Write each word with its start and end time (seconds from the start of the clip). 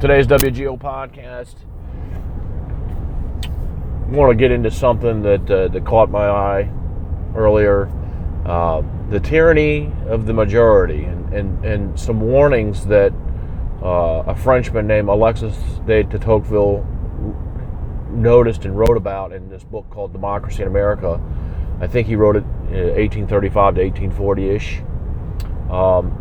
today's 0.00 0.26
WGO 0.26 0.80
podcast, 0.80 1.56
I 3.44 4.10
want 4.10 4.30
to 4.30 4.34
get 4.34 4.50
into 4.50 4.70
something 4.70 5.20
that 5.22 5.50
uh, 5.50 5.68
that 5.68 5.84
caught 5.84 6.10
my 6.10 6.26
eye 6.26 6.70
earlier: 7.36 7.90
uh, 8.46 8.82
the 9.10 9.20
tyranny 9.20 9.92
of 10.06 10.24
the 10.24 10.32
majority, 10.32 11.04
and 11.04 11.34
and, 11.34 11.64
and 11.66 12.00
some 12.00 12.22
warnings 12.22 12.86
that 12.86 13.12
uh, 13.82 14.24
a 14.26 14.34
Frenchman 14.34 14.86
named 14.86 15.10
Alexis 15.10 15.56
de 15.86 16.02
Tocqueville 16.04 16.86
noticed 18.10 18.64
and 18.64 18.78
wrote 18.78 18.96
about 18.96 19.32
in 19.32 19.50
this 19.50 19.64
book 19.64 19.88
called 19.90 20.12
Democracy 20.12 20.62
in 20.62 20.68
America. 20.68 21.20
I 21.78 21.86
think 21.86 22.06
he 22.06 22.16
wrote 22.16 22.36
it 22.36 22.44
in 22.70 22.88
1835 22.96 23.74
to 23.74 23.82
1840 23.82 24.50
ish. 24.50 24.80
Um, 25.70 26.19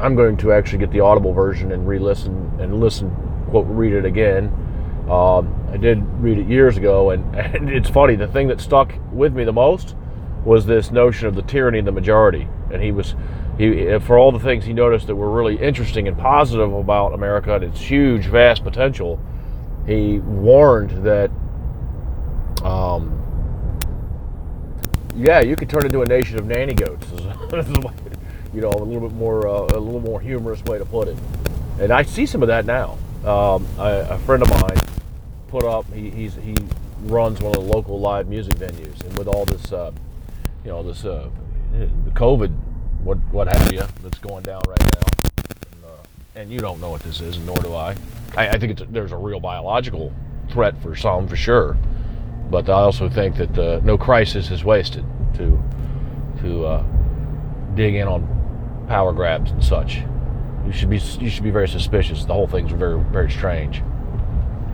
I'm 0.00 0.14
going 0.14 0.36
to 0.38 0.52
actually 0.52 0.78
get 0.78 0.90
the 0.90 1.00
audible 1.00 1.32
version 1.32 1.72
and 1.72 1.86
re-listen 1.88 2.58
and 2.60 2.80
listen, 2.80 3.14
quote, 3.50 3.66
read 3.68 3.92
it 3.92 4.04
again. 4.04 4.52
Um, 5.08 5.54
I 5.70 5.76
did 5.76 6.02
read 6.20 6.38
it 6.38 6.48
years 6.48 6.76
ago, 6.76 7.10
and, 7.10 7.34
and 7.36 7.70
it's 7.70 7.88
funny. 7.88 8.16
The 8.16 8.26
thing 8.26 8.48
that 8.48 8.60
stuck 8.60 8.92
with 9.12 9.34
me 9.34 9.44
the 9.44 9.52
most 9.52 9.94
was 10.44 10.66
this 10.66 10.90
notion 10.90 11.26
of 11.26 11.34
the 11.34 11.42
tyranny 11.42 11.80
of 11.80 11.84
the 11.84 11.92
majority. 11.92 12.48
And 12.72 12.82
he 12.82 12.92
was, 12.92 13.14
he 13.58 13.98
for 14.00 14.18
all 14.18 14.32
the 14.32 14.38
things 14.38 14.64
he 14.64 14.72
noticed 14.72 15.06
that 15.06 15.16
were 15.16 15.30
really 15.30 15.56
interesting 15.56 16.08
and 16.08 16.16
positive 16.16 16.72
about 16.72 17.14
America 17.14 17.54
and 17.54 17.64
its 17.64 17.80
huge, 17.80 18.26
vast 18.26 18.62
potential. 18.62 19.20
He 19.86 20.18
warned 20.18 21.04
that, 21.04 21.30
um, 22.64 23.12
yeah, 25.16 25.40
you 25.40 25.56
could 25.56 25.70
turn 25.70 25.86
into 25.86 26.02
a 26.02 26.06
nation 26.06 26.38
of 26.38 26.46
nanny 26.46 26.74
goats. 26.74 27.06
you 28.54 28.60
know, 28.60 28.70
a 28.70 28.84
little 28.84 29.08
bit 29.08 29.16
more, 29.16 29.46
uh, 29.46 29.62
a 29.76 29.80
little 29.80 30.00
more 30.00 30.20
humorous 30.20 30.62
way 30.64 30.78
to 30.78 30.84
put 30.84 31.08
it. 31.08 31.16
And 31.80 31.92
I 31.92 32.02
see 32.02 32.26
some 32.26 32.42
of 32.42 32.48
that 32.48 32.64
now. 32.64 32.98
Um, 33.24 33.66
I, 33.78 33.90
a 33.90 34.18
friend 34.18 34.42
of 34.42 34.50
mine 34.50 34.78
put 35.48 35.64
up. 35.64 35.92
He 35.92 36.28
he 36.28 36.56
runs 37.02 37.40
one 37.40 37.56
of 37.56 37.64
the 37.64 37.72
local 37.72 37.98
live 37.98 38.28
music 38.28 38.54
venues, 38.54 39.00
and 39.04 39.16
with 39.18 39.28
all 39.28 39.44
this, 39.44 39.72
uh, 39.72 39.92
you 40.64 40.70
know, 40.70 40.82
this 40.82 41.04
uh, 41.04 41.28
COVID, 42.14 42.54
what 43.02 43.18
what 43.30 43.48
have 43.48 43.72
you, 43.72 43.82
that's 44.02 44.18
going 44.18 44.42
down 44.42 44.62
right 44.68 44.80
now, 44.80 45.08
and, 45.72 45.84
uh, 45.84 46.40
and, 46.40 46.50
you 46.50 46.58
don't 46.58 46.80
know 46.80 46.90
what 46.90 47.02
this 47.02 47.20
is, 47.20 47.38
nor 47.38 47.56
do 47.58 47.74
I. 47.74 47.96
I, 48.36 48.48
I 48.50 48.58
think 48.58 48.78
there's 48.92 49.12
a 49.12 49.16
real 49.16 49.40
biological 49.40 50.12
threat 50.50 50.80
for 50.82 50.94
some, 50.96 51.28
for 51.28 51.36
sure. 51.36 51.76
But 52.50 52.68
I 52.68 52.74
also 52.74 53.08
think 53.08 53.36
that 53.36 53.58
uh, 53.58 53.80
no 53.82 53.98
crisis 53.98 54.50
is 54.50 54.64
wasted 54.64 55.04
to 55.34 55.62
to 56.42 56.64
uh, 56.64 56.84
dig 57.74 57.96
in 57.96 58.06
on 58.06 58.35
power 58.88 59.12
grabs 59.12 59.50
and 59.50 59.62
such. 59.64 60.02
You 60.66 60.72
should 60.72 60.90
be 60.90 60.98
you 61.20 61.30
should 61.30 61.44
be 61.44 61.50
very 61.50 61.68
suspicious. 61.68 62.24
The 62.24 62.32
whole 62.32 62.48
thing's 62.48 62.72
very 62.72 63.00
very 63.00 63.30
strange. 63.30 63.82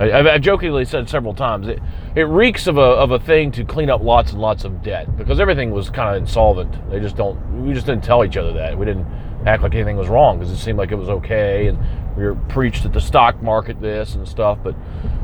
I, 0.00 0.22
have 0.22 0.40
jokingly 0.40 0.84
said 0.84 1.08
several 1.08 1.34
times 1.34 1.68
it, 1.68 1.78
it 2.16 2.22
reeks 2.22 2.66
of 2.66 2.76
a, 2.78 2.80
of 2.80 3.10
a 3.12 3.20
thing 3.20 3.52
to 3.52 3.64
clean 3.64 3.90
up 3.90 4.02
lots 4.02 4.32
and 4.32 4.40
lots 4.40 4.64
of 4.64 4.82
debt 4.82 5.16
because 5.16 5.38
everything 5.38 5.70
was 5.70 5.90
kind 5.90 6.16
of 6.16 6.22
insolvent. 6.22 6.90
They 6.90 6.98
just 6.98 7.14
don't 7.16 7.64
we 7.64 7.72
just 7.72 7.86
didn't 7.86 8.02
tell 8.02 8.24
each 8.24 8.36
other 8.36 8.52
that 8.54 8.76
we 8.76 8.86
didn't 8.86 9.06
act 9.46 9.62
like 9.62 9.74
anything 9.74 9.96
was 9.96 10.08
wrong 10.08 10.38
because 10.38 10.52
it 10.52 10.56
seemed 10.56 10.78
like 10.78 10.92
it 10.92 10.96
was 10.96 11.08
okay 11.08 11.66
and 11.66 11.78
we 12.16 12.24
were 12.24 12.34
preached 12.34 12.84
at 12.84 12.92
the 12.92 13.00
stock 13.00 13.42
market 13.42 13.80
this 13.80 14.14
and 14.14 14.26
stuff. 14.26 14.58
But 14.62 14.74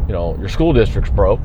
you 0.06 0.12
know 0.12 0.36
your 0.38 0.48
school 0.48 0.72
district's 0.72 1.10
broke. 1.10 1.40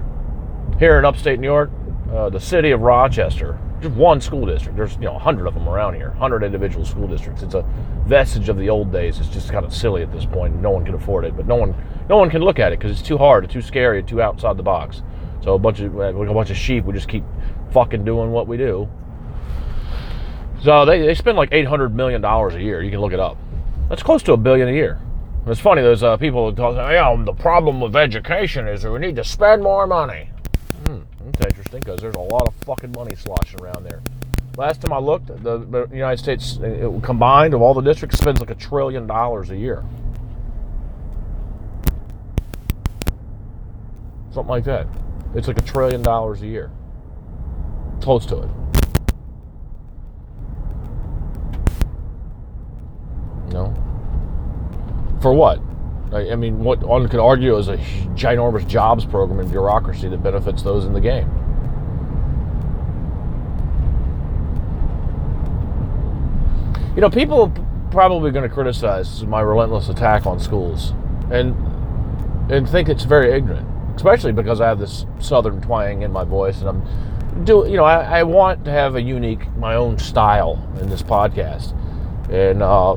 Here 0.79 0.99
in 0.99 1.05
upstate 1.05 1.39
New 1.39 1.47
York, 1.47 1.71
uh, 2.11 2.29
the 2.29 2.39
city 2.39 2.71
of 2.71 2.81
Rochester 2.81 3.57
just 3.83 3.95
one 3.95 4.19
school 4.21 4.45
district. 4.45 4.77
There's 4.77 4.95
you 4.95 5.01
know 5.01 5.15
a 5.15 5.19
hundred 5.19 5.47
of 5.47 5.53
them 5.53 5.67
around 5.67 5.93
here, 5.95 6.11
hundred 6.11 6.43
individual 6.43 6.85
school 6.85 7.07
districts. 7.07 7.43
It's 7.43 7.53
a 7.53 7.63
vestige 8.05 8.49
of 8.49 8.57
the 8.57 8.69
old 8.69 8.91
days. 8.91 9.19
It's 9.19 9.29
just 9.29 9.51
kind 9.51 9.65
of 9.65 9.73
silly 9.73 10.01
at 10.01 10.11
this 10.11 10.25
point. 10.25 10.55
No 10.55 10.71
one 10.71 10.85
can 10.85 10.95
afford 10.95 11.25
it, 11.25 11.35
but 11.35 11.45
no 11.45 11.55
one 11.55 11.75
no 12.09 12.17
one 12.17 12.29
can 12.29 12.41
look 12.41 12.59
at 12.59 12.73
it 12.73 12.79
because 12.79 12.97
it's 12.97 13.07
too 13.07 13.17
hard, 13.17 13.47
too 13.49 13.61
scary, 13.61 14.01
too 14.01 14.21
outside 14.21 14.57
the 14.57 14.63
box. 14.63 15.01
So 15.41 15.53
a 15.53 15.59
bunch 15.59 15.79
of 15.81 15.93
like 15.93 16.15
a 16.15 16.33
bunch 16.33 16.49
of 16.49 16.57
sheep. 16.57 16.85
We 16.85 16.93
just 16.93 17.07
keep 17.07 17.23
fucking 17.71 18.05
doing 18.05 18.31
what 18.31 18.47
we 18.47 18.57
do. 18.57 18.89
So 20.63 20.85
they, 20.85 21.01
they 21.01 21.13
spend 21.13 21.37
like 21.37 21.49
eight 21.51 21.67
hundred 21.67 21.93
million 21.93 22.21
dollars 22.21 22.55
a 22.55 22.61
year. 22.61 22.81
You 22.81 22.89
can 22.89 23.01
look 23.01 23.13
it 23.13 23.19
up. 23.19 23.37
That's 23.89 24.01
close 24.01 24.23
to 24.23 24.33
a 24.33 24.37
billion 24.37 24.69
a 24.69 24.71
year. 24.71 24.99
It's 25.45 25.59
funny. 25.59 25.81
There's 25.81 26.03
uh, 26.03 26.15
people 26.15 26.53
talking. 26.55 26.77
Yeah, 26.77 27.21
the 27.25 27.33
problem 27.33 27.81
with 27.81 27.95
education 27.97 28.67
is 28.67 28.85
we 28.85 28.99
need 28.99 29.17
to 29.17 29.25
spend 29.25 29.61
more 29.61 29.85
money. 29.85 30.29
That's 31.25 31.45
interesting 31.45 31.79
because 31.79 32.01
there's 32.01 32.15
a 32.15 32.19
lot 32.19 32.47
of 32.47 32.53
fucking 32.65 32.91
money 32.91 33.15
sloshing 33.15 33.61
around 33.61 33.83
there. 33.85 34.01
Last 34.57 34.81
time 34.81 34.93
I 34.93 34.99
looked, 34.99 35.27
the, 35.27 35.87
United 35.91 36.17
States 36.17 36.59
uh, 36.61 36.65
it, 36.65 37.03
combined 37.03 37.53
of 37.53 37.61
all 37.61 37.73
the 37.73 37.81
districts 37.81 38.19
spends 38.19 38.39
like 38.39 38.51
a 38.51 38.55
trillion 38.55 39.07
dollars 39.07 39.49
a 39.49 39.57
year. 39.57 39.83
Something 44.31 44.49
like 44.49 44.63
that. 44.65 44.87
It's 45.33 45.47
like 45.47 45.57
a 45.57 45.61
trillion 45.61 46.01
dollars 46.01 46.41
a 46.41 46.47
year. 46.47 46.71
Close 48.01 48.25
to 48.27 48.43
it. 48.43 48.49
No. 53.51 53.73
For 55.21 55.33
what? 55.33 55.61
I 56.13 56.35
mean, 56.35 56.63
what 56.63 56.79
one 56.79 57.07
could 57.09 57.19
argue 57.19 57.57
is 57.57 57.69
a 57.69 57.77
ginormous 58.15 58.67
jobs 58.67 59.03
program 59.05 59.39
and 59.39 59.49
bureaucracy 59.49 60.07
that 60.09 60.21
benefits 60.21 60.61
those 60.61 60.85
in 60.85 60.93
the 60.93 61.01
game. 61.01 61.27
You 66.95 67.01
know, 67.01 67.09
people 67.09 67.41
are 67.41 67.89
probably 67.91 68.31
going 68.31 68.47
to 68.47 68.53
criticize 68.53 69.23
my 69.23 69.41
relentless 69.41 69.89
attack 69.89 70.25
on 70.25 70.39
schools 70.39 70.93
and 71.31 71.55
and 72.51 72.67
think 72.67 72.89
it's 72.89 73.03
very 73.03 73.31
ignorant, 73.31 73.67
especially 73.95 74.31
because 74.31 74.59
I 74.61 74.67
have 74.67 74.79
this 74.79 75.05
southern 75.19 75.61
twang 75.61 76.01
in 76.01 76.11
my 76.11 76.23
voice 76.23 76.59
and 76.59 76.69
I'm 76.69 77.43
do 77.45 77.65
you 77.67 77.77
know 77.77 77.83
I, 77.83 78.19
I 78.19 78.23
want 78.23 78.65
to 78.65 78.71
have 78.71 78.95
a 78.95 79.01
unique 79.01 79.55
my 79.57 79.75
own 79.75 79.97
style 79.97 80.63
in 80.79 80.89
this 80.89 81.01
podcast 81.01 81.73
and 82.29 82.61
uh, 82.61 82.95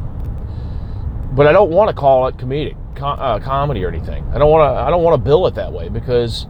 but 1.34 1.46
I 1.46 1.52
don't 1.52 1.70
want 1.70 1.88
to 1.88 1.94
call 1.94 2.26
it 2.26 2.36
comedic 2.36 2.76
com- 2.96 3.18
uh, 3.20 3.38
comedy 3.38 3.84
or 3.84 3.88
anything. 3.88 4.24
I 4.34 4.38
don't 4.38 4.50
want 4.50 4.74
to. 4.74 4.80
I 4.80 4.90
don't 4.90 5.02
want 5.02 5.14
to 5.14 5.24
bill 5.24 5.46
it 5.46 5.54
that 5.54 5.72
way 5.72 5.88
because, 5.88 6.46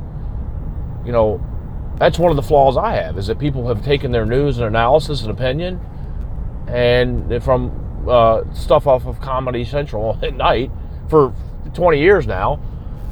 you 1.05 1.13
know, 1.13 1.45
that's 1.99 2.19
one 2.19 2.31
of 2.31 2.37
the 2.37 2.43
flaws 2.43 2.77
I 2.77 2.93
have 2.95 3.19
is 3.19 3.27
that 3.27 3.39
people 3.39 3.69
have 3.69 3.85
taken 3.85 4.13
their 4.13 4.27
news 4.27 4.59
and 4.59 4.67
analysis 4.67 5.23
and 5.23 5.31
opinion, 5.31 5.81
and 6.69 7.43
from 7.43 8.07
uh, 8.09 8.43
stuff 8.55 8.87
off 8.87 9.07
of 9.07 9.21
Comedy 9.21 9.65
Central 9.65 10.19
at 10.23 10.35
night 10.35 10.71
for 11.09 11.35
20 11.75 11.99
years 11.99 12.27
now, 12.27 12.61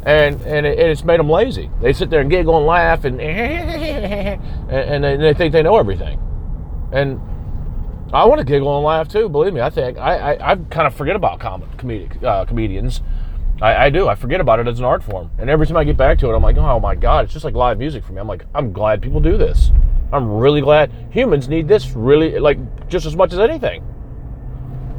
and 0.04 0.40
and, 0.42 0.66
it, 0.66 0.78
and, 0.78 0.90
it's 0.90 1.04
made 1.04 1.20
them 1.20 1.30
lazy. 1.30 1.70
They 1.80 1.92
sit 1.92 2.10
there 2.10 2.20
and 2.20 2.30
giggle 2.30 2.56
and 2.56 2.66
laugh 2.66 3.04
and 3.04 3.20
and, 3.20 5.04
and 5.04 5.22
they 5.22 5.34
think 5.34 5.52
they 5.52 5.62
know 5.62 5.76
everything, 5.76 6.20
and 6.92 7.20
I 8.12 8.26
want 8.26 8.38
to 8.38 8.44
giggle 8.44 8.76
and 8.76 8.84
laugh 8.84 9.08
too. 9.08 9.28
Believe 9.28 9.54
me, 9.54 9.60
I 9.60 9.70
think 9.70 9.98
I 9.98 10.34
I, 10.34 10.52
I 10.52 10.56
kind 10.56 10.86
of 10.86 10.94
forget 10.94 11.16
about 11.16 11.40
com- 11.40 11.62
comedic 11.76 12.22
uh, 12.22 12.44
comedians 12.44 13.00
I, 13.60 13.86
I, 13.86 13.90
do. 13.90 14.08
I 14.08 14.14
forget 14.14 14.40
about 14.40 14.58
it 14.58 14.66
as 14.66 14.78
an 14.78 14.84
art 14.84 15.02
form. 15.02 15.30
And 15.38 15.48
every 15.48 15.66
time 15.66 15.76
I 15.76 15.84
get 15.84 15.96
back 15.96 16.18
to 16.18 16.30
it, 16.30 16.34
I'm 16.34 16.42
like, 16.42 16.56
oh 16.56 16.80
my 16.80 16.94
God, 16.94 17.24
it's 17.24 17.32
just 17.32 17.44
like 17.44 17.54
live 17.54 17.78
music 17.78 18.04
for 18.04 18.12
me. 18.12 18.20
I'm 18.20 18.28
like, 18.28 18.44
I'm 18.54 18.72
glad 18.72 19.00
people 19.00 19.20
do 19.20 19.36
this. 19.36 19.70
I'm 20.12 20.28
really 20.30 20.60
glad 20.60 20.92
humans 21.10 21.48
need 21.48 21.68
this 21.68 21.90
really, 21.92 22.38
like, 22.38 22.88
just 22.88 23.06
as 23.06 23.16
much 23.16 23.32
as 23.32 23.38
anything. 23.38 23.84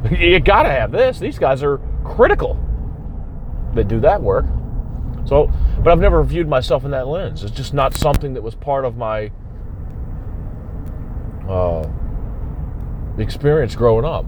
you 0.10 0.40
gotta 0.40 0.70
have 0.70 0.92
this. 0.92 1.18
These 1.18 1.38
guys 1.38 1.62
are 1.62 1.80
critical 2.04 2.58
that 3.74 3.88
do 3.88 4.00
that 4.00 4.22
work. 4.22 4.46
So, 5.26 5.50
but 5.82 5.92
I've 5.92 6.00
never 6.00 6.22
viewed 6.22 6.48
myself 6.48 6.84
in 6.84 6.92
that 6.92 7.08
lens. 7.08 7.42
It's 7.42 7.54
just 7.54 7.74
not 7.74 7.94
something 7.94 8.34
that 8.34 8.42
was 8.42 8.54
part 8.54 8.84
of 8.84 8.96
my 8.96 9.32
uh, 11.48 11.88
experience 13.18 13.74
growing 13.74 14.04
up. 14.04 14.24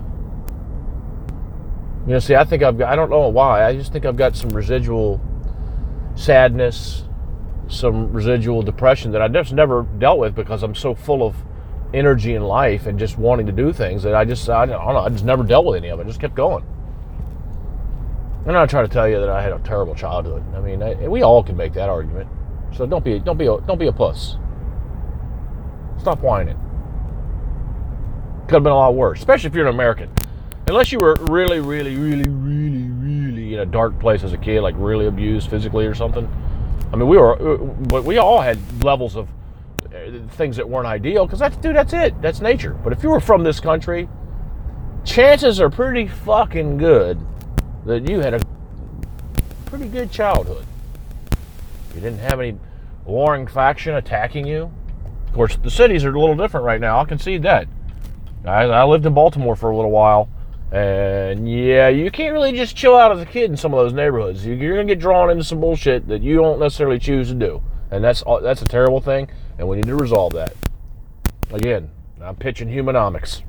You 2.08 2.14
know, 2.14 2.20
see, 2.20 2.34
I 2.34 2.44
think 2.44 2.62
I've 2.62 2.78
got, 2.78 2.90
I 2.90 2.96
don't 2.96 3.10
know 3.10 3.28
why, 3.28 3.66
I 3.66 3.76
just 3.76 3.92
think 3.92 4.06
I've 4.06 4.16
got 4.16 4.34
some 4.34 4.48
residual 4.48 5.20
sadness, 6.14 7.04
some 7.68 8.10
residual 8.14 8.62
depression 8.62 9.12
that 9.12 9.20
I 9.20 9.28
just 9.28 9.52
never 9.52 9.82
dealt 9.98 10.18
with 10.18 10.34
because 10.34 10.62
I'm 10.62 10.74
so 10.74 10.94
full 10.94 11.22
of 11.22 11.36
energy 11.92 12.34
in 12.34 12.42
life 12.44 12.86
and 12.86 12.98
just 12.98 13.18
wanting 13.18 13.44
to 13.44 13.52
do 13.52 13.74
things 13.74 14.02
that 14.04 14.14
I 14.14 14.24
just, 14.24 14.48
I 14.48 14.64
don't 14.64 14.82
know, 14.86 15.00
I 15.00 15.10
just 15.10 15.26
never 15.26 15.42
dealt 15.42 15.66
with 15.66 15.76
any 15.76 15.88
of 15.88 16.00
it. 16.00 16.04
I 16.04 16.06
just 16.06 16.18
kept 16.18 16.34
going. 16.34 16.64
And 18.46 18.48
I'm 18.48 18.54
not 18.54 18.70
trying 18.70 18.86
to 18.86 18.92
tell 18.92 19.06
you 19.06 19.20
that 19.20 19.28
I 19.28 19.42
had 19.42 19.52
a 19.52 19.58
terrible 19.58 19.94
childhood. 19.94 20.42
I 20.54 20.60
mean, 20.60 20.82
I, 20.82 20.94
we 21.08 21.20
all 21.20 21.42
can 21.42 21.58
make 21.58 21.74
that 21.74 21.90
argument. 21.90 22.30
So 22.74 22.86
don't 22.86 23.04
be, 23.04 23.18
don't 23.18 23.36
be, 23.36 23.48
a, 23.48 23.60
don't 23.60 23.78
be 23.78 23.88
a 23.88 23.92
puss. 23.92 24.38
Stop 25.98 26.20
whining. 26.20 26.56
Could 28.46 28.54
have 28.54 28.62
been 28.62 28.72
a 28.72 28.76
lot 28.76 28.94
worse, 28.94 29.18
especially 29.18 29.48
if 29.48 29.54
you're 29.54 29.68
an 29.68 29.74
American 29.74 30.10
unless 30.68 30.92
you 30.92 30.98
were 30.98 31.16
really, 31.20 31.60
really, 31.60 31.96
really, 31.96 32.28
really, 32.28 32.88
really 32.90 33.54
in 33.54 33.60
a 33.60 33.66
dark 33.66 33.98
place 33.98 34.22
as 34.22 34.32
a 34.32 34.38
kid, 34.38 34.60
like 34.60 34.74
really 34.78 35.06
abused 35.06 35.48
physically 35.48 35.86
or 35.86 35.94
something. 35.94 36.28
I 36.92 36.96
mean, 36.96 37.08
we 37.08 37.16
were, 37.16 37.36
but 37.56 38.04
we 38.04 38.18
all 38.18 38.40
had 38.40 38.58
levels 38.84 39.16
of 39.16 39.28
uh, 39.86 40.26
things 40.32 40.56
that 40.56 40.68
weren't 40.68 40.86
ideal 40.86 41.26
because 41.26 41.38
that's, 41.38 41.56
dude, 41.56 41.74
that's 41.74 41.92
it. 41.92 42.20
That's 42.20 42.40
nature. 42.40 42.74
But 42.84 42.92
if 42.92 43.02
you 43.02 43.10
were 43.10 43.20
from 43.20 43.42
this 43.44 43.60
country, 43.60 44.08
chances 45.04 45.60
are 45.60 45.70
pretty 45.70 46.06
fucking 46.06 46.76
good 46.76 47.18
that 47.86 48.08
you 48.08 48.20
had 48.20 48.34
a 48.34 48.40
pretty 49.66 49.88
good 49.88 50.10
childhood. 50.10 50.66
You 51.94 52.00
didn't 52.00 52.20
have 52.20 52.40
any 52.40 52.58
warring 53.04 53.46
faction 53.46 53.94
attacking 53.94 54.46
you. 54.46 54.70
Of 55.26 55.32
course, 55.32 55.56
the 55.56 55.70
cities 55.70 56.04
are 56.04 56.14
a 56.14 56.20
little 56.20 56.36
different 56.36 56.64
right 56.64 56.80
now. 56.80 56.98
I'll 56.98 57.06
concede 57.06 57.42
that. 57.42 57.68
I, 58.44 58.64
I 58.64 58.84
lived 58.84 59.04
in 59.04 59.14
Baltimore 59.14 59.56
for 59.56 59.70
a 59.70 59.76
little 59.76 59.90
while, 59.90 60.28
and 60.72 61.50
yeah, 61.50 61.88
you 61.88 62.10
can't 62.10 62.32
really 62.34 62.52
just 62.52 62.76
chill 62.76 62.96
out 62.96 63.10
as 63.12 63.20
a 63.20 63.26
kid 63.26 63.50
in 63.50 63.56
some 63.56 63.72
of 63.72 63.78
those 63.78 63.92
neighborhoods. 63.92 64.44
You- 64.44 64.54
You're 64.54 64.74
gonna 64.76 64.88
get 64.88 64.98
drawn 65.00 65.30
into 65.30 65.44
some 65.44 65.60
bullshit 65.60 66.08
that 66.08 66.22
you 66.22 66.36
don't 66.36 66.60
necessarily 66.60 66.98
choose 66.98 67.28
to 67.28 67.34
do, 67.34 67.62
and 67.90 68.02
that's 68.04 68.22
that's 68.42 68.62
a 68.62 68.66
terrible 68.66 69.00
thing. 69.00 69.28
And 69.58 69.68
we 69.68 69.76
need 69.76 69.86
to 69.86 69.96
resolve 69.96 70.32
that. 70.34 70.54
Again, 71.50 71.90
I'm 72.20 72.36
pitching 72.36 72.68
humanomics. 72.68 73.42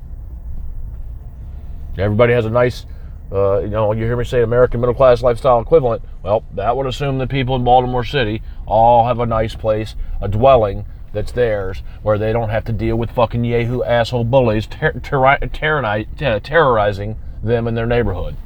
Everybody 1.98 2.32
has 2.32 2.46
a 2.46 2.50
nice, 2.50 2.86
uh, 3.32 3.58
you 3.60 3.68
know, 3.68 3.92
you 3.92 4.04
hear 4.04 4.16
me 4.16 4.24
say 4.24 4.42
American 4.42 4.80
middle 4.80 4.94
class 4.94 5.22
lifestyle 5.22 5.60
equivalent. 5.60 6.02
Well, 6.22 6.44
that 6.54 6.76
would 6.76 6.86
assume 6.86 7.18
that 7.18 7.28
people 7.28 7.56
in 7.56 7.64
Baltimore 7.64 8.04
City 8.04 8.42
all 8.66 9.06
have 9.06 9.18
a 9.20 9.26
nice 9.26 9.54
place, 9.54 9.94
a 10.20 10.28
dwelling 10.28 10.84
that's 11.12 11.32
theirs, 11.32 11.82
where 12.02 12.18
they 12.18 12.32
don't 12.32 12.50
have 12.50 12.64
to 12.66 12.72
deal 12.72 12.96
with 12.96 13.10
fucking 13.10 13.44
Yahoo 13.44 13.82
asshole 13.82 14.24
bullies 14.24 14.66
ter- 14.66 14.92
terrori- 14.92 16.22
uh, 16.22 16.40
terrorizing 16.40 17.18
them 17.42 17.66
in 17.66 17.74
their 17.74 17.86
neighborhood. 17.86 18.36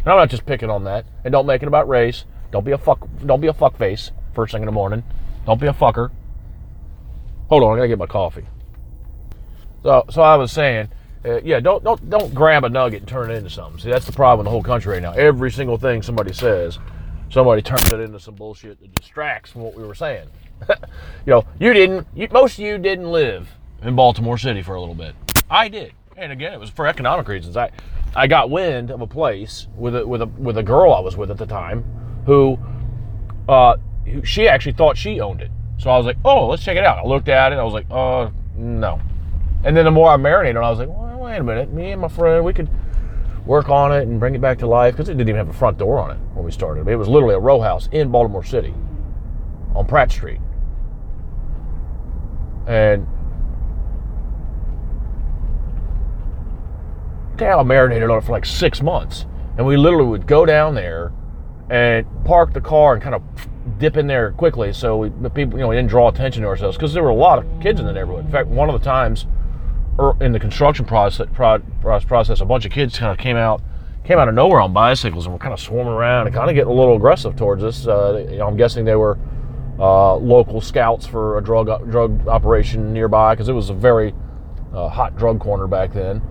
And 0.00 0.08
I'm 0.08 0.16
not 0.16 0.30
just 0.30 0.46
picking 0.46 0.70
on 0.70 0.84
that. 0.84 1.04
And 1.24 1.32
don't 1.32 1.46
make 1.46 1.62
it 1.62 1.68
about 1.68 1.88
race. 1.88 2.24
Don't 2.50 2.64
be 2.64 2.72
a 2.72 2.78
fuck. 2.78 3.06
Don't 3.24 3.40
be 3.40 3.48
a 3.48 3.52
fuck 3.52 3.76
face 3.76 4.10
first 4.34 4.52
thing 4.52 4.62
in 4.62 4.66
the 4.66 4.72
morning. 4.72 5.04
Don't 5.46 5.60
be 5.60 5.66
a 5.66 5.72
fucker. 5.72 6.10
Hold 7.48 7.62
on, 7.62 7.74
I 7.74 7.76
gotta 7.76 7.88
get 7.88 7.98
my 7.98 8.06
coffee. 8.06 8.46
So, 9.82 10.04
so 10.10 10.22
I 10.22 10.36
was 10.36 10.52
saying, 10.52 10.88
uh, 11.24 11.40
yeah, 11.42 11.60
don't 11.60 11.82
don't 11.82 12.08
don't 12.08 12.34
grab 12.34 12.64
a 12.64 12.68
nugget 12.68 13.00
and 13.00 13.08
turn 13.08 13.30
it 13.30 13.34
into 13.34 13.50
something. 13.50 13.80
See, 13.80 13.90
that's 13.90 14.06
the 14.06 14.12
problem 14.12 14.40
in 14.40 14.44
the 14.44 14.50
whole 14.50 14.62
country 14.62 14.92
right 14.92 15.02
now. 15.02 15.12
Every 15.12 15.50
single 15.50 15.76
thing 15.76 16.02
somebody 16.02 16.32
says, 16.32 16.78
somebody 17.30 17.62
turns 17.62 17.92
it 17.92 18.00
into 18.00 18.20
some 18.20 18.34
bullshit 18.34 18.80
that 18.80 18.94
distracts 18.94 19.50
from 19.50 19.62
what 19.62 19.74
we 19.74 19.82
were 19.82 19.94
saying. 19.94 20.28
you 20.68 20.76
know, 21.26 21.44
you 21.58 21.72
didn't. 21.72 22.06
You, 22.14 22.28
most 22.30 22.54
of 22.54 22.60
you 22.60 22.78
didn't 22.78 23.10
live 23.10 23.48
in 23.82 23.94
Baltimore 23.94 24.38
City 24.38 24.62
for 24.62 24.74
a 24.74 24.80
little 24.80 24.94
bit. 24.94 25.14
I 25.48 25.68
did, 25.68 25.92
and 26.16 26.32
again, 26.32 26.52
it 26.52 26.60
was 26.60 26.70
for 26.70 26.86
economic 26.86 27.26
reasons. 27.28 27.56
I 27.56 27.70
I 28.14 28.26
got 28.26 28.50
wind 28.50 28.90
of 28.90 29.00
a 29.00 29.06
place 29.06 29.68
with 29.76 29.94
a 29.96 30.06
with 30.06 30.22
a 30.22 30.26
with 30.26 30.58
a 30.58 30.62
girl 30.62 30.92
I 30.92 31.00
was 31.00 31.16
with 31.16 31.30
at 31.30 31.38
the 31.38 31.46
time, 31.46 31.84
who, 32.26 32.58
uh, 33.48 33.76
she 34.24 34.48
actually 34.48 34.72
thought 34.72 34.96
she 34.96 35.20
owned 35.20 35.40
it. 35.40 35.50
So 35.78 35.90
I 35.90 35.96
was 35.96 36.06
like, 36.06 36.18
oh, 36.24 36.48
let's 36.48 36.62
check 36.62 36.76
it 36.76 36.84
out. 36.84 36.98
I 36.98 37.04
looked 37.08 37.28
at 37.28 37.52
it. 37.52 37.56
I 37.56 37.62
was 37.62 37.72
like, 37.72 37.86
uh, 37.90 38.30
no. 38.56 39.00
And 39.64 39.76
then 39.76 39.84
the 39.84 39.90
more 39.90 40.10
I 40.10 40.16
marinated, 40.16 40.56
on 40.56 40.64
it, 40.64 40.66
I 40.66 40.70
was 40.70 40.78
like, 40.78 40.88
well, 40.88 41.18
wait 41.20 41.36
a 41.36 41.42
minute. 41.42 41.72
Me 41.72 41.92
and 41.92 42.00
my 42.00 42.08
friend, 42.08 42.44
we 42.44 42.52
could 42.52 42.68
work 43.46 43.68
on 43.68 43.92
it 43.92 44.02
and 44.02 44.20
bring 44.20 44.34
it 44.34 44.40
back 44.40 44.58
to 44.58 44.66
life 44.66 44.94
because 44.94 45.08
it 45.08 45.14
didn't 45.14 45.28
even 45.28 45.38
have 45.38 45.48
a 45.48 45.58
front 45.58 45.78
door 45.78 45.98
on 45.98 46.10
it 46.10 46.18
when 46.34 46.44
we 46.44 46.50
started. 46.52 46.86
It 46.86 46.96
was 46.96 47.08
literally 47.08 47.34
a 47.34 47.38
row 47.38 47.60
house 47.60 47.88
in 47.92 48.10
Baltimore 48.10 48.44
City 48.44 48.74
on 49.74 49.86
Pratt 49.86 50.10
Street. 50.10 50.40
And 52.70 53.04
I 57.42 57.62
marinated 57.64 58.08
on 58.08 58.18
it 58.18 58.20
for 58.24 58.30
like 58.30 58.46
six 58.46 58.80
months. 58.80 59.26
And 59.58 59.66
we 59.66 59.76
literally 59.76 60.08
would 60.08 60.28
go 60.28 60.46
down 60.46 60.76
there 60.76 61.12
and 61.68 62.06
park 62.24 62.52
the 62.52 62.60
car 62.60 62.94
and 62.94 63.02
kind 63.02 63.16
of 63.16 63.22
dip 63.78 63.96
in 63.96 64.06
there 64.06 64.30
quickly 64.32 64.72
so 64.72 64.98
we, 64.98 65.08
the 65.20 65.30
people, 65.30 65.58
you 65.58 65.62
know, 65.62 65.68
we 65.68 65.74
didn't 65.74 65.88
draw 65.88 66.08
attention 66.08 66.42
to 66.42 66.48
ourselves 66.48 66.76
because 66.76 66.94
there 66.94 67.02
were 67.02 67.10
a 67.10 67.14
lot 67.14 67.40
of 67.40 67.60
kids 67.60 67.80
in 67.80 67.86
the 67.86 67.92
neighborhood. 67.92 68.24
In 68.24 68.30
fact, 68.30 68.46
one 68.46 68.70
of 68.70 68.78
the 68.78 68.84
times 68.84 69.26
er, 69.98 70.12
in 70.20 70.30
the 70.30 70.38
construction 70.38 70.84
process, 70.84 71.26
process, 71.32 72.40
a 72.40 72.44
bunch 72.44 72.64
of 72.64 72.70
kids 72.70 72.96
kind 72.96 73.10
of 73.10 73.18
came 73.18 73.36
out, 73.36 73.62
came 74.04 74.18
out 74.18 74.28
of 74.28 74.34
nowhere 74.34 74.60
on 74.60 74.72
bicycles 74.72 75.26
and 75.26 75.32
were 75.32 75.40
kind 75.40 75.52
of 75.52 75.58
swarming 75.58 75.92
around 75.92 76.28
and 76.28 76.36
kind 76.36 76.48
of 76.48 76.54
getting 76.54 76.70
a 76.70 76.74
little 76.74 76.94
aggressive 76.94 77.34
towards 77.34 77.64
us. 77.64 77.88
Uh, 77.88 78.24
you 78.30 78.38
know, 78.38 78.46
I'm 78.46 78.56
guessing 78.56 78.84
they 78.84 78.94
were 78.94 79.18
uh, 79.80 80.14
local 80.16 80.60
scouts 80.60 81.06
for 81.06 81.38
a 81.38 81.42
drug 81.42 81.90
drug 81.90 82.28
operation 82.28 82.92
nearby 82.92 83.34
because 83.34 83.48
it 83.48 83.54
was 83.54 83.70
a 83.70 83.74
very 83.74 84.14
uh, 84.74 84.88
hot 84.88 85.16
drug 85.16 85.40
corner 85.40 85.66
back 85.66 85.92
then. 85.92 86.22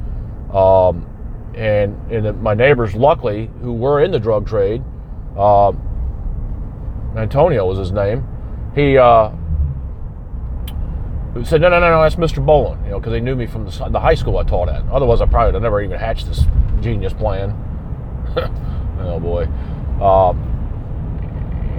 Um, 0.54 1.08
and 1.56 2.12
and 2.12 2.42
my 2.42 2.54
neighbors, 2.54 2.94
luckily, 2.94 3.50
who 3.62 3.74
were 3.74 4.04
in 4.04 4.12
the 4.12 4.20
drug 4.20 4.48
trade, 4.48 4.84
uh, 5.36 5.72
Antonio 7.16 7.66
was 7.66 7.80
his 7.80 7.92
name. 7.92 8.24
He 8.76 8.98
uh, 8.98 9.32
said, 11.44 11.62
"No, 11.62 11.70
no, 11.70 11.80
no, 11.80 11.90
no, 11.90 12.02
that's 12.04 12.16
Mr. 12.16 12.44
Bolin," 12.44 12.84
you 12.86 12.92
know, 12.92 13.00
because 13.00 13.12
they 13.12 13.20
knew 13.20 13.36
me 13.36 13.48
from 13.48 13.66
the, 13.66 13.90
the 13.90 14.00
high 14.00 14.16
school 14.16 14.38
I 14.38 14.44
taught 14.44 14.70
at. 14.70 14.86
Otherwise, 14.90 15.22
I 15.22 15.26
probably 15.26 15.48
would 15.48 15.56
have 15.56 15.64
never 15.64 15.82
even 15.82 15.98
hatched 15.98 16.28
this 16.28 16.44
genius 16.82 17.14
plan. 17.14 17.52
oh 19.00 19.20
boy. 19.20 19.46
Um, 20.00 20.46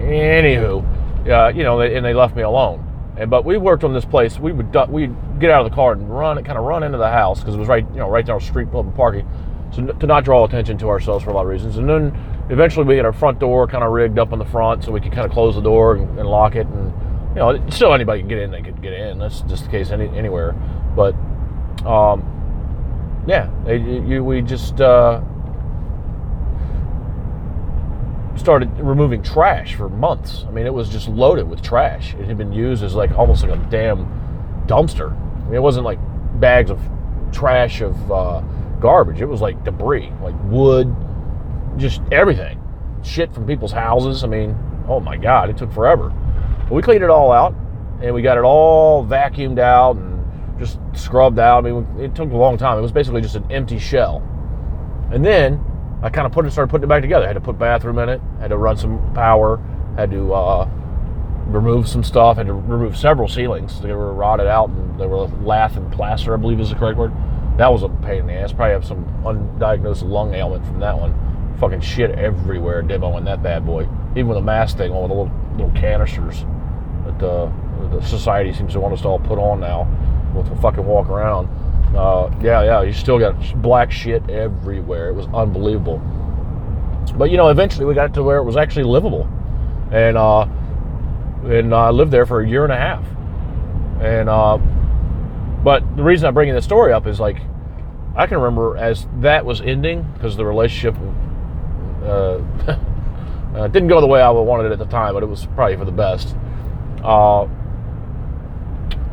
anywho, 0.01 0.85
uh, 1.29 1.49
you 1.49 1.63
know, 1.63 1.81
and 1.81 2.05
they 2.05 2.15
left 2.15 2.37
me 2.37 2.43
alone. 2.43 2.87
And 3.17 3.31
but 3.31 3.45
we 3.45 3.59
worked 3.59 3.85
on 3.85 3.93
this 3.93 4.05
place. 4.05 4.39
We 4.39 4.53
would 4.53 4.75
we'd 4.89 5.15
get 5.41 5.51
out 5.51 5.65
of 5.65 5.71
the 5.71 5.75
car 5.75 5.93
and 5.93 6.09
run, 6.11 6.43
kind 6.45 6.59
of 6.59 6.65
run 6.65 6.83
into 6.83 6.99
the 6.99 7.11
house 7.11 7.41
because 7.41 7.55
it 7.55 7.59
was 7.59 7.69
right, 7.69 7.87
you 7.91 7.99
know, 7.99 8.09
right 8.09 8.25
down 8.25 8.39
the 8.39 8.45
street, 8.45 8.71
public 8.71 8.95
parking. 8.97 9.29
So 9.73 9.87
to 9.87 10.07
not 10.07 10.25
draw 10.25 10.45
attention 10.45 10.79
to 10.79 10.89
ourselves 10.89 11.25
for 11.25 11.31
a 11.31 11.35
lot 11.35 11.43
of 11.43 11.49
reasons. 11.49 11.77
And 11.77 11.89
then 11.89 12.47
eventually 12.49 12.85
we 12.87 12.97
had 12.97 13.07
our 13.07 13.13
front 13.13 13.39
door 13.39 13.67
kind 13.67 13.85
of 13.85 13.93
rigged 13.93 14.19
up 14.19 14.33
on 14.33 14.39
the 14.39 14.45
front 14.45 14.85
so 14.85 14.91
we 14.91 15.01
could 15.01 15.13
kind 15.13 15.27
of 15.27 15.33
close 15.33 15.55
the 15.55 15.61
door 15.61 15.97
and, 15.97 16.19
and 16.19 16.29
lock 16.29 16.57
it. 16.57 16.67
And 16.67 16.93
you 17.31 17.37
know, 17.37 17.69
still 17.71 17.95
anybody 17.95 18.21
can 18.21 18.29
get 18.29 18.39
in. 18.39 18.51
They 18.51 18.63
could 18.63 18.83
get 18.83 18.93
in. 18.93 19.19
That's 19.19 19.43
just 19.43 19.65
the 19.65 19.71
case 19.71 19.91
any, 19.91 20.09
anywhere. 20.17 20.53
But 20.97 21.15
um, 21.87 22.25
yeah, 23.27 23.51
they, 23.65 23.77
you, 23.79 24.25
we 24.25 24.43
just. 24.43 24.81
Uh, 24.81 25.21
started 28.41 28.71
removing 28.81 29.23
trash 29.23 29.75
for 29.75 29.89
months. 29.89 30.45
I 30.49 30.51
mean, 30.51 30.67
it 30.67 30.75
was 30.75 30.89
just 30.89 31.09
loaded 31.09 31.49
with 31.49 31.63
trash. 31.63 32.15
It 32.15 32.25
had 32.25 32.39
been 32.39 32.53
used 32.53 32.83
as 32.83 32.95
like 32.95 33.13
almost 33.13 33.45
like 33.45 33.53
a 33.53 33.69
damn 33.71 34.07
dumpster. 34.67 35.13
I 35.13 35.45
mean, 35.45 35.55
it 35.55 35.63
wasn't 35.63 35.85
like 35.85 35.99
bags 36.41 36.71
of 36.71 36.81
trash 37.33 37.81
of 37.81 38.11
uh, 38.11 38.41
garbage. 38.81 39.21
It 39.21 39.27
was 39.27 39.41
like 39.41 39.63
debris, 39.65 40.13
like 40.23 40.35
wood, 40.45 40.95
just 41.77 42.01
everything, 42.11 42.61
shit 43.05 43.33
from 43.33 43.47
people's 43.47 43.73
houses. 43.73 44.25
I 44.25 44.27
mean, 44.27 44.57
oh 44.89 45.01
my 45.01 45.17
god, 45.17 45.51
it 45.51 45.57
took 45.57 45.73
forever. 45.73 46.09
But 46.63 46.73
we 46.73 46.83
cleaned 46.83 47.05
it 47.05 47.11
all 47.11 47.31
out, 47.31 47.55
and 48.03 48.15
we 48.15 48.23
got 48.23 48.39
it 48.39 48.45
all 48.45 49.05
vacuumed 49.05 49.59
out 49.59 49.97
and 49.97 50.59
just 50.59 50.79
scrubbed 50.95 51.39
out. 51.39 51.65
I 51.65 51.71
mean, 51.71 51.87
it 52.01 52.15
took 52.15 52.33
a 52.33 52.37
long 52.37 52.57
time. 52.57 52.79
It 52.79 52.83
was 52.83 52.93
basically 52.93 53.21
just 53.21 53.37
an 53.37 53.51
empty 53.53 53.79
shell. 53.79 54.27
And 55.13 55.25
then 55.25 55.65
I 56.03 56.09
kind 56.09 56.27
of 56.27 56.33
put 56.33 56.47
it, 56.47 56.51
started 56.51 56.71
putting 56.71 56.85
it 56.85 56.89
back 56.89 57.03
together. 57.03 57.25
I 57.25 57.29
had 57.29 57.35
to 57.35 57.41
put 57.41 57.59
bathroom 57.59 57.99
in 57.99 58.09
it. 58.09 58.21
Had 58.41 58.49
to 58.49 58.57
run 58.57 58.77
some 58.77 59.13
power. 59.15 59.59
Had 59.97 60.11
to 60.13 60.33
uh, 60.33 60.69
remove 61.47 61.89
some 61.89 62.03
stuff. 62.03 62.37
Had 62.39 62.47
to 62.47 62.55
remove 62.55 62.97
several 62.97 63.29
ceilings. 63.29 63.81
They 63.81 63.93
were 63.93 64.15
rotted 64.15 64.47
out 64.47 64.71
and 64.71 64.99
they 64.99 65.07
were 65.07 65.27
lath 65.27 65.77
and 65.77 65.93
plaster, 65.93 66.33
I 66.33 66.37
believe 66.39 66.61
is 66.61 66.71
the 66.71 66.77
correct 66.77 66.99
word. 66.99 67.13
That 67.59 67.71
was 67.71 67.83
a 67.83 67.89
pain 67.89 68.21
in 68.21 68.27
the 68.29 68.35
ass. 68.35 68.53
Probably 68.53 68.73
have 68.73 68.87
some 68.87 69.05
undiagnosed 69.25 70.09
lung 70.09 70.33
ailment 70.35 70.65
from 70.65 70.81
that 70.81 70.99
one. 70.99 71.15
Fucking 71.59 71.83
shit 71.83 72.13
everywhere 72.13 72.83
demoing 72.83 73.27
that 73.27 73.43
bad 73.43 73.67
boy. 73.67 73.83
Even 74.13 74.29
with 74.29 74.39
a 74.39 74.43
mask 74.43 74.79
thing 74.79 74.93
on 74.93 75.03
with 75.03 75.11
the 75.11 75.15
little, 75.15 75.41
little 75.57 75.81
canisters 75.81 76.47
that 77.05 77.23
uh, 77.23 77.53
the 77.91 78.01
society 78.01 78.53
seems 78.53 78.73
to 78.73 78.81
want 78.81 78.95
us 78.95 79.03
to 79.03 79.09
all 79.09 79.19
put 79.19 79.39
on 79.39 79.61
now. 79.61 79.87
We'll 80.35 80.45
fucking 80.57 80.85
walk 80.85 81.09
around. 81.09 81.49
Uh, 81.95 82.31
yeah, 82.41 82.63
yeah, 82.63 82.83
you 82.83 82.93
still 82.93 83.19
got 83.19 83.35
black 83.63 83.91
shit 83.91 84.29
everywhere. 84.31 85.09
It 85.09 85.15
was 85.15 85.27
unbelievable. 85.35 85.99
But 87.17 87.31
you 87.31 87.37
know, 87.37 87.49
eventually 87.49 87.85
we 87.85 87.95
got 87.95 88.15
to 88.15 88.23
where 88.23 88.39
it 88.39 88.45
was 88.45 88.57
actually 88.57 88.85
livable, 88.85 89.29
and 89.91 90.17
uh, 90.17 90.43
and 91.45 91.75
I 91.75 91.91
lived 91.91 92.13
there 92.13 92.27
for 92.27 92.41
a 92.41 92.49
year 92.49 92.65
and 92.65 92.73
a 92.73 92.77
half. 92.77 93.05
And 94.01 94.29
uh, 94.29 94.59
but 95.65 95.97
the 95.97 96.03
reason 96.03 96.29
I'm 96.29 96.35
bringing 96.35 96.55
this 96.55 96.65
story 96.65 96.93
up 96.93 97.07
is 97.07 97.19
like 97.19 97.39
I 98.17 98.27
can 98.27 98.39
remember 98.39 98.77
as 98.77 99.07
that 99.19 99.45
was 99.45 99.61
ending 99.61 100.09
because 100.15 100.37
the 100.37 100.45
relationship 100.45 100.97
uh, 102.03 102.07
uh, 103.57 103.69
didn't 103.69 103.89
go 103.89 104.01
the 104.01 104.07
way 104.07 104.23
I 104.23 104.31
wanted 104.31 104.67
it 104.67 104.73
at 104.73 104.79
the 104.79 104.87
time, 104.87 105.15
but 105.15 105.23
it 105.23 105.29
was 105.29 105.47
probably 105.55 105.77
for 105.77 105.85
the 105.85 105.93
best. 105.93 106.37
Uh, 107.03 107.47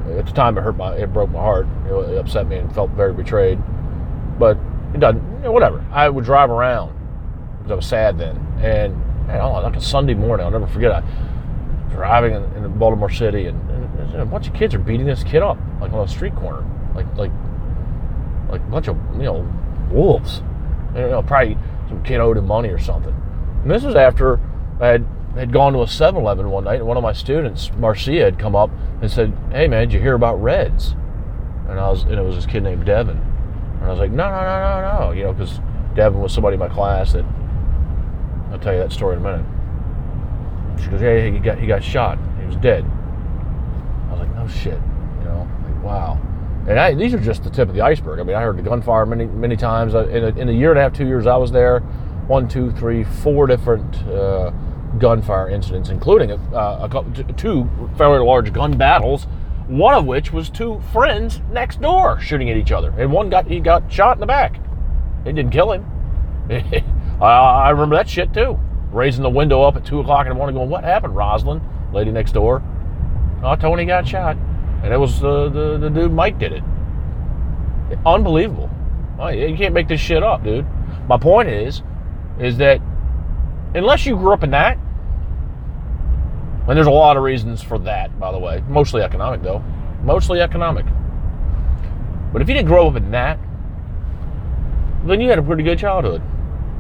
at 0.09 0.25
the 0.25 0.31
time, 0.31 0.57
it 0.57 0.61
hurt 0.61 0.77
my, 0.77 0.95
it 0.95 1.13
broke 1.13 1.29
my 1.29 1.39
heart. 1.39 1.67
It 1.87 2.17
upset 2.17 2.47
me 2.47 2.57
and 2.57 2.73
felt 2.73 2.91
very 2.91 3.13
betrayed. 3.13 3.59
But 4.39 4.57
it 4.93 4.99
doesn't, 4.99 5.21
you 5.37 5.43
know, 5.43 5.51
whatever. 5.51 5.85
I 5.91 6.09
would 6.09 6.25
drive 6.25 6.49
around 6.49 6.93
because 7.57 7.71
I 7.71 7.75
was 7.75 7.85
sad 7.85 8.17
then, 8.17 8.37
and 8.61 8.95
man, 9.27 9.39
know, 9.39 9.51
like 9.51 9.75
a 9.75 9.81
Sunday 9.81 10.13
morning, 10.13 10.45
I'll 10.45 10.51
never 10.51 10.67
forget. 10.67 10.91
I 10.91 11.03
driving 11.91 12.35
in, 12.35 12.43
in 12.63 12.77
Baltimore 12.77 13.09
City, 13.09 13.47
and, 13.47 13.69
and 13.69 14.21
a 14.21 14.25
bunch 14.25 14.47
of 14.47 14.53
kids 14.53 14.75
are 14.75 14.79
beating 14.79 15.05
this 15.05 15.23
kid 15.23 15.41
up, 15.41 15.57
like 15.81 15.91
on 15.91 16.05
a 16.05 16.07
street 16.07 16.35
corner, 16.35 16.63
like 16.95 17.07
like 17.17 17.31
like 18.49 18.61
a 18.61 18.69
bunch 18.69 18.87
of 18.87 18.97
you 19.13 19.23
know 19.23 19.53
wolves. 19.91 20.41
You 20.95 21.01
know, 21.01 21.21
probably 21.23 21.57
some 21.89 22.03
kid 22.03 22.19
owed 22.19 22.37
him 22.37 22.47
money 22.47 22.69
or 22.69 22.79
something. 22.79 23.13
And 23.63 23.71
this 23.71 23.83
was 23.83 23.95
after 23.95 24.39
I 24.79 24.87
had 24.87 25.05
had 25.38 25.51
gone 25.51 25.74
to 25.74 25.79
a 25.79 25.86
7-Eleven 25.86 26.50
one 26.50 26.63
night, 26.63 26.79
and 26.79 26.88
one 26.88 26.98
of 26.98 27.03
my 27.03 27.13
students, 27.13 27.72
Marcia, 27.77 28.24
had 28.24 28.39
come 28.39 28.56
up 28.56 28.70
and 29.01 29.12
said, 29.12 29.34
"Hey 29.51 29.67
man, 29.67 29.88
did 29.88 29.94
you 29.94 30.00
hear 30.00 30.15
about 30.15 30.41
Reds?" 30.41 30.96
And 31.70 31.79
I 31.79 31.89
was, 31.89 32.03
and 32.03 32.13
it 32.13 32.24
was 32.24 32.36
this 32.36 32.46
kid 32.46 32.63
named 32.63 32.86
Devin, 32.86 33.17
and 33.17 33.84
I 33.84 33.89
was 33.89 34.00
like, 34.00 34.12
"No, 34.12 34.29
no, 34.29 34.41
no, 34.41 34.82
no, 34.82 35.00
no," 35.00 35.12
you 35.12 35.24
know, 35.24 35.34
because 35.34 35.60
Devin 35.96 36.20
was 36.20 36.34
somebody 36.34 36.53
in 36.53 36.60
my 36.60 36.70
class 36.70 37.13
that 37.13 37.25
I'll 38.51 38.60
tell 38.60 38.74
you 38.74 38.79
that 38.79 38.91
story 38.91 39.17
in 39.17 39.25
a 39.25 39.32
minute. 39.32 40.82
She 40.82 40.89
goes, 40.89 41.01
yeah, 41.01 41.29
he 41.29 41.39
got 41.39 41.58
he 41.58 41.67
got 41.67 41.84
shot. 41.84 42.17
He 42.39 42.46
was 42.46 42.56
dead. 42.58 42.86
I 42.86 44.12
was 44.12 44.20
like, 44.20 44.36
no 44.36 44.48
shit. 44.48 44.79
You 45.20 45.25
know, 45.25 45.50
like, 45.65 45.84
wow. 45.84 46.22
And 46.67 46.79
I, 46.79 46.94
these 46.94 47.13
are 47.13 47.20
just 47.20 47.44
the 47.44 47.50
tip 47.50 47.70
of 47.70 47.75
the 47.75 47.82
iceberg. 47.82 48.20
I 48.20 48.24
mean, 48.24 48.36
I 48.36 48.41
heard 48.41 48.58
the 48.58 48.62
gunfire 48.62 49.06
many 49.06 49.25
many 49.25 49.56
times 49.56 49.94
in 49.96 50.24
a, 50.24 50.27
in 50.27 50.50
a 50.50 50.51
year 50.51 50.70
and 50.70 50.79
a 50.79 50.82
half, 50.84 50.94
two 50.94 51.08
years 51.08 51.27
I 51.27 51.38
was 51.38 51.51
there. 51.51 51.79
One, 52.27 52.48
two, 52.48 52.72
three, 52.72 53.03
four 53.03 53.48
different 53.48 53.96
uh, 54.03 54.51
gunfire 55.00 55.50
incidents, 55.50 55.89
including 55.89 56.32
a, 56.32 56.36
uh, 56.56 56.89
a 56.91 57.34
two 57.34 57.70
fairly 57.98 58.20
large 58.25 58.51
gun 58.53 58.77
battles. 58.77 59.27
One 59.67 59.96
of 59.96 60.06
which 60.06 60.32
was 60.32 60.50
two 60.50 60.82
friends 60.94 61.41
next 61.51 61.82
door 61.82 62.20
shooting 62.22 62.50
at 62.50 62.56
each 62.56 62.72
other, 62.72 62.94
and 62.98 63.12
one 63.12 63.29
got 63.29 63.48
he 63.48 63.60
got 63.60 63.91
shot 63.91 64.15
in 64.15 64.22
the 64.22 64.25
back. 64.25 64.60
It 65.25 65.34
didn't 65.34 65.51
kill 65.51 65.74
him. 65.74 65.86
I, 67.22 67.70
remember 67.72 67.98
that 67.98 68.08
shit 68.08 68.34
too. 68.34 68.58
Raising 68.91 69.24
the 69.24 69.29
window 69.29 69.63
up 69.63 69.75
at 69.75 69.86
two 69.86 70.00
o'clock 70.00 70.25
in 70.25 70.29
the 70.29 70.36
morning, 70.36 70.56
going, 70.56 70.70
"What 70.70 70.86
happened, 70.86 71.15
Rosalind, 71.15 71.62
lady 71.94 72.12
next 72.12 72.32
door?" 72.32 72.63
Oh, 73.44 73.56
Tony 73.56 73.84
got 73.84 74.08
shot, 74.08 74.38
and 74.84 74.94
it 74.94 74.98
was 74.98 75.22
uh, 75.22 75.50
the 75.50 75.77
the 75.77 75.89
dude 75.89 76.13
Mike 76.13 76.39
did 76.39 76.53
it. 76.53 76.63
Unbelievable. 78.06 78.70
Oh, 79.20 79.27
You 79.27 79.58
can't 79.58 79.74
make 79.74 79.88
this 79.88 80.00
shit 80.00 80.24
up, 80.24 80.44
dude. 80.44 80.65
My 81.08 81.17
point 81.17 81.50
is, 81.50 81.82
is 82.39 82.58
that 82.58 82.79
unless 83.75 84.05
you 84.05 84.15
grew 84.15 84.33
up 84.33 84.43
in 84.43 84.51
that, 84.51 84.77
and 86.67 86.75
there's 86.75 86.88
a 86.88 86.91
lot 86.91 87.17
of 87.17 87.24
reasons 87.24 87.63
for 87.63 87.79
that, 87.79 88.19
by 88.19 88.31
the 88.31 88.39
way, 88.39 88.63
mostly 88.67 89.01
economic 89.01 89.41
though, 89.41 89.59
mostly 90.03 90.41
economic. 90.41 90.86
But 92.33 92.41
if 92.41 92.50
you 92.50 92.53
didn't 92.55 92.67
grow 92.67 92.88
up 92.88 92.95
in 92.95 93.12
that, 93.12 93.39
then 95.05 95.21
you 95.21 95.29
had 95.29 95.39
a 95.39 95.43
pretty 95.43 95.63
good 95.63 95.79
childhood. 95.79 96.21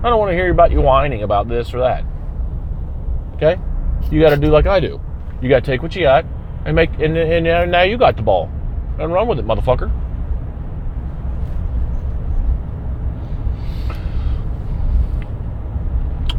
I 0.03 0.09
don't 0.09 0.19
want 0.19 0.31
to 0.31 0.35
hear 0.35 0.51
about 0.51 0.71
you 0.71 0.81
whining 0.81 1.23
about 1.23 1.47
this 1.47 1.73
or 1.73 1.79
that. 1.79 2.03
Okay? 3.35 3.59
You 4.11 4.21
got 4.21 4.31
to 4.31 4.37
do 4.37 4.47
like 4.47 4.67
I 4.67 4.79
do. 4.79 4.99
You 5.41 5.49
got 5.49 5.63
to 5.63 5.71
take 5.71 5.81
what 5.81 5.95
you 5.95 6.03
got 6.03 6.25
and 6.65 6.75
make, 6.75 6.91
and, 6.99 7.17
and 7.17 7.71
now 7.71 7.83
you 7.83 7.97
got 7.97 8.17
the 8.17 8.23
ball 8.23 8.51
and 8.99 9.13
run 9.13 9.27
with 9.27 9.39
it, 9.39 9.45
motherfucker. 9.45 9.91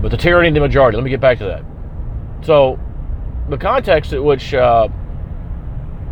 But 0.00 0.11
the 0.11 0.17
tyranny 0.17 0.49
of 0.49 0.55
the 0.55 0.61
majority. 0.61 0.97
Let 0.97 1.05
me 1.05 1.11
get 1.11 1.21
back 1.21 1.38
to 1.38 1.45
that. 1.45 1.64
So, 2.45 2.78
the 3.49 3.59
context 3.59 4.12
at 4.12 4.23
which 4.23 4.55
uh, 4.55 4.88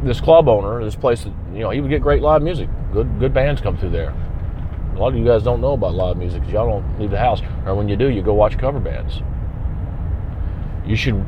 this 0.02 0.20
club 0.20 0.48
owner, 0.48 0.82
this 0.84 0.96
place, 0.96 1.24
you 1.52 1.60
know, 1.60 1.70
he 1.70 1.80
would 1.80 1.90
get 1.90 2.02
great 2.02 2.22
live 2.22 2.42
music. 2.42 2.68
Good, 2.92 3.18
good 3.18 3.32
bands 3.32 3.60
come 3.60 3.76
through 3.76 3.90
there. 3.90 4.14
A 4.94 4.98
lot 4.98 5.08
of 5.08 5.18
you 5.18 5.24
guys 5.24 5.42
don't 5.42 5.60
know 5.60 5.74
about 5.74 5.94
live 5.94 6.16
music 6.16 6.40
because 6.40 6.52
y'all 6.52 6.80
don't 6.80 6.98
leave 6.98 7.10
the 7.10 7.18
house, 7.18 7.42
or 7.66 7.74
when 7.74 7.88
you 7.88 7.96
do, 7.96 8.08
you 8.08 8.22
go 8.22 8.34
watch 8.34 8.58
cover 8.58 8.80
bands. 8.80 9.20
You 10.86 10.96
should, 10.96 11.24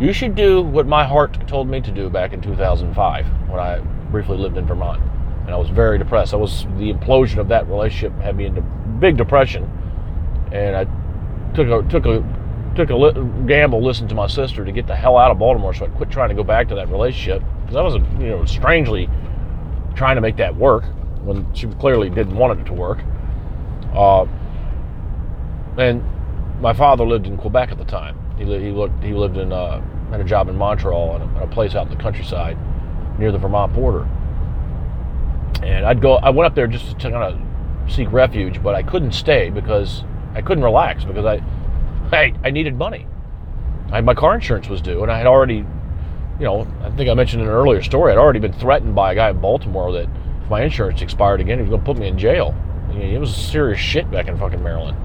you 0.00 0.12
should 0.12 0.34
do 0.34 0.62
what 0.62 0.86
my 0.86 1.04
heart 1.04 1.46
told 1.46 1.68
me 1.68 1.80
to 1.82 1.90
do 1.90 2.08
back 2.08 2.32
in 2.32 2.40
2005 2.40 3.26
when 3.48 3.60
I 3.60 3.80
briefly 4.10 4.38
lived 4.38 4.56
in 4.56 4.66
Vermont, 4.66 5.02
and 5.42 5.50
I 5.50 5.56
was 5.56 5.68
very 5.68 5.98
depressed. 5.98 6.32
I 6.32 6.38
was 6.38 6.64
the 6.78 6.92
implosion 6.92 7.38
of 7.38 7.48
that 7.48 7.68
relationship 7.68 8.18
had 8.20 8.36
me 8.36 8.46
into 8.46 8.62
big 8.62 9.18
depression, 9.18 9.64
and 10.50 10.74
I 10.74 10.86
took 11.54 11.68
a 11.68 11.88
took 11.88 12.06
a 12.06 12.24
took 12.76 12.90
a 12.90 12.96
li- 12.96 13.46
gamble 13.46 13.82
listening 13.82 14.08
to 14.08 14.14
my 14.14 14.26
sister 14.26 14.64
to 14.64 14.72
get 14.72 14.86
the 14.86 14.96
hell 14.96 15.16
out 15.16 15.30
of 15.30 15.38
Baltimore, 15.38 15.74
so 15.74 15.86
I 15.86 15.88
quit 15.88 16.10
trying 16.10 16.28
to 16.28 16.34
go 16.34 16.44
back 16.44 16.68
to 16.68 16.74
that 16.76 16.88
relationship 16.88 17.42
because 17.62 17.76
I 17.76 17.82
was, 17.82 17.94
you 17.94 18.28
know, 18.28 18.44
strangely 18.44 19.08
trying 19.94 20.16
to 20.16 20.20
make 20.20 20.36
that 20.36 20.56
work 20.56 20.84
when 21.22 21.52
she 21.54 21.66
clearly 21.66 22.08
didn't 22.10 22.36
want 22.36 22.58
it 22.58 22.64
to 22.64 22.72
work. 22.72 22.98
Uh, 23.92 24.24
and 25.78 26.02
my 26.60 26.72
father 26.72 27.04
lived 27.04 27.26
in 27.26 27.36
Quebec 27.36 27.72
at 27.72 27.78
the 27.78 27.84
time. 27.84 28.16
He, 28.38 28.44
li- 28.44 28.62
he 28.62 28.70
looked 28.70 29.02
he 29.02 29.12
lived 29.12 29.36
in 29.36 29.52
uh, 29.52 29.80
had 30.10 30.20
a 30.20 30.24
job 30.24 30.48
in 30.48 30.56
Montreal 30.56 31.16
and 31.16 31.36
a, 31.36 31.42
a 31.42 31.46
place 31.46 31.74
out 31.74 31.90
in 31.90 31.96
the 31.96 32.02
countryside 32.02 32.56
near 33.18 33.32
the 33.32 33.38
Vermont 33.38 33.72
border. 33.74 34.08
And 35.62 35.84
I'd 35.84 36.00
go. 36.00 36.14
I 36.16 36.30
went 36.30 36.46
up 36.46 36.54
there 36.54 36.66
just 36.66 36.98
to 36.98 37.10
kind 37.10 37.16
of 37.16 37.92
seek 37.92 38.10
refuge, 38.12 38.62
but 38.62 38.74
I 38.74 38.82
couldn't 38.82 39.12
stay 39.12 39.50
because 39.50 40.04
I 40.34 40.42
couldn't 40.42 40.64
relax 40.64 41.04
because 41.04 41.24
I, 41.24 41.42
I, 42.12 42.32
I 42.44 42.50
needed 42.50 42.76
money. 42.76 43.06
I, 43.92 44.00
my 44.00 44.14
car 44.14 44.34
insurance 44.34 44.68
was 44.68 44.80
due, 44.80 45.02
and 45.02 45.10
I 45.10 45.18
had 45.18 45.26
already, 45.26 45.56
you 45.56 46.44
know, 46.44 46.66
I 46.82 46.90
think 46.90 47.10
I 47.10 47.14
mentioned 47.14 47.42
in 47.42 47.48
an 47.48 47.54
earlier 47.54 47.82
story, 47.82 48.12
I'd 48.12 48.18
already 48.18 48.38
been 48.38 48.52
threatened 48.52 48.94
by 48.94 49.12
a 49.12 49.14
guy 49.14 49.30
in 49.30 49.40
Baltimore 49.40 49.92
that 49.92 50.08
if 50.42 50.50
my 50.50 50.62
insurance 50.62 51.02
expired 51.02 51.40
again, 51.40 51.58
he 51.58 51.62
was 51.62 51.70
going 51.70 51.80
to 51.80 51.86
put 51.86 51.98
me 51.98 52.06
in 52.06 52.16
jail. 52.18 52.54
I 52.88 52.92
mean, 52.92 53.14
it 53.14 53.18
was 53.18 53.34
serious 53.34 53.80
shit 53.80 54.10
back 54.10 54.28
in 54.28 54.38
fucking 54.38 54.62
Maryland. 54.62 54.96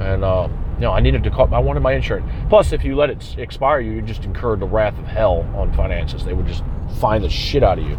And, 0.00 0.24
uh, 0.24 0.48
you 0.74 0.82
know, 0.82 0.92
I 0.92 1.00
needed 1.00 1.22
to 1.24 1.30
call, 1.30 1.54
I 1.54 1.58
wanted 1.58 1.80
my 1.80 1.92
insurance. 1.92 2.30
Plus, 2.48 2.72
if 2.72 2.84
you 2.84 2.96
let 2.96 3.10
it 3.10 3.38
expire, 3.38 3.80
you 3.80 4.00
just 4.02 4.24
incur 4.24 4.56
the 4.56 4.66
wrath 4.66 4.98
of 4.98 5.06
hell 5.06 5.42
on 5.54 5.72
finances. 5.74 6.24
They 6.24 6.32
would 6.32 6.46
just 6.46 6.64
find 7.00 7.22
the 7.22 7.28
shit 7.28 7.62
out 7.62 7.78
of 7.78 7.84
you, 7.84 7.96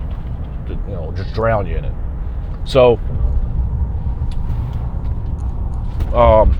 to, 0.68 0.74
you 0.88 0.94
know, 0.94 1.12
just 1.16 1.34
drown 1.34 1.68
you 1.68 1.78
in 1.78 1.86
it. 1.86 1.94
So, 2.66 3.00
um, 6.13 6.58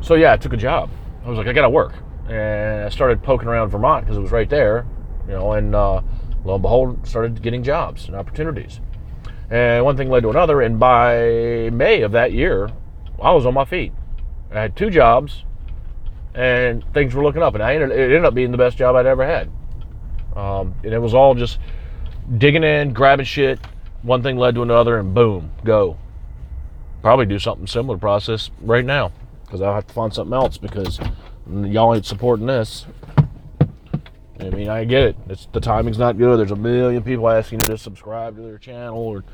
so 0.00 0.14
yeah, 0.14 0.32
I 0.32 0.36
took 0.36 0.52
a 0.52 0.56
job. 0.56 0.90
I 1.24 1.28
was 1.28 1.38
like, 1.38 1.46
I 1.46 1.52
gotta 1.52 1.70
work, 1.70 1.94
and 2.28 2.84
I 2.84 2.88
started 2.88 3.22
poking 3.22 3.48
around 3.48 3.70
Vermont 3.70 4.04
because 4.04 4.16
it 4.16 4.20
was 4.20 4.32
right 4.32 4.48
there, 4.48 4.86
you 5.26 5.34
know. 5.34 5.52
And 5.52 5.74
uh, 5.74 6.02
lo 6.44 6.54
and 6.54 6.62
behold, 6.62 7.06
started 7.06 7.42
getting 7.42 7.62
jobs 7.62 8.06
and 8.06 8.16
opportunities. 8.16 8.80
And 9.50 9.84
one 9.84 9.96
thing 9.96 10.08
led 10.08 10.22
to 10.22 10.30
another, 10.30 10.62
and 10.62 10.80
by 10.80 11.70
May 11.72 12.02
of 12.02 12.12
that 12.12 12.32
year, 12.32 12.70
I 13.20 13.32
was 13.32 13.44
on 13.44 13.54
my 13.54 13.64
feet. 13.64 13.92
I 14.50 14.60
had 14.60 14.76
two 14.76 14.90
jobs, 14.90 15.44
and 16.34 16.84
things 16.94 17.14
were 17.14 17.22
looking 17.22 17.42
up. 17.42 17.54
And 17.54 17.62
I 17.62 17.74
ended, 17.74 17.90
it 17.90 18.04
ended 18.04 18.24
up 18.24 18.34
being 18.34 18.50
the 18.50 18.58
best 18.58 18.76
job 18.76 18.96
I'd 18.96 19.06
ever 19.06 19.26
had. 19.26 19.50
Um, 20.34 20.74
and 20.82 20.92
it 20.92 20.98
was 20.98 21.14
all 21.14 21.34
just 21.34 21.58
digging 22.38 22.64
in, 22.64 22.92
grabbing 22.92 23.26
shit. 23.26 23.58
One 24.02 24.22
thing 24.22 24.36
led 24.36 24.54
to 24.56 24.62
another, 24.62 24.98
and 24.98 25.14
boom, 25.14 25.52
go. 25.64 25.96
Probably 27.02 27.26
do 27.26 27.38
something 27.38 27.66
similar 27.66 27.98
process 27.98 28.50
right 28.60 28.84
now 28.84 29.12
because 29.44 29.60
I'll 29.60 29.74
have 29.74 29.86
to 29.86 29.94
find 29.94 30.12
something 30.14 30.34
else 30.34 30.56
because 30.56 30.98
y'all 31.46 31.94
ain't 31.94 32.06
supporting 32.06 32.46
this. 32.46 32.86
I 34.40 34.50
mean, 34.50 34.68
I 34.68 34.84
get 34.84 35.02
it. 35.04 35.16
It's 35.28 35.46
the 35.52 35.60
timing's 35.60 35.98
not 35.98 36.18
good. 36.18 36.38
There's 36.38 36.50
a 36.50 36.56
million 36.56 37.02
people 37.02 37.28
asking 37.28 37.60
you 37.60 37.66
to 37.66 37.78
subscribe 37.78 38.36
to 38.36 38.42
their 38.42 38.58
channel 38.58 38.98
or 38.98 39.24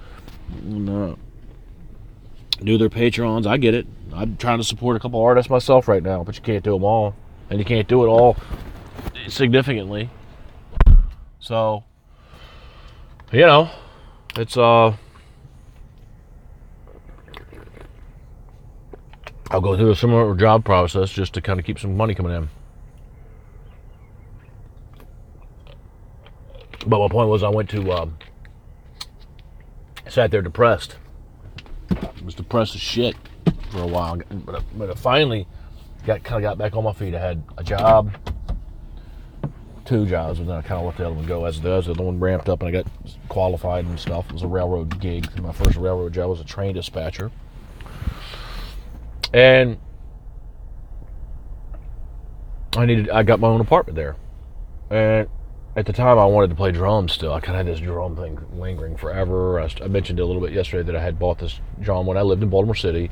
do 2.63 2.79
their 2.79 2.91
patrons. 2.91 3.47
I 3.47 3.57
get 3.57 3.75
it. 3.75 3.87
I'm 4.13 4.37
trying 4.37 4.59
to 4.59 4.65
support 4.65 4.97
a 4.97 5.01
couple 5.01 5.21
artists 5.23 5.49
myself 5.49 5.89
right 5.89 6.03
now, 6.03 6.25
but 6.25 6.35
you 6.37 6.43
can't 6.43 6.65
do 6.65 6.73
them 6.73 6.85
all, 6.85 7.15
and 7.49 7.59
you 7.59 7.65
can't 7.65 7.89
do 7.89 8.05
it 8.05 8.09
all 8.09 8.37
significantly. 9.29 10.11
So, 11.41 11.85
you 13.33 13.41
know, 13.41 13.71
it's 14.37 14.57
uh 14.57 14.97
I'll 19.51 19.63
go 19.63 19.77
through 19.77 19.91
a 19.91 19.97
similar 19.97 20.35
job 20.35 20.65
process 20.65 21.11
just 21.11 21.35
to 21.35 21.41
kind 21.41 21.59
of 21.59 21.65
keep 21.65 21.79
some 21.79 21.97
money 21.97 22.15
coming 22.15 22.35
in. 22.35 22.49
But 26.87 27.01
my 27.01 27.09
point 27.09 27.29
was, 27.29 27.43
I 27.43 27.49
went 27.49 27.71
to, 27.71 27.93
um, 27.93 28.19
sat 30.09 30.31
there 30.31 30.43
depressed. 30.43 30.97
I 31.91 32.11
was 32.25 32.35
depressed 32.35 32.75
as 32.75 32.81
shit 32.81 33.17
for 33.71 33.81
a 33.81 33.87
while, 33.87 34.21
but 34.31 34.57
I, 34.57 34.61
but 34.77 34.91
I 34.91 34.95
finally 34.95 35.47
got 36.07 36.23
kind 36.25 36.45
of 36.45 36.49
got 36.49 36.59
back 36.59 36.77
on 36.77 36.85
my 36.85 36.93
feet. 36.93 37.15
I 37.15 37.21
had 37.21 37.43
a 37.57 37.65
job, 37.65 38.13
two 39.89 40.05
jobs, 40.05 40.39
and 40.39 40.49
then 40.49 40.57
I 40.57 40.61
kind 40.61 40.81
of 40.81 40.87
let 40.87 40.97
the 40.99 41.07
other 41.07 41.15
one 41.15 41.27
go 41.27 41.47
as 41.47 41.57
it 41.57 41.63
does. 41.63 41.87
The 41.87 41.93
other 41.93 42.05
one 42.05 42.21
ramped 42.21 42.49
up, 42.49 42.61
and 42.61 42.69
I 42.69 42.83
got 42.83 42.87
qualified 43.29 43.87
and 43.87 43.99
stuff. 43.99 44.27
It 44.27 44.35
was 44.35 44.43
a 44.43 44.47
railroad 44.47 45.01
gig. 45.01 45.27
My 45.41 45.53
first 45.53 45.77
railroad 45.77 46.13
job 46.13 46.29
was 46.29 46.41
a 46.41 46.45
train 46.45 46.75
dispatcher, 46.75 47.31
and 49.33 49.79
I 52.77 52.85
needed. 52.85 53.09
I 53.09 53.23
got 53.23 53.41
my 53.41 53.49
own 53.49 53.63
apartment 53.63 53.97
there, 53.97 54.17
and 54.91 55.27
at 55.75 55.87
the 55.87 55.93
time 55.93 56.19
I 56.19 56.27
wanted 56.27 56.51
to 56.51 56.57
play 56.57 56.71
drums 56.71 57.13
still. 57.13 57.33
I 57.33 57.41
kind 57.41 57.59
of 57.59 57.67
had 57.67 57.75
this 57.75 57.81
drum 57.81 58.15
thing 58.15 58.39
lingering 58.53 58.97
forever. 58.97 59.59
I, 59.59 59.71
I 59.83 59.89
mentioned 59.89 60.21
a 60.21 60.27
little 60.27 60.43
bit 60.43 60.53
yesterday 60.53 60.83
that 60.83 60.97
I 60.97 61.03
had 61.03 61.19
bought 61.19 61.39
this 61.39 61.61
drum 61.81 62.07
when 62.07 62.19
I 62.19 62.23
lived 62.23 62.43
in 62.43 62.51
Baltimore 62.51 62.75
City 62.75 63.11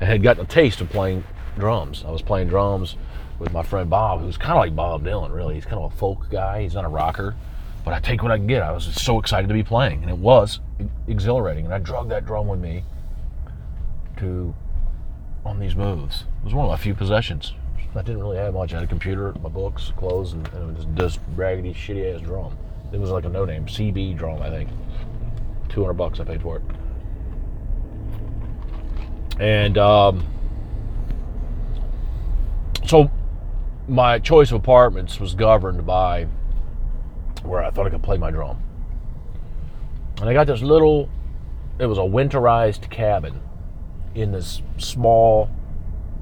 and 0.00 0.10
had 0.10 0.22
gotten 0.22 0.44
a 0.44 0.48
taste 0.48 0.80
of 0.80 0.90
playing 0.90 1.22
drums. 1.58 2.04
I 2.06 2.10
was 2.10 2.22
playing 2.22 2.48
drums 2.48 2.96
with 3.38 3.52
my 3.52 3.62
friend 3.62 3.88
Bob, 3.88 4.20
who's 4.20 4.36
kind 4.36 4.52
of 4.52 4.58
like 4.58 4.74
Bob 4.74 5.04
Dylan, 5.04 5.32
really. 5.32 5.54
He's 5.54 5.64
kind 5.64 5.78
of 5.78 5.92
a 5.92 5.96
folk 5.96 6.28
guy. 6.30 6.62
He's 6.62 6.74
not 6.74 6.84
a 6.84 6.88
rocker, 6.88 7.34
but 7.84 7.94
I 7.94 8.00
take 8.00 8.22
what 8.22 8.32
I 8.32 8.36
can 8.36 8.46
get. 8.46 8.62
I 8.62 8.72
was 8.72 8.84
so 8.84 9.18
excited 9.18 9.48
to 9.48 9.54
be 9.54 9.62
playing, 9.62 10.02
and 10.02 10.10
it 10.10 10.18
was 10.18 10.60
exhilarating. 11.06 11.64
And 11.64 11.74
I 11.74 11.78
drug 11.78 12.08
that 12.08 12.26
drum 12.26 12.48
with 12.48 12.60
me 12.60 12.84
to 14.18 14.54
on 15.44 15.60
these 15.60 15.76
moves. 15.76 16.24
It 16.40 16.44
was 16.44 16.54
one 16.54 16.66
of 16.66 16.70
my 16.70 16.76
few 16.76 16.94
possessions. 16.94 17.54
I 17.94 18.02
didn't 18.02 18.20
really 18.20 18.36
have 18.36 18.54
much. 18.54 18.72
I 18.72 18.76
had 18.76 18.84
a 18.84 18.86
computer, 18.86 19.32
my 19.42 19.48
books, 19.48 19.92
clothes, 19.96 20.34
and, 20.34 20.46
and 20.48 20.76
just 20.76 20.94
this 20.94 21.18
raggedy, 21.34 21.72
shitty 21.72 22.14
ass 22.14 22.20
drum. 22.20 22.56
It 22.92 23.00
was 23.00 23.10
like 23.10 23.24
a 23.24 23.28
no 23.28 23.44
name 23.44 23.66
CB 23.66 24.16
drum, 24.16 24.42
I 24.42 24.50
think. 24.50 24.68
200 25.70 25.94
bucks 25.94 26.20
I 26.20 26.24
paid 26.24 26.42
for 26.42 26.56
it. 26.56 26.62
And 29.40 29.78
um, 29.78 30.26
so 32.86 33.10
my 33.88 34.18
choice 34.18 34.50
of 34.50 34.56
apartments 34.56 35.18
was 35.18 35.34
governed 35.34 35.86
by 35.86 36.24
where 37.42 37.62
I 37.62 37.70
thought 37.70 37.86
I 37.86 37.90
could 37.90 38.02
play 38.02 38.18
my 38.18 38.30
drum. 38.30 38.62
And 40.20 40.28
I 40.28 40.34
got 40.34 40.46
this 40.46 40.60
little, 40.60 41.08
it 41.78 41.86
was 41.86 41.98
a 41.98 42.02
winterized 42.02 42.90
cabin 42.90 43.40
in 44.14 44.32
this 44.32 44.62
small, 44.76 45.48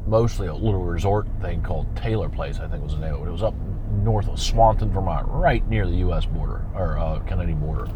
mostly 0.07 0.47
a 0.47 0.55
little 0.55 0.85
resort 0.85 1.27
thing 1.41 1.63
called 1.63 1.87
Taylor 1.97 2.29
Place, 2.29 2.61
I 2.61 2.69
think 2.69 2.85
was 2.85 2.93
the 2.93 3.01
name 3.01 3.15
of 3.15 3.23
it. 3.23 3.29
It 3.29 3.33
was 3.33 3.43
up 3.43 3.55
north 4.03 4.29
of 4.29 4.41
Swanton, 4.41 4.93
Vermont, 4.93 5.27
right 5.29 5.67
near 5.69 5.87
the 5.87 5.97
U.S. 5.97 6.27
border, 6.27 6.65
or 6.75 6.99
uh, 6.99 7.19
Canadian 7.21 7.59
border. 7.59 7.89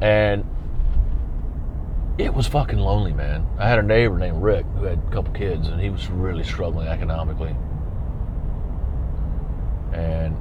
And 0.00 0.44
it 2.18 2.32
was 2.32 2.46
fucking 2.46 2.78
lonely, 2.78 3.12
man. 3.12 3.46
I 3.58 3.68
had 3.68 3.78
a 3.78 3.82
neighbor 3.82 4.18
named 4.18 4.42
Rick 4.42 4.66
who 4.76 4.84
had 4.84 4.98
a 4.98 5.10
couple 5.10 5.32
kids, 5.34 5.68
and 5.68 5.80
he 5.80 5.90
was 5.90 6.08
really 6.08 6.44
struggling 6.44 6.86
economically. 6.86 7.54
And 9.92 10.36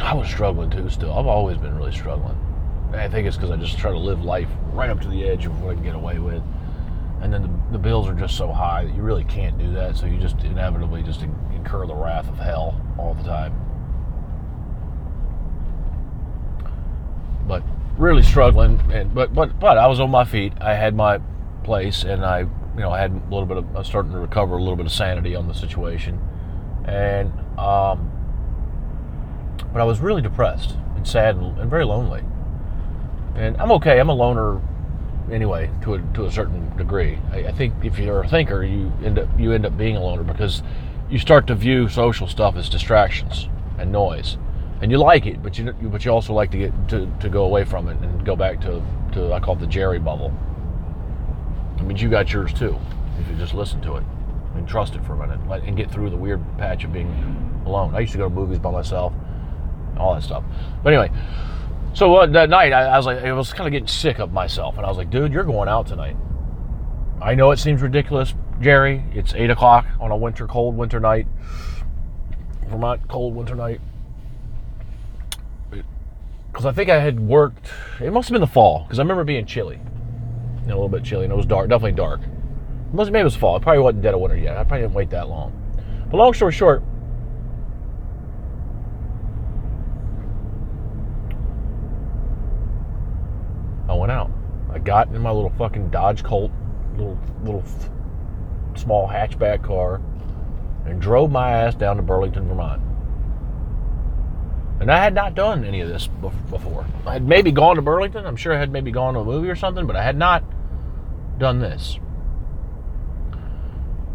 I 0.00 0.14
was 0.14 0.28
struggling 0.28 0.70
too. 0.70 0.88
Still, 0.88 1.12
I've 1.12 1.26
always 1.26 1.58
been 1.58 1.74
really 1.76 1.92
struggling. 1.92 2.36
I 2.92 3.08
think 3.08 3.26
it's 3.26 3.36
because 3.36 3.50
I 3.50 3.56
just 3.56 3.78
try 3.78 3.90
to 3.90 3.98
live 3.98 4.24
life 4.24 4.48
right 4.72 4.90
up 4.90 5.00
to 5.02 5.08
the 5.08 5.24
edge 5.24 5.46
of 5.46 5.60
what 5.60 5.72
I 5.72 5.74
can 5.74 5.82
get 5.82 5.94
away 5.94 6.18
with, 6.18 6.42
and 7.20 7.32
then 7.32 7.42
the, 7.42 7.72
the 7.72 7.78
bills 7.78 8.08
are 8.08 8.14
just 8.14 8.36
so 8.36 8.52
high 8.52 8.84
that 8.84 8.94
you 8.94 9.02
really 9.02 9.24
can't 9.24 9.58
do 9.58 9.72
that. 9.72 9.96
So 9.96 10.06
you 10.06 10.18
just 10.18 10.38
inevitably 10.40 11.02
just 11.02 11.22
incur 11.22 11.86
the 11.86 11.94
wrath 11.94 12.28
of 12.28 12.38
hell 12.38 12.80
all 12.98 13.14
the 13.14 13.24
time. 13.24 13.54
But 17.46 17.62
really 17.98 18.22
struggling, 18.22 18.80
and 18.92 19.14
but 19.14 19.34
but 19.34 19.58
but 19.58 19.78
I 19.78 19.86
was 19.86 20.00
on 20.00 20.10
my 20.10 20.24
feet. 20.24 20.52
I 20.60 20.74
had 20.74 20.94
my 20.94 21.20
place, 21.64 22.04
and 22.04 22.24
I 22.24 22.40
you 22.40 22.48
know 22.76 22.90
I 22.90 23.00
had 23.00 23.10
a 23.10 23.34
little 23.34 23.46
bit 23.46 23.56
of 23.56 23.74
I 23.74 23.78
was 23.80 23.86
starting 23.86 24.12
to 24.12 24.18
recover 24.18 24.56
a 24.56 24.60
little 24.60 24.76
bit 24.76 24.86
of 24.86 24.92
sanity 24.92 25.34
on 25.34 25.48
the 25.48 25.54
situation, 25.54 26.20
and 26.86 27.32
um, 27.58 28.10
but 29.72 29.80
I 29.80 29.84
was 29.84 30.00
really 30.00 30.22
depressed 30.22 30.76
and 30.94 31.06
sad 31.06 31.36
and, 31.36 31.58
and 31.58 31.70
very 31.70 31.84
lonely. 31.84 32.22
And 33.34 33.56
I'm 33.58 33.70
okay. 33.72 33.98
I'm 34.00 34.08
a 34.08 34.14
loner 34.14 34.60
anyway 35.30 35.70
to 35.82 35.94
a, 35.94 36.02
to 36.14 36.26
a 36.26 36.32
certain 36.32 36.74
degree. 36.76 37.18
I, 37.32 37.48
I, 37.48 37.52
think 37.52 37.74
if 37.84 37.98
you're 37.98 38.22
a 38.22 38.28
thinker, 38.28 38.62
you 38.62 38.92
end 39.04 39.18
up 39.18 39.28
you 39.38 39.52
end 39.52 39.66
up 39.66 39.76
being 39.76 39.96
a 39.96 40.00
loner 40.00 40.22
because 40.22 40.62
you 41.10 41.18
start 41.18 41.46
to 41.48 41.54
view 41.54 41.88
social 41.88 42.26
stuff 42.26 42.56
as 42.56 42.68
distractions 42.68 43.48
and 43.78 43.92
noise, 43.92 44.38
and 44.80 44.90
you 44.90 44.98
like 44.98 45.26
it, 45.26 45.42
but 45.42 45.58
you 45.58 45.72
but 45.72 46.04
you 46.04 46.10
also 46.10 46.32
like 46.32 46.50
to 46.52 46.58
get 46.58 46.88
to, 46.88 47.12
to 47.20 47.28
go 47.28 47.44
away 47.44 47.64
from 47.64 47.88
it 47.88 47.98
and 47.98 48.24
go 48.24 48.36
back 48.36 48.60
to 48.62 48.82
to 49.12 49.32
I 49.32 49.40
call 49.40 49.56
it 49.56 49.60
the 49.60 49.66
Jerry 49.66 49.98
bubble. 49.98 50.32
I 51.78 51.82
mean, 51.82 51.98
you 51.98 52.08
got 52.08 52.32
yours 52.32 52.52
too 52.54 52.78
if 53.20 53.28
you 53.28 53.34
just 53.36 53.54
listen 53.54 53.80
to 53.82 53.96
it 53.96 54.04
and 54.56 54.68
trust 54.68 54.94
it 54.94 55.04
for 55.04 55.12
a 55.12 55.26
minute 55.26 55.40
and 55.66 55.76
get 55.76 55.90
through 55.90 56.10
the 56.10 56.16
weird 56.16 56.42
patch 56.58 56.84
of 56.84 56.92
being 56.92 57.62
alone. 57.66 57.94
I 57.94 58.00
used 58.00 58.12
to 58.12 58.18
go 58.18 58.28
to 58.28 58.34
movies 58.34 58.58
by 58.58 58.70
myself 58.70 59.12
all 59.98 60.14
that 60.14 60.22
stuff. 60.22 60.44
But 60.82 60.92
anyway, 60.92 61.10
so 61.94 62.14
uh, 62.16 62.26
that 62.26 62.50
night 62.50 62.72
I, 62.72 62.82
I 62.82 62.96
was 62.96 63.06
like, 63.06 63.18
I 63.18 63.32
was 63.32 63.52
kind 63.52 63.66
of 63.66 63.72
getting 63.72 63.88
sick 63.88 64.18
of 64.18 64.32
myself, 64.32 64.76
and 64.76 64.84
I 64.84 64.88
was 64.88 64.98
like, 64.98 65.10
dude, 65.10 65.32
you're 65.32 65.44
going 65.44 65.68
out 65.68 65.86
tonight. 65.86 66.16
I 67.20 67.34
know 67.34 67.50
it 67.50 67.58
seems 67.58 67.80
ridiculous, 67.80 68.34
Jerry. 68.60 69.04
It's 69.14 69.34
eight 69.34 69.50
o'clock 69.50 69.86
on 70.00 70.10
a 70.10 70.16
winter, 70.16 70.46
cold 70.46 70.76
winter 70.76 71.00
night. 71.00 71.26
Vermont 72.68 73.08
cold 73.08 73.34
winter 73.34 73.54
night. 73.54 73.80
Because 75.70 76.66
I 76.66 76.72
think 76.72 76.90
I 76.90 77.00
had 77.00 77.20
worked. 77.20 77.70
It 78.00 78.12
must 78.12 78.28
have 78.28 78.34
been 78.34 78.40
the 78.40 78.46
fall, 78.46 78.84
because 78.84 78.98
I 78.98 79.02
remember 79.02 79.24
being 79.24 79.46
chilly, 79.46 79.80
you 80.62 80.68
know, 80.68 80.74
a 80.74 80.76
little 80.76 80.88
bit 80.88 81.04
chilly, 81.04 81.24
and 81.24 81.32
it 81.32 81.36
was 81.36 81.46
dark, 81.46 81.68
definitely 81.68 81.92
dark. 81.92 82.20
Must 82.92 83.10
maybe 83.10 83.20
it 83.20 83.24
was 83.24 83.36
fall. 83.36 83.56
It 83.56 83.62
probably 83.62 83.82
wasn't 83.82 84.02
dead 84.02 84.14
of 84.14 84.20
winter 84.20 84.36
yet. 84.36 84.56
I 84.56 84.64
probably 84.64 84.82
didn't 84.82 84.94
wait 84.94 85.10
that 85.10 85.28
long. 85.28 85.52
But 86.10 86.16
long 86.16 86.32
story 86.34 86.52
short, 86.52 86.82
I 93.88 93.94
went 93.94 94.12
out. 94.12 94.30
I 94.70 94.78
got 94.78 95.08
in 95.08 95.20
my 95.20 95.30
little 95.30 95.50
fucking 95.50 95.90
Dodge 95.90 96.22
Colt, 96.22 96.52
little 96.96 97.18
little 97.42 97.64
small 98.74 99.08
hatchback 99.08 99.62
car, 99.62 100.00
and 100.84 101.00
drove 101.00 101.30
my 101.30 101.50
ass 101.50 101.74
down 101.74 101.96
to 101.96 102.02
Burlington, 102.02 102.46
Vermont. 102.48 102.82
And 104.80 104.92
I 104.92 105.02
had 105.02 105.14
not 105.14 105.34
done 105.34 105.64
any 105.64 105.80
of 105.80 105.88
this 105.88 106.06
before. 106.50 106.86
I 107.06 107.14
had 107.14 107.26
maybe 107.26 107.50
gone 107.50 107.76
to 107.76 107.82
Burlington. 107.82 108.26
I'm 108.26 108.36
sure 108.36 108.54
I 108.54 108.58
had 108.58 108.70
maybe 108.70 108.90
gone 108.90 109.14
to 109.14 109.20
a 109.20 109.24
movie 109.24 109.48
or 109.48 109.56
something, 109.56 109.86
but 109.86 109.96
I 109.96 110.02
had 110.02 110.16
not 110.16 110.44
done 111.38 111.60
this. 111.60 111.98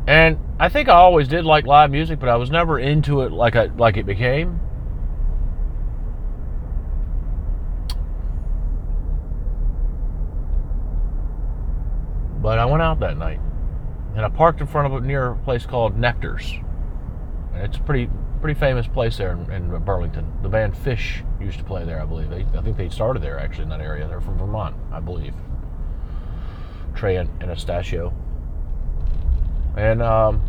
And 0.08 0.38
I 0.60 0.70
think 0.70 0.90
I 0.90 0.94
always 0.94 1.28
did 1.28 1.46
like 1.46 1.66
live 1.66 1.92
music, 1.92 2.20
but 2.20 2.30
I 2.30 2.36
was 2.36 2.50
never 2.50 2.80
into 2.80 3.22
it 3.22 3.32
like 3.32 3.56
I 3.56 3.66
like 3.66 3.98
it 3.98 4.06
became. 4.06 4.60
But 12.42 12.58
I 12.58 12.66
went 12.66 12.82
out 12.82 13.00
that 13.02 13.18
night 13.18 13.40
and 14.16 14.26
I 14.26 14.30
parked 14.30 14.62
in 14.62 14.68
front 14.68 14.92
of 14.92 15.04
a 15.04 15.06
near 15.06 15.32
a 15.32 15.36
place 15.38 15.66
called 15.66 15.98
Nectar's. 15.98 16.52
And 17.54 17.64
it's 17.64 17.78
a 17.78 17.82
pretty 17.82 18.10
pretty 18.42 18.60
famous 18.60 18.88
place 18.88 19.18
there 19.18 19.34
in, 19.34 19.52
in, 19.52 19.84
Burlington. 19.84 20.26
The 20.42 20.50
band 20.50 20.74
Phish 20.74 21.24
used 21.40 21.60
to 21.60 21.64
play 21.64 21.86
there, 21.86 22.02
I 22.02 22.06
believe. 22.06 22.32
They, 22.32 22.46
I 22.58 22.62
think 22.64 22.76
they 22.76 22.90
started 22.90 23.22
there 23.22 23.40
actually 23.40 23.64
in 23.64 23.70
that 23.70 23.82
area. 23.82 24.08
They're 24.08 24.20
from 24.20 24.40
Vermont, 24.40 24.76
I 24.92 25.00
believe. 25.00 25.36
Trey 26.96 27.18
and 27.18 27.30
Anastasio. 27.42 28.14
And 29.78 30.02
um, 30.02 30.42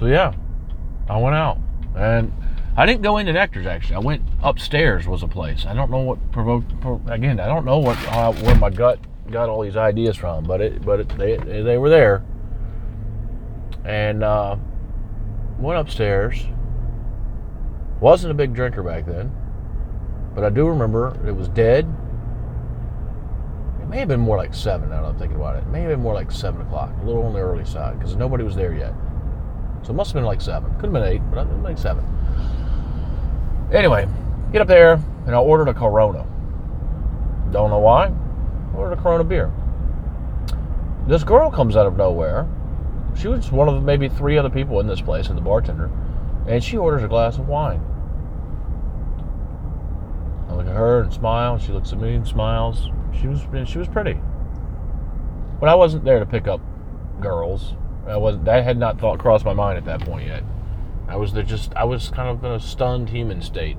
so 0.00 0.06
yeah, 0.06 0.34
I 1.08 1.16
went 1.18 1.36
out 1.36 1.58
and 1.96 2.32
I 2.76 2.86
didn't 2.86 3.02
go 3.02 3.18
into 3.18 3.32
Nectar's 3.32 3.66
actually. 3.66 3.96
I 3.96 4.00
went 4.00 4.22
upstairs 4.42 5.06
was 5.06 5.22
a 5.22 5.28
place. 5.28 5.64
I 5.66 5.74
don't 5.74 5.90
know 5.90 6.00
what 6.00 6.32
provoked. 6.32 6.72
Again, 7.08 7.38
I 7.38 7.46
don't 7.46 7.64
know 7.64 7.78
what 7.78 7.96
uh, 8.08 8.32
where 8.32 8.56
my 8.56 8.70
gut 8.70 8.98
got 9.30 9.48
all 9.48 9.62
these 9.62 9.76
ideas 9.76 10.16
from, 10.16 10.44
but 10.44 10.60
it 10.60 10.84
but 10.84 11.00
it, 11.00 11.08
they 11.16 11.36
they 11.36 11.78
were 11.78 11.88
there. 11.88 12.24
And 13.84 14.24
uh, 14.24 14.56
went 15.58 15.78
upstairs. 15.78 16.44
Wasn't 18.00 18.30
a 18.30 18.34
big 18.34 18.54
drinker 18.54 18.82
back 18.82 19.06
then, 19.06 19.32
but 20.34 20.42
I 20.42 20.50
do 20.50 20.66
remember 20.66 21.16
it 21.26 21.32
was 21.32 21.48
dead. 21.48 21.86
May 23.94 24.00
have 24.00 24.08
been 24.08 24.18
more 24.18 24.36
like 24.36 24.52
seven. 24.52 24.90
Now 24.90 25.02
that 25.02 25.08
I'm 25.10 25.18
thinking 25.20 25.36
about 25.36 25.54
it, 25.54 25.60
it 25.60 25.68
may 25.68 25.82
have 25.82 25.90
been 25.90 26.00
more 26.00 26.14
like 26.14 26.32
seven 26.32 26.60
o'clock, 26.62 26.90
a 27.00 27.04
little 27.04 27.22
on 27.22 27.32
the 27.32 27.38
early 27.38 27.64
side, 27.64 27.96
because 27.96 28.16
nobody 28.16 28.42
was 28.42 28.56
there 28.56 28.74
yet. 28.74 28.92
So 29.84 29.90
it 29.90 29.94
must 29.94 30.10
have 30.10 30.14
been 30.16 30.24
like 30.24 30.40
seven. 30.40 30.74
Could 30.80 30.86
have 30.86 30.92
been 30.92 31.04
eight, 31.04 31.22
but 31.30 31.38
I 31.38 31.44
think 31.44 31.62
like 31.62 31.78
seven. 31.78 32.04
Anyway, 33.72 34.08
get 34.50 34.62
up 34.62 34.66
there 34.66 34.94
and 35.26 35.30
I 35.36 35.38
ordered 35.38 35.68
a 35.68 35.74
Corona. 35.74 36.26
Don't 37.52 37.70
know 37.70 37.78
why. 37.78 38.12
ordered 38.76 38.98
a 38.98 39.00
Corona 39.00 39.22
beer. 39.22 39.52
This 41.06 41.22
girl 41.22 41.48
comes 41.48 41.76
out 41.76 41.86
of 41.86 41.96
nowhere. 41.96 42.48
She 43.16 43.28
was 43.28 43.52
one 43.52 43.68
of 43.68 43.80
maybe 43.84 44.08
three 44.08 44.36
other 44.36 44.50
people 44.50 44.80
in 44.80 44.88
this 44.88 45.00
place, 45.00 45.28
and 45.28 45.38
the 45.38 45.42
bartender, 45.42 45.88
and 46.48 46.64
she 46.64 46.76
orders 46.76 47.04
a 47.04 47.08
glass 47.08 47.38
of 47.38 47.46
wine. 47.46 47.80
I 50.48 50.54
look 50.54 50.66
at 50.66 50.74
her 50.74 51.02
and 51.02 51.12
smile. 51.12 51.54
And 51.54 51.62
she 51.62 51.70
looks 51.70 51.92
at 51.92 52.00
me 52.00 52.16
and 52.16 52.26
smiles. 52.26 52.90
She 53.20 53.26
was 53.26 53.40
she 53.68 53.78
was 53.78 53.88
pretty, 53.88 54.18
but 55.60 55.68
I 55.68 55.74
wasn't 55.74 56.04
there 56.04 56.18
to 56.18 56.26
pick 56.26 56.46
up 56.46 56.60
girls. 57.20 57.74
I 58.06 58.16
was 58.16 58.38
that 58.40 58.64
had 58.64 58.76
not 58.76 59.00
thought 59.00 59.18
crossed 59.18 59.44
my 59.44 59.54
mind 59.54 59.78
at 59.78 59.84
that 59.86 60.00
point 60.00 60.26
yet. 60.26 60.44
I 61.08 61.16
was 61.16 61.32
there 61.32 61.42
just 61.42 61.74
I 61.74 61.84
was 61.84 62.10
kind 62.10 62.28
of 62.28 62.44
in 62.44 62.52
a 62.52 62.60
stunned 62.60 63.10
human 63.10 63.42
state. 63.42 63.76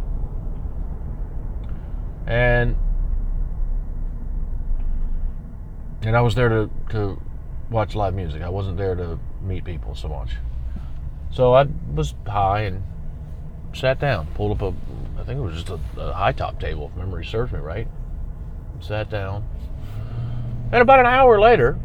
And 2.28 2.76
and 6.02 6.16
I 6.16 6.22
was 6.22 6.36
there 6.36 6.50
to, 6.50 6.70
to 6.90 7.22
watch 7.70 7.96
live 7.96 8.14
music. 8.14 8.42
I 8.42 8.50
wasn't 8.50 8.78
there 8.78 8.96
to 8.96 9.20
meet 9.42 9.66
people 9.66 9.96
so 9.96 10.08
much. 10.08 10.32
So 11.32 11.54
I 11.54 11.68
was 11.94 12.14
high 12.28 12.62
and 12.62 12.84
sat 13.74 14.00
down, 14.00 14.28
pulled 14.36 14.52
up 14.54 14.62
a 14.62 15.20
I 15.20 15.24
think 15.24 15.40
it 15.40 15.42
was 15.42 15.56
just 15.56 15.70
a, 15.70 15.80
a 16.00 16.14
high 16.14 16.32
top 16.32 16.60
table 16.60 16.92
if 16.92 16.98
memory 16.98 17.26
serves 17.26 17.52
me 17.52 17.60
right. 17.60 17.88
Sat 18.80 19.10
down. 19.10 19.48
And 20.72 20.82
about 20.82 21.00
an 21.00 21.06
hour 21.06 21.40
later, 21.40 21.78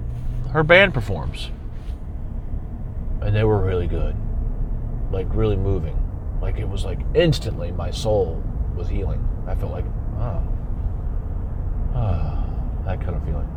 her 0.53 0.63
band 0.63 0.95
performs. 0.95 1.51
And 3.21 3.35
they 3.35 3.45
were 3.45 3.59
really 3.59 3.87
good 3.87 4.17
like 5.11 5.27
really 5.31 5.57
moving. 5.57 5.97
Like 6.41 6.59
it 6.59 6.69
was 6.69 6.85
like 6.85 7.01
instantly 7.15 7.73
my 7.73 7.91
soul 7.91 8.43
was 8.77 8.89
healing. 8.89 9.27
I 9.47 9.55
felt 9.55 9.73
like, 9.73 9.85
oh, 10.19 10.43
ah, 11.95 12.47
that 12.87 13.01
kind 13.01 13.15
of 13.15 13.25
feeling. 13.25 13.49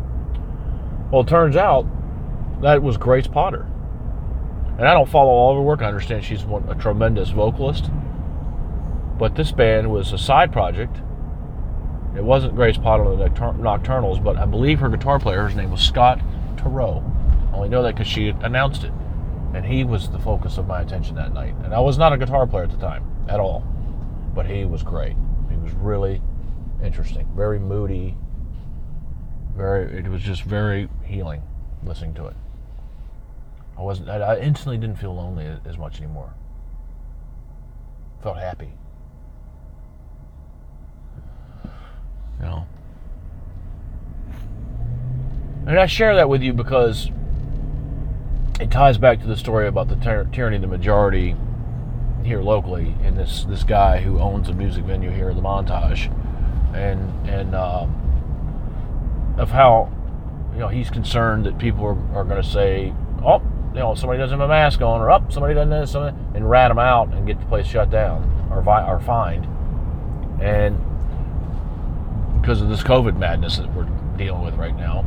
Well, 1.11 1.21
it 1.21 1.27
turns 1.27 1.55
out 1.55 1.85
that 2.61 2.81
was 2.81 2.97
Grace 2.97 3.27
Potter. 3.27 3.67
and 4.77 4.87
I 4.87 4.93
don't 4.93 5.09
follow 5.09 5.29
all 5.29 5.51
of 5.51 5.57
her 5.57 5.61
work. 5.61 5.81
I 5.81 5.85
understand 5.85 6.23
she's 6.23 6.43
one, 6.43 6.67
a 6.67 6.75
tremendous 6.75 7.29
vocalist, 7.29 7.89
but 9.19 9.35
this 9.35 9.51
band 9.51 9.91
was 9.91 10.11
a 10.11 10.17
side 10.17 10.51
project. 10.51 10.97
It 12.15 12.23
wasn't 12.23 12.55
Grace 12.55 12.77
Potter 12.77 13.11
and 13.11 13.19
the 13.19 13.29
Nocturnals, 13.29 14.23
but 14.23 14.37
I 14.37 14.45
believe 14.45 14.79
her 14.79 14.89
guitar 14.89 15.19
player, 15.19 15.47
his 15.47 15.55
name 15.55 15.71
was 15.71 15.81
Scott 15.81 16.19
Tournet. 16.57 17.03
I 17.51 17.55
only 17.55 17.69
know 17.69 17.81
that 17.83 17.95
because 17.95 18.07
she 18.07 18.29
announced 18.29 18.83
it, 18.83 18.91
and 19.53 19.65
he 19.65 19.83
was 19.83 20.09
the 20.09 20.19
focus 20.19 20.57
of 20.57 20.67
my 20.67 20.81
attention 20.81 21.15
that 21.15 21.33
night. 21.33 21.55
And 21.63 21.73
I 21.73 21.79
was 21.79 21.97
not 21.97 22.13
a 22.13 22.17
guitar 22.17 22.45
player 22.45 22.63
at 22.63 22.71
the 22.71 22.77
time 22.77 23.03
at 23.27 23.39
all, 23.39 23.63
but 24.35 24.45
he 24.45 24.65
was 24.65 24.83
great. 24.83 25.15
He 25.49 25.57
was 25.57 25.71
really 25.73 26.21
interesting, 26.83 27.27
very 27.35 27.59
moody, 27.59 28.15
very. 29.55 29.97
It 29.97 30.07
was 30.07 30.21
just 30.21 30.43
very 30.43 30.89
healing 31.03 31.41
listening 31.83 32.13
to 32.15 32.27
it. 32.27 32.35
I 33.77 33.81
wasn't. 33.81 34.09
I 34.09 34.37
instantly 34.37 34.77
didn't 34.77 34.97
feel 34.97 35.15
lonely 35.15 35.47
as 35.65 35.77
much 35.77 35.97
anymore. 35.97 36.33
Felt 38.21 38.37
happy. 38.37 38.73
Know. 42.43 42.67
And 45.65 45.79
I 45.79 45.85
share 45.85 46.15
that 46.15 46.27
with 46.27 46.41
you 46.41 46.53
because 46.53 47.09
it 48.59 48.69
ties 48.69 48.97
back 48.97 49.21
to 49.21 49.27
the 49.27 49.37
story 49.37 49.67
about 49.67 49.87
the 49.87 49.95
ty- 49.95 50.25
tyranny 50.31 50.57
of 50.57 50.61
the 50.61 50.67
majority 50.67 51.35
here 52.23 52.41
locally, 52.41 52.95
and 53.03 53.17
this 53.17 53.45
this 53.45 53.63
guy 53.63 53.99
who 53.99 54.19
owns 54.19 54.49
a 54.49 54.53
music 54.53 54.83
venue 54.85 55.09
here 55.09 55.33
the 55.33 55.41
Montage, 55.41 56.11
and 56.73 57.29
and 57.29 57.55
um, 57.55 59.35
of 59.37 59.49
how 59.49 59.91
you 60.53 60.59
know 60.59 60.67
he's 60.67 60.89
concerned 60.89 61.45
that 61.45 61.57
people 61.57 61.85
are, 61.85 62.17
are 62.17 62.23
going 62.23 62.41
to 62.41 62.47
say, 62.47 62.93
oh, 63.23 63.41
you 63.73 63.79
know, 63.79 63.95
somebody 63.95 64.19
doesn't 64.19 64.39
have 64.39 64.47
a 64.47 64.51
mask 64.51 64.81
on, 64.81 65.01
or 65.01 65.09
up, 65.09 65.23
oh, 65.27 65.31
somebody 65.31 65.53
doesn't 65.53 65.71
have 65.71 65.89
something, 65.89 66.31
and 66.35 66.49
rat 66.49 66.69
them 66.69 66.79
out 66.79 67.13
and 67.13 67.25
get 67.25 67.39
the 67.39 67.45
place 67.47 67.65
shut 67.65 67.89
down 67.89 68.49
or 68.51 68.61
vi- 68.61 68.87
or 68.87 68.99
fined, 68.99 69.45
and 70.41 70.77
because 72.43 72.61
of 72.61 72.67
this 72.67 72.83
COVID 72.83 73.17
madness 73.17 73.55
that 73.55 73.73
we're 73.73 73.87
dealing 74.17 74.43
with 74.43 74.55
right 74.55 74.75
now. 74.75 74.99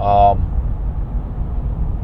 Um, 0.00 0.42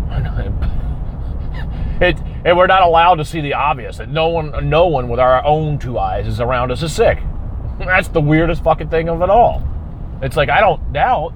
it, 2.00 2.16
and 2.44 2.56
we're 2.56 2.68
not 2.68 2.82
allowed 2.82 3.16
to 3.16 3.24
see 3.24 3.40
the 3.40 3.54
obvious. 3.54 3.96
That 3.96 4.08
no 4.08 4.28
one, 4.28 4.68
no 4.68 4.86
one 4.86 5.08
with 5.08 5.18
our 5.18 5.44
own 5.44 5.80
two 5.80 5.98
eyes 5.98 6.28
is 6.28 6.40
around 6.40 6.70
us 6.70 6.80
is 6.84 6.94
sick. 6.94 7.18
That's 7.80 8.06
the 8.06 8.20
weirdest 8.20 8.62
fucking 8.62 8.88
thing 8.88 9.08
of 9.08 9.20
it 9.20 9.30
all. 9.30 9.66
It's 10.22 10.36
like 10.36 10.48
I 10.48 10.60
don't 10.60 10.92
doubt 10.92 11.34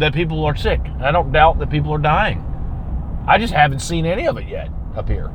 that 0.00 0.12
people 0.12 0.44
are 0.44 0.56
sick. 0.56 0.80
I 1.00 1.12
don't 1.12 1.30
doubt 1.30 1.60
that 1.60 1.70
people 1.70 1.94
are 1.94 1.98
dying. 1.98 2.42
I 3.28 3.38
just 3.38 3.54
haven't 3.54 3.78
seen 3.78 4.04
any 4.04 4.26
of 4.26 4.36
it 4.36 4.48
yet 4.48 4.68
up 4.96 5.08
here. 5.08 5.30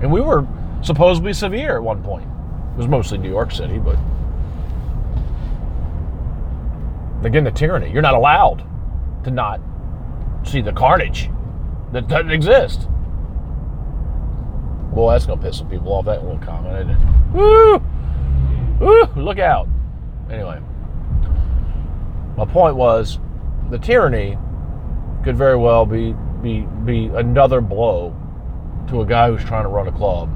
And 0.00 0.12
we 0.12 0.20
were 0.20 0.46
supposedly 0.82 1.32
severe 1.32 1.78
at 1.78 1.82
one 1.82 2.04
point. 2.04 2.28
It 2.74 2.76
was 2.76 2.86
mostly 2.86 3.18
New 3.18 3.28
York 3.28 3.50
City, 3.50 3.78
but 3.78 3.98
again, 7.26 7.44
the 7.44 7.50
tyranny. 7.50 7.90
You're 7.90 8.02
not 8.02 8.14
allowed 8.14 8.64
to 9.24 9.30
not 9.30 9.60
see 10.44 10.60
the 10.60 10.72
carnage 10.72 11.30
that 11.92 12.08
doesn't 12.08 12.30
exist. 12.30 12.88
Boy, 14.94 15.12
that's 15.12 15.26
gonna 15.26 15.42
piss 15.42 15.58
some 15.58 15.68
people 15.68 15.92
off. 15.92 16.06
That 16.06 16.22
one 16.22 16.38
comment. 16.40 16.98
Woo! 17.34 17.82
Woo! 18.80 19.04
Look 19.16 19.38
out. 19.38 19.68
Anyway, 20.30 20.60
my 22.36 22.44
point 22.46 22.76
was, 22.76 23.18
the 23.70 23.78
tyranny 23.78 24.38
could 25.24 25.36
very 25.36 25.56
well 25.56 25.84
be 25.84 26.14
be 26.42 26.60
be 26.84 27.06
another 27.14 27.60
blow 27.60 28.16
to 28.88 29.00
a 29.00 29.06
guy 29.06 29.28
who's 29.28 29.44
trying 29.44 29.64
to 29.64 29.68
run 29.68 29.88
a 29.88 29.92
club. 29.92 30.30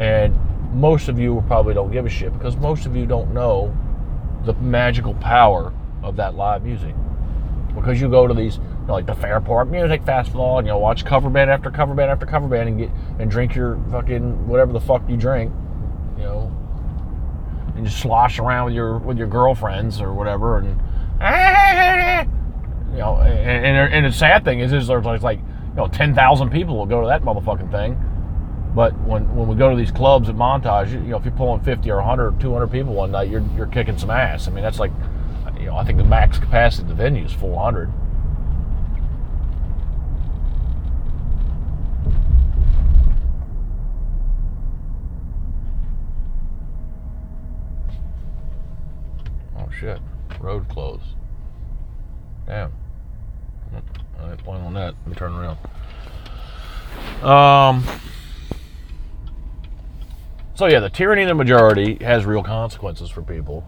And 0.00 0.34
most 0.72 1.08
of 1.08 1.18
you 1.18 1.42
probably 1.46 1.74
don't 1.74 1.90
give 1.90 2.06
a 2.06 2.08
shit 2.08 2.32
because 2.32 2.56
most 2.56 2.86
of 2.86 2.96
you 2.96 3.06
don't 3.06 3.32
know 3.32 3.76
the 4.46 4.54
magical 4.54 5.14
power 5.14 5.72
of 6.02 6.16
that 6.16 6.34
live 6.34 6.64
music. 6.64 6.94
Because 7.74 8.00
you 8.00 8.08
go 8.08 8.26
to 8.26 8.32
these 8.32 8.56
you 8.56 8.62
know, 8.86 8.94
like 8.94 9.06
the 9.06 9.14
Fairport 9.14 9.68
Music 9.68 10.02
Festival 10.04 10.58
and 10.58 10.66
you'll 10.66 10.80
watch 10.80 11.04
cover 11.04 11.28
band 11.28 11.50
after 11.50 11.70
cover 11.70 11.94
band 11.94 12.10
after 12.10 12.24
cover 12.24 12.48
band 12.48 12.68
and 12.68 12.78
get 12.78 12.90
and 13.18 13.30
drink 13.30 13.54
your 13.54 13.78
fucking 13.90 14.48
whatever 14.48 14.72
the 14.72 14.80
fuck 14.80 15.02
you 15.08 15.16
drink, 15.16 15.52
you 16.16 16.22
know, 16.22 16.52
and 17.76 17.84
just 17.84 17.98
slosh 17.98 18.38
around 18.38 18.66
with 18.66 18.74
your 18.74 18.98
with 18.98 19.18
your 19.18 19.26
girlfriends 19.26 20.00
or 20.00 20.14
whatever 20.14 20.58
and 20.58 20.80
you 22.92 22.98
know, 22.98 23.16
and, 23.16 23.66
and, 23.66 23.94
and 23.94 24.06
the 24.06 24.12
sad 24.12 24.44
thing 24.44 24.60
is, 24.60 24.72
is 24.72 24.86
there's 24.86 25.22
like, 25.22 25.38
you 25.38 25.74
know, 25.76 25.88
10,000 25.88 26.50
people 26.50 26.76
will 26.76 26.86
go 26.86 27.00
to 27.00 27.06
that 27.06 27.22
motherfucking 27.22 27.70
thing. 27.70 27.98
But 28.76 28.92
when, 29.00 29.34
when 29.34 29.48
we 29.48 29.56
go 29.56 29.70
to 29.70 29.76
these 29.76 29.90
clubs 29.90 30.28
at 30.28 30.34
Montage, 30.34 30.92
you 30.92 30.98
know, 30.98 31.16
if 31.16 31.24
you're 31.24 31.32
pulling 31.32 31.62
50 31.62 31.90
or 31.90 31.96
100 31.96 32.26
or 32.26 32.38
200 32.38 32.66
people 32.66 32.92
one 32.92 33.10
night, 33.10 33.30
you're, 33.30 33.42
you're 33.56 33.66
kicking 33.66 33.96
some 33.96 34.10
ass. 34.10 34.48
I 34.48 34.50
mean, 34.50 34.62
that's 34.62 34.78
like, 34.78 34.92
you 35.58 35.64
know, 35.64 35.76
I 35.76 35.82
think 35.82 35.96
the 35.96 36.04
max 36.04 36.38
capacity 36.38 36.82
of 36.82 36.88
the 36.88 36.94
venue 36.94 37.24
is 37.24 37.32
400. 37.32 37.90
Oh 49.56 49.70
shit, 49.80 50.00
road 50.38 50.68
closed. 50.68 51.02
Damn. 52.44 52.72
I 54.20 54.30
ain't 54.32 54.44
playing 54.44 54.64
on 54.64 54.74
that. 54.74 54.94
Let 55.06 55.06
me 55.06 55.14
turn 55.14 55.32
around. 55.32 55.56
Um. 57.24 57.82
So 60.56 60.64
yeah, 60.64 60.80
the 60.80 60.88
tyranny 60.88 61.20
of 61.20 61.28
the 61.28 61.34
majority 61.34 62.02
has 62.02 62.24
real 62.24 62.42
consequences 62.42 63.10
for 63.10 63.20
people, 63.20 63.62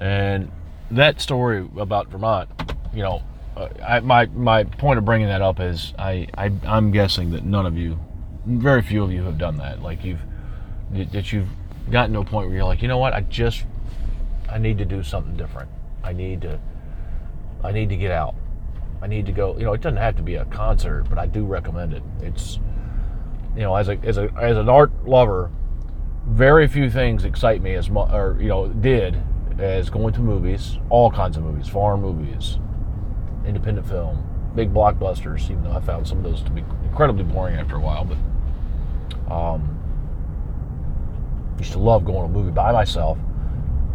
and 0.00 0.48
that 0.92 1.20
story 1.20 1.68
about 1.76 2.06
Vermont, 2.06 2.48
you 2.94 3.02
know, 3.02 3.20
uh, 3.56 3.68
I, 3.84 3.98
my 3.98 4.26
my 4.26 4.62
point 4.62 4.98
of 4.98 5.04
bringing 5.04 5.26
that 5.26 5.42
up 5.42 5.58
is 5.58 5.92
I, 5.98 6.28
I 6.38 6.52
I'm 6.64 6.92
guessing 6.92 7.32
that 7.32 7.44
none 7.44 7.66
of 7.66 7.76
you, 7.76 7.98
very 8.46 8.80
few 8.80 9.02
of 9.02 9.10
you 9.10 9.24
have 9.24 9.38
done 9.38 9.56
that. 9.56 9.82
Like 9.82 10.04
you've 10.04 10.20
that 10.92 11.32
you've 11.32 11.48
gotten 11.90 12.14
to 12.14 12.20
a 12.20 12.24
point 12.24 12.46
where 12.46 12.58
you're 12.58 12.64
like, 12.64 12.80
you 12.80 12.86
know 12.86 12.98
what, 12.98 13.12
I 13.12 13.22
just 13.22 13.64
I 14.48 14.58
need 14.58 14.78
to 14.78 14.84
do 14.84 15.02
something 15.02 15.36
different. 15.36 15.68
I 16.04 16.12
need 16.12 16.42
to 16.42 16.60
I 17.64 17.72
need 17.72 17.88
to 17.88 17.96
get 17.96 18.12
out. 18.12 18.36
I 19.02 19.08
need 19.08 19.26
to 19.26 19.32
go. 19.32 19.58
You 19.58 19.64
know, 19.64 19.72
it 19.72 19.80
doesn't 19.80 19.96
have 19.96 20.14
to 20.18 20.22
be 20.22 20.36
a 20.36 20.44
concert, 20.44 21.06
but 21.08 21.18
I 21.18 21.26
do 21.26 21.44
recommend 21.44 21.92
it. 21.92 22.04
It's, 22.20 22.60
you 23.56 23.62
know, 23.62 23.74
as 23.74 23.88
a 23.88 23.98
as 24.04 24.16
a 24.16 24.30
as 24.40 24.56
an 24.56 24.68
art 24.68 24.92
lover, 25.04 25.50
very 26.26 26.66
few 26.68 26.90
things 26.90 27.24
excite 27.24 27.62
me 27.62 27.74
as 27.74 27.90
much, 27.90 28.12
or 28.12 28.36
you 28.40 28.48
know, 28.48 28.68
did 28.68 29.22
as 29.58 29.90
going 29.90 30.12
to 30.14 30.20
movies, 30.20 30.78
all 30.90 31.10
kinds 31.10 31.36
of 31.36 31.42
movies, 31.42 31.68
foreign 31.68 32.00
movies, 32.00 32.58
independent 33.46 33.86
film, 33.86 34.26
big 34.54 34.72
blockbusters. 34.72 35.44
Even 35.50 35.64
though 35.64 35.72
I 35.72 35.80
found 35.80 36.06
some 36.06 36.18
of 36.18 36.24
those 36.24 36.42
to 36.42 36.50
be 36.50 36.64
incredibly 36.84 37.24
boring 37.24 37.56
after 37.56 37.76
a 37.76 37.80
while, 37.80 38.04
but 38.04 39.32
um, 39.32 39.74
used 41.58 41.72
to 41.72 41.78
love 41.78 42.04
going 42.04 42.18
to 42.18 42.24
a 42.24 42.28
movie 42.28 42.50
by 42.50 42.72
myself 42.72 43.18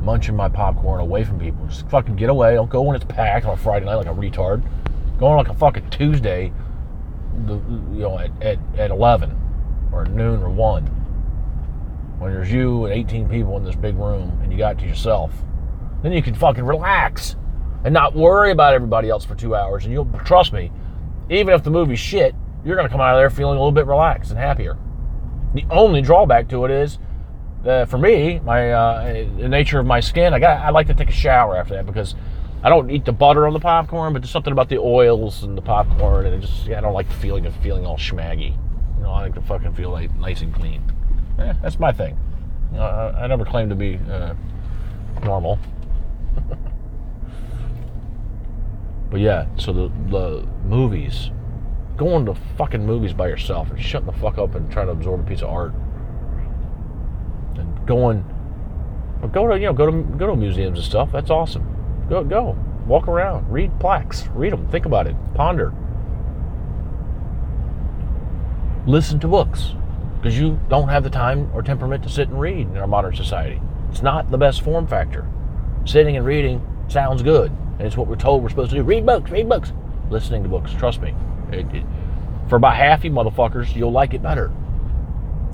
munching 0.02 0.36
my 0.36 0.50
popcorn 0.50 1.02
away 1.02 1.24
from 1.24 1.40
people. 1.40 1.66
Just 1.68 1.88
fucking 1.90 2.16
get 2.16 2.30
away. 2.30 2.56
Don't 2.56 2.70
go 2.70 2.82
when 2.82 2.96
it's 2.96 3.06
packed 3.06 3.46
on 3.46 3.54
a 3.54 3.58
Friday 3.58 3.86
night 3.86 3.96
like 3.96 4.08
a 4.08 4.10
retard. 4.10 4.64
Going 5.20 5.36
like 5.36 5.50
a 5.50 5.54
fucking 5.54 5.90
Tuesday, 5.90 6.54
you 7.48 7.62
know, 7.92 8.18
at, 8.18 8.32
at, 8.42 8.60
at 8.78 8.92
11 8.92 9.90
or 9.92 10.06
noon 10.06 10.42
or 10.42 10.50
1. 10.50 10.99
When 12.20 12.32
there's 12.32 12.52
you 12.52 12.86
and 12.86 12.94
18 12.94 13.28
people 13.30 13.58
in 13.58 13.64
this 13.64 13.76
big 13.76 13.96
room 13.96 14.40
and 14.44 14.52
you 14.52 14.58
got 14.58 14.78
to 14.80 14.86
yourself. 14.86 15.34
Then 16.04 16.12
you 16.12 16.22
can 16.22 16.36
fucking 16.36 16.64
relax 16.64 17.36
and 17.84 17.94
not 17.94 18.16
worry 18.16 18.52
about 18.52 18.74
everybody 18.74 19.10
else 19.10 19.26
for 19.26 19.36
two 19.36 19.56
hours. 19.56 19.86
And 19.86 19.94
you'll, 19.94 20.10
trust 20.26 20.54
me, 20.54 20.72
even 21.30 21.54
if 21.54 21.64
the 21.64 21.72
movie's 21.72 22.00
shit, 22.00 22.36
you're 22.64 22.76
going 22.76 22.88
to 22.88 22.92
come 22.92 23.02
out 23.02 23.16
of 23.16 23.20
there 23.20 23.30
feeling 23.30 23.56
a 23.56 23.60
little 23.60 23.72
bit 23.72 23.88
relaxed 23.88 24.32
and 24.32 24.40
happier. 24.40 24.78
The 25.54 25.66
only 25.72 26.02
drawback 26.02 26.50
to 26.50 26.66
it 26.66 26.72
is 26.72 27.00
uh, 27.66 27.86
for 27.86 27.98
me, 27.98 28.40
my 28.40 28.72
uh, 28.72 29.14
the 29.38 29.50
nature 29.50 29.80
of 29.80 29.86
my 29.86 30.00
skin, 30.00 30.34
I 30.34 30.40
got 30.40 30.62
I 30.62 30.70
like 30.70 30.88
to 30.88 30.94
take 30.94 31.10
a 31.10 31.14
shower 31.14 31.58
after 31.58 31.74
that 31.76 31.86
because 31.86 32.16
I 32.64 32.70
don't 32.70 32.90
eat 32.90 33.06
the 33.06 33.12
butter 33.12 33.48
on 33.48 33.54
the 33.54 33.60
popcorn, 33.60 34.14
but 34.14 34.22
there's 34.22 34.32
something 34.32 34.54
about 34.54 34.70
the 34.70 34.78
oils 34.78 35.44
and 35.44 35.58
the 35.58 35.62
popcorn, 35.62 36.26
and 36.26 36.36
it 36.36 36.48
just 36.48 36.68
yeah, 36.68 36.78
I 36.78 36.82
don't 36.82 36.94
like 36.94 37.10
the 37.10 37.16
feeling 37.16 37.46
of 37.46 37.56
feeling 37.58 37.86
all 37.86 37.98
schmaggy. 37.98 38.56
You 38.98 39.04
know, 39.04 39.12
I 39.12 39.24
like 39.24 39.36
to 39.36 39.42
fucking 39.42 39.74
feel 39.74 39.92
like 39.92 40.14
nice 40.16 40.42
and 40.42 40.54
clean. 40.54 40.84
Eh, 41.40 41.54
that's 41.62 41.80
my 41.80 41.92
thing. 41.92 42.18
I, 42.74 43.24
I, 43.24 43.28
never 43.28 43.46
claim 43.46 43.70
to 43.70 43.76
be 43.76 44.00
uh, 44.10 44.34
normal. 45.24 45.58
but 49.10 49.20
yeah, 49.20 49.48
so 49.56 49.74
the 49.74 49.92
the 50.10 50.48
movies, 50.66 51.32
going 51.98 52.26
to 52.26 52.36
fucking 52.58 52.86
movies 52.86 53.14
by 53.14 53.28
yourself 53.28 53.70
and 53.72 53.82
shutting 53.82 54.08
the 54.08 54.14
fuck 54.14 54.38
up 54.38 54.56
and 54.56 54.72
trying 54.72 54.88
to 54.88 54.92
absorb 54.92 55.22
a 55.22 55.24
piece 55.24 55.42
of 55.42 55.50
art 55.50 55.74
and 57.56 57.88
going 57.88 58.24
go 59.32 59.48
to 59.48 59.60
you 59.60 59.66
know 59.66 59.74
go 59.74 59.90
to 59.90 60.04
go 60.18 60.28
to 60.28 60.36
museums 60.36 60.78
and 60.78 60.86
stuff. 60.86 61.12
That's 61.12 61.32
awesome. 61.32 61.66
Go 62.10 62.24
go 62.24 62.58
walk 62.86 63.08
around, 63.08 63.52
read 63.52 63.80
plaques, 63.80 64.28
read 64.34 64.52
them, 64.52 64.68
think 64.70 64.86
about 64.86 65.08
it, 65.08 65.16
ponder. 65.36 65.74
listen 68.90 69.20
to 69.20 69.28
books 69.28 69.76
because 70.22 70.38
you 70.38 70.60
don't 70.70 70.90
have 70.90 71.04
the 71.04 71.10
time 71.10 71.50
or 71.54 71.62
temperament 71.62 72.04
to 72.04 72.10
sit 72.10 72.28
and 72.28 72.40
read 72.40 72.68
in 72.68 72.78
our 72.78 72.88
modern 72.88 73.16
society. 73.16 73.62
It's 73.90 74.02
not 74.02 74.30
the 74.30 74.38
best 74.38 74.62
form 74.62 74.86
factor. 74.86 75.26
Sitting 75.86 76.18
and 76.18 76.26
reading 76.26 76.62
sounds 76.90 77.24
good, 77.24 77.52
and 77.78 77.82
it's 77.82 77.96
what 77.96 78.08
we're 78.08 78.18
told 78.18 78.44
we're 78.44 78.50
supposed 78.50 78.72
to 78.72 78.76
do. 78.76 78.84
Read 78.84 79.06
books, 79.06 79.32
read 79.32 79.48
books. 79.48 79.72
Listening 80.10 80.44
to 80.44 80.50
books, 80.50 80.74
trust 80.74 81.02
me. 81.02 81.16
It, 81.52 81.66
it, 81.74 81.86
for 82.50 82.58
about 82.58 82.76
half 82.76 83.06
you 83.06 83.12
motherfuckers, 83.12 83.74
you'll 83.76 83.92
like 83.92 84.14
it 84.14 84.22
better. 84.22 84.52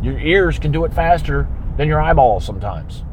Your 0.02 0.18
ears 0.18 0.58
can 0.58 0.72
do 0.72 0.86
it 0.86 0.94
faster 0.94 1.48
than 1.78 1.88
your 1.88 2.02
eyeballs 2.02 2.46
sometimes. 2.46 3.04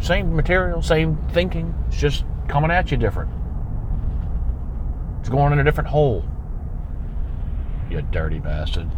Same 0.00 0.34
material, 0.34 0.82
same 0.82 1.16
thinking, 1.32 1.74
it's 1.88 2.00
just 2.00 2.24
coming 2.48 2.70
at 2.70 2.90
you 2.90 2.96
different. 2.96 3.30
It's 5.20 5.28
going 5.28 5.52
in 5.52 5.60
a 5.60 5.64
different 5.64 5.88
hole. 5.90 6.24
You 7.92 8.00
dirty 8.00 8.38
bastard. 8.38 8.88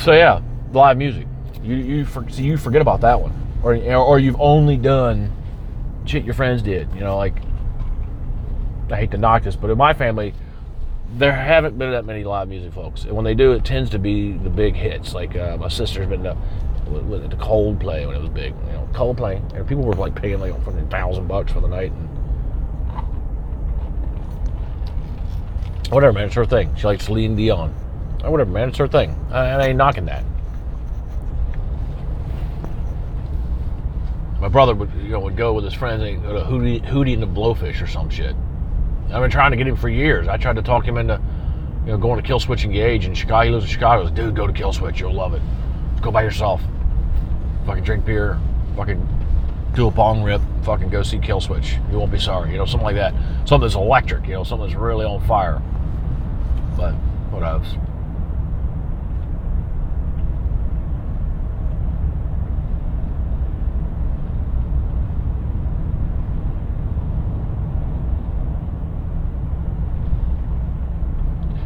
so 0.00 0.12
yeah, 0.12 0.40
live 0.72 0.96
music. 0.96 1.26
You 1.62 1.76
you 1.76 2.04
for, 2.04 2.28
so 2.30 2.42
you 2.42 2.56
forget 2.56 2.80
about 2.80 3.02
that 3.02 3.20
one, 3.20 3.32
or 3.62 3.74
or 3.94 4.18
you've 4.18 4.40
only 4.40 4.76
done 4.76 5.32
shit 6.06 6.24
your 6.24 6.34
friends 6.34 6.62
did. 6.62 6.92
You 6.94 7.00
know, 7.00 7.16
like 7.16 7.36
I 8.90 8.96
hate 8.96 9.10
to 9.12 9.18
knock 9.18 9.44
this, 9.44 9.56
but 9.56 9.70
in 9.70 9.78
my 9.78 9.92
family, 9.92 10.34
there 11.16 11.32
haven't 11.32 11.78
been 11.78 11.90
that 11.92 12.04
many 12.04 12.24
live 12.24 12.48
music 12.48 12.72
folks, 12.72 13.04
and 13.04 13.12
when 13.12 13.24
they 13.24 13.34
do, 13.34 13.52
it 13.52 13.64
tends 13.64 13.90
to 13.90 13.98
be 13.98 14.32
the 14.32 14.50
big 14.50 14.74
hits. 14.74 15.14
Like 15.14 15.36
uh, 15.36 15.56
my 15.58 15.68
sister's 15.68 16.08
been 16.08 16.22
to, 16.24 16.36
to 16.98 17.36
Coldplay 17.36 18.06
when 18.06 18.16
it 18.16 18.20
was 18.20 18.30
big. 18.30 18.54
You 18.66 18.72
know, 18.72 18.88
Coldplay, 18.92 19.36
and 19.54 19.66
people 19.66 19.84
were 19.84 19.94
like 19.94 20.14
paying 20.14 20.40
like 20.40 20.52
fucking 20.64 20.88
thousand 20.88 21.26
bucks 21.28 21.52
for 21.52 21.60
the 21.60 21.68
night, 21.68 21.92
and 21.92 22.08
whatever, 25.90 26.12
man, 26.12 26.26
it's 26.26 26.34
her 26.34 26.44
thing. 26.44 26.74
She 26.76 26.86
likes 26.86 27.04
Celine 27.04 27.36
Dion, 27.36 27.74
or 28.24 28.30
whatever, 28.30 28.50
man, 28.50 28.68
it's 28.68 28.78
her 28.78 28.88
thing. 28.88 29.14
I, 29.30 29.50
I 29.50 29.66
ain't 29.68 29.76
knocking 29.76 30.06
that. 30.06 30.24
My 34.40 34.48
brother 34.48 34.74
would, 34.74 34.90
you 35.02 35.10
know, 35.10 35.20
would 35.20 35.36
go 35.36 35.52
with 35.52 35.64
his 35.64 35.74
friends 35.74 36.02
and 36.02 36.22
go 36.22 36.32
to 36.32 36.40
Hootie, 36.40 36.82
Hootie 36.82 37.12
and 37.12 37.22
the 37.22 37.26
Blowfish 37.26 37.82
or 37.82 37.86
some 37.86 38.08
shit. 38.08 38.34
I've 39.12 39.20
been 39.20 39.30
trying 39.30 39.50
to 39.50 39.56
get 39.56 39.66
him 39.66 39.76
for 39.76 39.90
years. 39.90 40.28
I 40.28 40.38
tried 40.38 40.56
to 40.56 40.62
talk 40.62 40.86
him 40.86 40.96
into, 40.96 41.20
you 41.84 41.92
know, 41.92 41.98
going 41.98 42.22
to 42.22 42.26
Killswitch 42.26 42.64
Engage 42.64 43.04
in 43.04 43.12
Chicago. 43.12 43.44
He 43.44 43.50
lives 43.50 43.64
in 43.66 43.70
Chicago. 43.70 44.08
Dude, 44.08 44.34
go 44.34 44.46
to 44.46 44.52
Killswitch. 44.52 44.98
You'll 44.98 45.12
love 45.12 45.34
it. 45.34 45.42
Go 46.00 46.10
by 46.10 46.22
yourself. 46.22 46.62
Fucking 47.66 47.84
drink 47.84 48.04
beer. 48.04 48.38
Fucking 48.76 49.06
do 49.74 49.86
a 49.86 49.90
bong 49.90 50.22
rip. 50.22 50.40
Fucking 50.62 50.88
go 50.88 51.02
see 51.02 51.18
Killswitch. 51.18 51.90
You 51.90 51.98
won't 51.98 52.12
be 52.12 52.18
sorry. 52.18 52.52
You 52.52 52.58
know, 52.58 52.66
something 52.66 52.84
like 52.84 52.96
that. 52.96 53.14
Something 53.46 53.62
that's 53.62 53.74
electric. 53.74 54.26
You 54.26 54.34
know, 54.34 54.44
something 54.44 54.68
that's 54.68 54.78
really 54.78 55.04
on 55.04 55.26
fire. 55.26 55.60
But 56.76 56.92
what 57.30 57.42
else? 57.42 57.74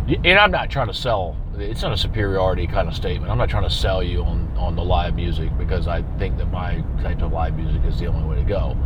And 0.07 0.39
I'm 0.39 0.51
not 0.51 0.71
trying 0.71 0.89
to 0.89 0.95
sell. 0.95 1.37
It's 1.57 1.83
not 1.83 1.93
a 1.93 1.97
superiority 1.97 2.67
kind 2.67 2.89
of 2.89 2.95
statement. 2.95 3.31
I'm 3.31 3.39
not 3.39 3.49
trying 3.49 3.63
to 3.65 3.71
sell 3.71 4.03
you 4.03 4.23
on 4.23 4.55
on 4.57 4.77
the 4.77 4.85
live 4.85 5.15
music 5.15 5.57
because 5.57 5.89
I 5.89 6.03
think 6.19 6.37
that 6.39 6.47
my 6.47 6.83
type 7.03 7.23
of 7.23 7.33
live 7.33 7.57
music 7.57 7.85
is 7.85 7.99
the 7.99 8.07
only 8.07 8.29
way 8.29 8.37
to 8.37 8.49
go. 8.49 8.77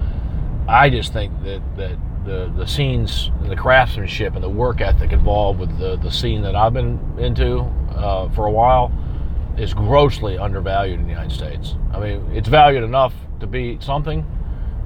I 0.68 0.90
just 0.90 1.12
think 1.12 1.32
that 1.42 1.62
that 1.76 1.98
the 2.24 2.52
the 2.56 2.66
scenes, 2.66 3.30
the 3.42 3.56
craftsmanship, 3.56 4.34
and 4.34 4.44
the 4.44 4.48
work 4.48 4.80
ethic 4.80 5.12
involved 5.12 5.58
with 5.58 5.76
the 5.78 5.96
the 5.96 6.10
scene 6.10 6.42
that 6.42 6.54
I've 6.54 6.74
been 6.74 7.00
into 7.18 7.60
uh, 7.94 8.28
for 8.30 8.46
a 8.46 8.50
while 8.50 8.92
is 9.56 9.74
grossly 9.74 10.38
undervalued 10.38 11.00
in 11.00 11.06
the 11.06 11.12
United 11.12 11.34
States. 11.34 11.74
I 11.92 11.98
mean, 11.98 12.30
it's 12.32 12.48
valued 12.48 12.84
enough 12.84 13.12
to 13.40 13.46
be 13.46 13.78
something, 13.80 14.24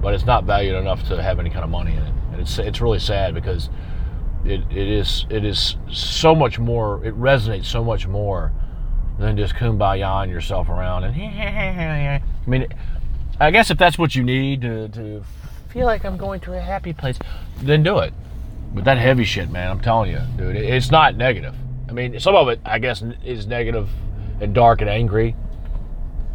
but 0.00 0.14
it's 0.14 0.24
not 0.24 0.44
valued 0.44 0.76
enough 0.76 1.06
to 1.08 1.22
have 1.22 1.38
any 1.38 1.50
kind 1.50 1.64
of 1.64 1.70
money 1.70 1.92
in 1.92 2.02
it. 2.02 2.14
And 2.32 2.40
it's 2.40 2.58
it's 2.58 2.80
really 2.80 3.00
sad 3.00 3.34
because 3.34 3.68
it, 4.44 4.60
it 4.70 4.88
is 4.88 5.26
it 5.30 5.44
is 5.44 5.76
so 5.90 6.34
much 6.34 6.58
more 6.58 7.04
it 7.04 7.14
resonates 7.18 7.66
so 7.66 7.84
much 7.84 8.06
more 8.06 8.52
than 9.18 9.36
just 9.36 9.54
kumbaya 9.54 10.28
yourself 10.28 10.68
around 10.68 11.04
and 11.04 11.14
I 11.16 12.20
mean 12.46 12.66
I 13.40 13.50
guess 13.50 13.70
if 13.70 13.78
that's 13.78 13.98
what 13.98 14.14
you 14.14 14.22
need 14.22 14.62
to, 14.62 14.88
to 14.88 15.24
feel 15.68 15.86
like 15.86 16.04
I'm 16.04 16.16
going 16.16 16.40
to 16.40 16.54
a 16.54 16.60
happy 16.60 16.92
place 16.92 17.18
then 17.58 17.82
do 17.82 17.98
it. 17.98 18.12
But 18.74 18.84
that 18.84 18.98
heavy 18.98 19.24
shit 19.24 19.50
man 19.50 19.70
I'm 19.70 19.80
telling 19.80 20.10
you 20.10 20.20
dude 20.36 20.56
it's 20.56 20.90
not 20.90 21.16
negative. 21.16 21.54
I 21.88 21.92
mean 21.92 22.18
some 22.18 22.34
of 22.34 22.48
it 22.48 22.60
I 22.64 22.78
guess 22.80 23.02
is 23.24 23.46
negative 23.46 23.88
and 24.40 24.52
dark 24.52 24.80
and 24.80 24.90
angry. 24.90 25.36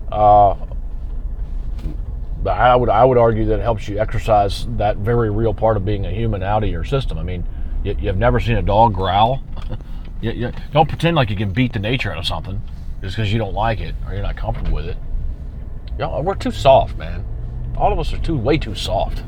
Uh 0.09 0.55
but 2.41 2.51
I 2.51 2.73
would 2.73 2.89
I 2.89 3.03
would 3.03 3.17
argue 3.17 3.45
that 3.47 3.59
it 3.59 3.63
helps 3.63 3.89
you 3.89 3.99
exercise 3.99 4.65
that 4.77 4.95
very 4.97 5.29
real 5.29 5.53
part 5.53 5.75
of 5.75 5.83
being 5.83 6.05
a 6.05 6.11
human 6.11 6.41
out 6.41 6.63
of 6.63 6.69
your 6.69 6.85
system. 6.85 7.17
I 7.17 7.23
mean 7.23 7.45
you, 7.93 8.07
have 8.07 8.17
never 8.17 8.39
seen 8.39 8.57
a 8.57 8.61
dog 8.61 8.93
growl. 8.93 9.41
you, 10.21 10.31
you, 10.31 10.51
don't 10.71 10.89
pretend 10.89 11.15
like 11.15 11.29
you 11.29 11.35
can 11.35 11.51
beat 11.51 11.73
the 11.73 11.79
nature 11.79 12.11
out 12.11 12.17
of 12.17 12.25
something 12.25 12.61
just 13.01 13.15
because 13.15 13.31
you 13.31 13.39
don't 13.39 13.53
like 13.53 13.79
it 13.79 13.95
or 14.05 14.13
you're 14.13 14.23
not 14.23 14.35
comfortable 14.35 14.73
with 14.73 14.85
it. 14.85 14.97
Y'all, 15.97 16.21
we're 16.23 16.35
too 16.35 16.51
soft, 16.51 16.97
man. 16.97 17.25
All 17.75 17.91
of 17.91 17.99
us 17.99 18.13
are 18.13 18.19
too 18.19 18.37
way 18.37 18.57
too 18.57 18.75
soft. 18.75 19.23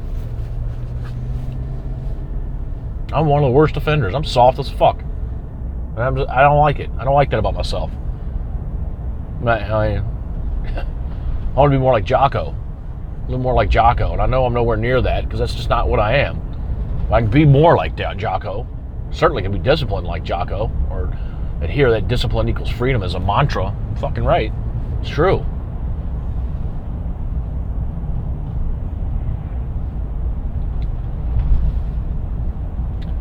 I'm 3.12 3.26
one 3.26 3.44
of 3.44 3.48
the 3.48 3.54
worst 3.54 3.76
offenders. 3.76 4.14
I'm 4.14 4.24
soft 4.24 4.60
as 4.60 4.70
fuck. 4.70 5.02
And 5.02 6.00
I'm 6.00 6.16
just, 6.16 6.30
I 6.30 6.42
don't 6.42 6.60
like 6.60 6.80
it. 6.80 6.90
I 6.98 7.04
don't 7.04 7.16
like 7.16 7.32
that 7.32 7.40
about 7.40 7.56
myself. 7.56 7.92
I, 9.46 9.50
I, 9.60 9.96
I 9.96 11.54
want 11.56 11.72
to 11.72 11.78
be 11.78 11.82
more 11.82 11.94
like 11.94 12.06
Jocko. 12.06 12.56
A 12.56 13.26
little 13.26 13.40
more 13.40 13.54
like 13.54 13.70
Jocko. 13.70 14.14
And 14.14 14.22
I 14.22 14.26
know 14.28 14.46
I'm 14.46 14.54
nowhere 14.54 14.78
near 14.78 15.02
that 15.02 15.26
because 15.26 15.40
that's 15.40 15.56
just 15.56 15.70
not 15.70 15.90
what 15.90 16.00
I 16.00 16.18
am. 16.18 16.49
I 17.12 17.22
can 17.22 17.30
be 17.32 17.46
more 17.46 17.76
like 17.76 17.96
Jocko. 17.96 18.68
Certainly 19.12 19.42
can 19.42 19.52
be 19.52 19.60
disciplined 19.60 20.06
like 20.06 20.24
Jocko, 20.24 20.72
or 20.92 21.12
adhere 21.62 21.90
that 21.92 22.08
discipline 22.08 22.48
equals 22.48 22.70
freedom 22.70 23.02
as 23.02 23.16
a 23.16 23.20
mantra. 23.20 23.76
Fucking 24.00 24.24
right. 24.24 24.54
It's 25.02 25.10
true. 25.10 25.46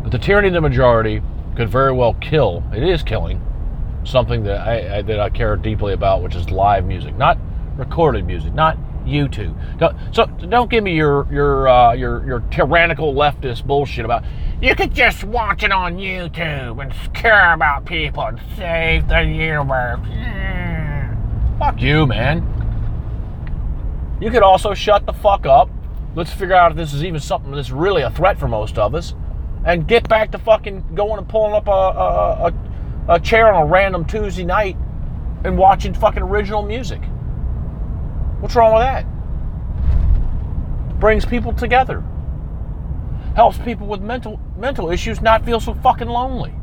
But 0.03 0.12
the 0.12 0.18
tyranny 0.18 0.48
of 0.48 0.55
the 0.55 0.61
majority 0.61 1.22
could 1.57 1.68
very 1.68 1.92
well 1.92 2.14
kill. 2.14 2.62
It 2.74 2.83
is 2.83 3.03
killing 3.03 3.42
something 4.05 4.42
that 4.44 4.66
I, 4.66 4.98
I 4.98 5.03
that 5.03 5.20
I 5.20 5.31
care 5.31 5.57
deeply 5.57 5.92
about, 5.92 6.22
which 6.22 6.35
is 6.35 6.51
live 6.51 6.87
music, 6.87 7.16
not 7.16 7.38
recorded 7.77 8.27
music, 8.27 8.55
not 8.55 8.79
YouTube. 9.09 9.55
Don't, 9.79 9.97
so 10.14 10.27
don't 10.27 10.71
give 10.71 10.85
me 10.85 10.94
your 10.94 11.27
your 11.33 11.68
uh, 11.68 11.92
your 11.92 12.27
your 12.27 12.40
tyrannical 12.51 13.14
leftist 13.14 13.66
bullshit 13.66 14.05
about 14.05 14.25
you 14.61 14.75
could 14.75 14.94
just 14.94 15.25
watch 15.25 15.62
it 15.62 15.73
on 15.73 15.97
YouTube 15.97 16.83
and 16.83 16.92
care 17.14 17.53
about 17.55 17.85
people 17.87 18.25
and 18.25 18.40
save 18.57 19.09
the 19.09 19.23
universe. 19.23 20.01
Fuck 21.59 21.81
you, 21.81 22.07
man. 22.07 22.55
You 24.21 24.31
could 24.31 24.42
also 24.42 24.75
shut 24.75 25.07
the 25.07 25.12
fuck 25.12 25.47
up. 25.47 25.71
Let's 26.14 26.33
figure 26.33 26.55
out 26.55 26.73
if 26.73 26.77
this 26.77 26.92
is 26.92 27.05
even 27.05 27.21
something 27.21 27.53
that's 27.53 27.71
really 27.71 28.03
a 28.03 28.11
threat 28.11 28.38
for 28.38 28.49
most 28.49 28.79
of 28.79 28.94
us, 28.94 29.14
and 29.64 29.87
get 29.87 30.09
back 30.09 30.33
to 30.33 30.38
fucking 30.38 30.94
going 30.94 31.18
and 31.18 31.29
pulling 31.29 31.55
up 31.55 31.68
a 31.68 31.71
a, 31.71 32.47
a, 32.49 33.14
a 33.14 33.21
chair 33.21 33.53
on 33.53 33.62
a 33.62 33.66
random 33.66 34.05
Tuesday 34.05 34.44
night 34.44 34.77
and 35.44 35.57
watching 35.57 35.94
fucking 35.94 36.23
original 36.23 36.62
music. 36.62 37.01
What's 38.40 38.55
wrong 38.55 38.74
with 38.74 38.83
that? 38.83 39.05
Brings 41.01 41.24
people 41.24 41.53
together. 41.53 42.03
Helps 43.35 43.59
people 43.59 43.87
with 43.87 44.01
mental 44.01 44.40
mental 44.57 44.90
issues 44.90 45.20
not 45.20 45.44
feel 45.44 45.61
so 45.61 45.74
fucking 45.74 46.09
lonely. 46.09 46.55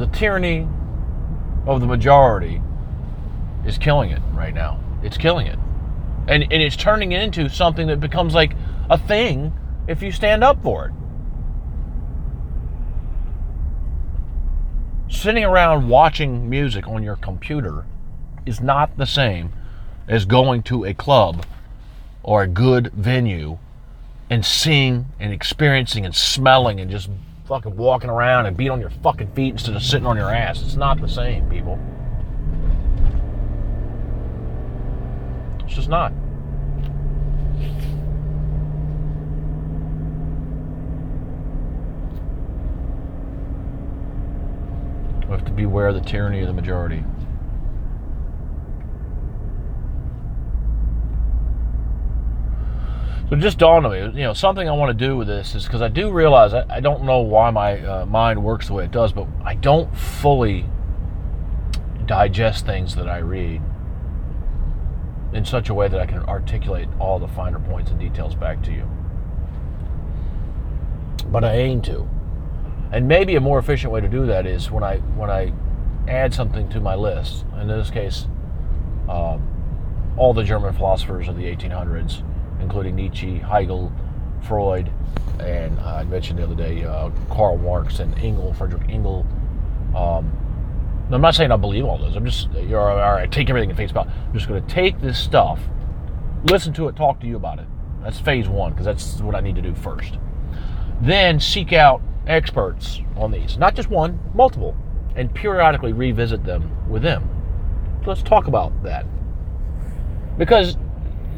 the 0.00 0.06
tyranny 0.06 0.66
of 1.66 1.80
the 1.80 1.86
majority 1.86 2.62
is 3.66 3.76
killing 3.76 4.10
it 4.10 4.22
right 4.32 4.54
now. 4.54 4.80
It's 5.02 5.18
killing 5.18 5.46
it. 5.46 5.58
And, 6.26 6.42
and 6.44 6.52
it's 6.52 6.76
turning 6.76 7.12
it 7.12 7.22
into 7.22 7.48
something 7.50 7.86
that 7.88 8.00
becomes 8.00 8.34
like 8.34 8.54
a 8.88 8.96
thing 8.96 9.52
if 9.90 10.02
you 10.02 10.12
stand 10.12 10.44
up 10.44 10.62
for 10.62 10.86
it. 10.86 10.92
sitting 15.12 15.44
around 15.44 15.88
watching 15.88 16.48
music 16.48 16.86
on 16.86 17.02
your 17.02 17.16
computer 17.16 17.84
is 18.46 18.60
not 18.60 18.96
the 18.96 19.04
same 19.04 19.52
as 20.06 20.24
going 20.24 20.62
to 20.62 20.84
a 20.84 20.94
club 20.94 21.44
or 22.22 22.42
a 22.44 22.46
good 22.46 22.92
venue 22.92 23.58
and 24.30 24.46
seeing 24.46 25.06
and 25.18 25.32
experiencing 25.32 26.06
and 26.06 26.14
smelling 26.14 26.78
and 26.78 26.88
just 26.90 27.10
fucking 27.46 27.76
walking 27.76 28.08
around 28.08 28.46
and 28.46 28.56
beat 28.56 28.70
on 28.70 28.80
your 28.80 28.90
fucking 29.02 29.30
feet 29.32 29.50
instead 29.50 29.74
of 29.74 29.82
sitting 29.82 30.06
on 30.06 30.16
your 30.16 30.32
ass. 30.32 30.62
It's 30.62 30.76
not 30.76 31.00
the 31.00 31.08
same, 31.08 31.50
people. 31.50 31.78
It's 35.64 35.74
just 35.74 35.88
not. 35.88 36.12
We 45.30 45.36
have 45.36 45.44
to 45.44 45.52
beware 45.52 45.86
of 45.86 45.94
the 45.94 46.00
tyranny 46.00 46.40
of 46.40 46.48
the 46.48 46.52
majority. 46.52 47.04
So 53.28 53.36
just 53.36 53.58
dawned 53.58 53.86
on 53.86 53.92
me, 53.92 54.00
you 54.18 54.26
know, 54.26 54.32
something 54.32 54.68
I 54.68 54.72
want 54.72 54.90
to 54.90 55.06
do 55.06 55.16
with 55.16 55.28
this 55.28 55.54
is 55.54 55.66
because 55.66 55.82
I 55.82 55.88
do 55.88 56.10
realize 56.10 56.52
I, 56.52 56.66
I, 56.68 56.80
don't 56.80 57.04
know 57.04 57.20
why 57.20 57.50
my 57.50 57.80
uh, 57.80 58.06
mind 58.06 58.42
works 58.42 58.66
the 58.66 58.72
way 58.72 58.84
it 58.86 58.90
does, 58.90 59.12
but 59.12 59.28
I 59.44 59.54
don't 59.54 59.96
fully 59.96 60.66
digest 62.06 62.66
things 62.66 62.96
that 62.96 63.08
I 63.08 63.18
read 63.18 63.62
in 65.32 65.44
such 65.44 65.68
a 65.68 65.74
way 65.74 65.86
that 65.86 66.00
I 66.00 66.06
can 66.06 66.24
articulate 66.24 66.88
all 66.98 67.20
the 67.20 67.28
finer 67.28 67.60
points 67.60 67.92
and 67.92 68.00
details 68.00 68.34
back 68.34 68.64
to 68.64 68.72
you. 68.72 68.90
But 71.26 71.44
I 71.44 71.52
aim 71.52 71.82
to. 71.82 72.10
And 72.92 73.06
maybe 73.06 73.36
a 73.36 73.40
more 73.40 73.58
efficient 73.58 73.92
way 73.92 74.00
to 74.00 74.08
do 74.08 74.26
that 74.26 74.46
is 74.46 74.70
when 74.70 74.82
I 74.82 74.98
when 75.16 75.30
I 75.30 75.52
add 76.08 76.34
something 76.34 76.68
to 76.70 76.80
my 76.80 76.94
list. 76.94 77.44
In 77.60 77.68
this 77.68 77.90
case, 77.90 78.26
um, 79.08 80.14
all 80.16 80.34
the 80.34 80.44
German 80.44 80.74
philosophers 80.74 81.28
of 81.28 81.36
the 81.36 81.44
1800s 81.44 82.22
including 82.60 82.94
Nietzsche, 82.94 83.38
Hegel, 83.38 83.92
Freud, 84.42 84.90
and 85.38 85.78
uh, 85.80 85.96
I 85.96 86.04
mentioned 86.04 86.38
the 86.38 86.44
other 86.44 86.54
day 86.54 86.84
uh, 86.84 87.10
Karl 87.30 87.56
Marx 87.58 87.98
and 87.98 88.16
Engel, 88.18 88.52
Frederick 88.54 88.88
Engel. 88.88 89.26
Um, 89.94 90.36
I'm 91.10 91.20
not 91.20 91.34
saying 91.34 91.50
I 91.50 91.56
believe 91.56 91.84
all 91.84 91.98
those. 91.98 92.14
I'm 92.14 92.24
just, 92.24 92.52
you're 92.52 92.78
all 92.80 93.14
right, 93.14 93.30
take 93.30 93.50
everything 93.50 93.70
in 93.70 93.76
face 93.76 93.90
value. 93.90 94.10
I'm 94.10 94.32
just 94.32 94.46
going 94.46 94.64
to 94.64 94.74
take 94.74 95.00
this 95.00 95.18
stuff, 95.18 95.60
listen 96.44 96.72
to 96.74 96.88
it, 96.88 96.96
talk 96.96 97.20
to 97.20 97.26
you 97.26 97.36
about 97.36 97.58
it. 97.58 97.66
That's 98.02 98.18
phase 98.18 98.48
one, 98.48 98.72
because 98.72 98.86
that's 98.86 99.20
what 99.20 99.34
I 99.34 99.40
need 99.40 99.56
to 99.56 99.62
do 99.62 99.74
first. 99.74 100.18
Then 101.00 101.40
seek 101.40 101.72
out 101.72 102.00
experts 102.30 103.00
on 103.16 103.30
these, 103.30 103.58
not 103.58 103.74
just 103.74 103.90
one, 103.90 104.18
multiple, 104.34 104.76
and 105.16 105.34
periodically 105.34 105.92
revisit 105.92 106.44
them 106.44 106.88
with 106.88 107.02
them. 107.02 107.28
So 108.02 108.10
let's 108.10 108.22
talk 108.22 108.46
about 108.46 108.82
that. 108.84 109.04
Because, 110.38 110.76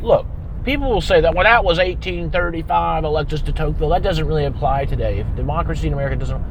look, 0.02 0.26
people 0.64 0.90
will 0.90 1.00
say 1.00 1.20
that 1.20 1.34
well 1.34 1.44
that 1.44 1.64
was 1.64 1.78
1835 1.78 3.04
Alexis 3.04 3.42
de 3.42 3.52
Tocqueville. 3.52 3.88
That 3.88 4.02
doesn't 4.02 4.26
really 4.26 4.44
apply 4.44 4.84
today. 4.84 5.18
If 5.18 5.34
democracy 5.34 5.88
in 5.88 5.92
America 5.92 6.16
doesn't 6.16 6.42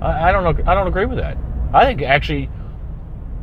I, 0.00 0.28
I 0.28 0.32
don't 0.32 0.44
know 0.44 0.70
I 0.70 0.74
don't 0.74 0.86
agree 0.86 1.06
with 1.06 1.18
that. 1.18 1.38
I 1.72 1.84
think 1.84 2.02
actually 2.02 2.50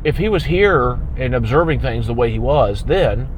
if 0.04 0.16
he 0.16 0.28
was 0.28 0.44
here 0.44 1.00
and 1.16 1.34
observing 1.34 1.80
things 1.80 2.06
the 2.06 2.14
way 2.14 2.30
he 2.30 2.38
was 2.38 2.84
then 2.84 3.28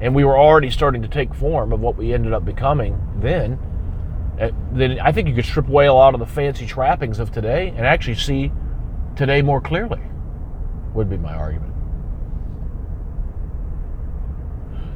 and 0.00 0.14
we 0.14 0.24
were 0.24 0.38
already 0.38 0.70
starting 0.70 1.02
to 1.02 1.08
take 1.08 1.34
form 1.34 1.72
of 1.72 1.80
what 1.80 1.96
we 1.96 2.12
ended 2.12 2.32
up 2.32 2.44
becoming 2.44 3.00
then 3.20 3.58
Uh, 4.40 4.50
then 4.72 5.00
I 5.00 5.12
think 5.12 5.28
you 5.28 5.34
could 5.34 5.44
strip 5.44 5.68
away 5.68 5.86
a 5.86 5.92
lot 5.92 6.14
of 6.14 6.20
the 6.20 6.26
fancy 6.26 6.66
trappings 6.66 7.18
of 7.18 7.32
today 7.32 7.68
and 7.68 7.84
actually 7.84 8.14
see 8.14 8.52
today 9.16 9.42
more 9.42 9.60
clearly 9.60 10.00
would 10.94 11.10
be 11.10 11.16
my 11.16 11.34
argument 11.34 11.74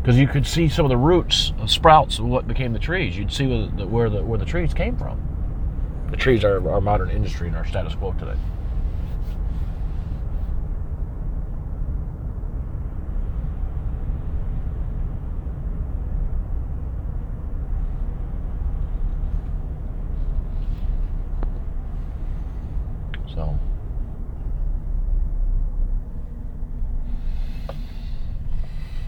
because 0.02 0.18
you 0.18 0.26
could 0.26 0.44
see 0.44 0.68
some 0.68 0.84
of 0.84 0.88
the 0.88 0.96
roots, 0.96 1.52
of 1.60 1.70
sprouts 1.70 2.18
of 2.18 2.24
what 2.24 2.48
became 2.48 2.72
the 2.72 2.78
trees. 2.78 3.16
You'd 3.16 3.32
see 3.32 3.46
where 3.46 3.68
the, 3.68 3.86
where 3.86 4.10
the, 4.10 4.22
where 4.22 4.38
the 4.38 4.44
trees 4.44 4.74
came 4.74 4.96
from. 4.96 5.20
The 6.10 6.16
trees 6.16 6.42
are 6.42 6.68
our 6.68 6.80
modern 6.80 7.08
industry 7.10 7.46
and 7.46 7.56
our 7.56 7.64
status 7.64 7.94
quo 7.94 8.12
today. 8.14 8.34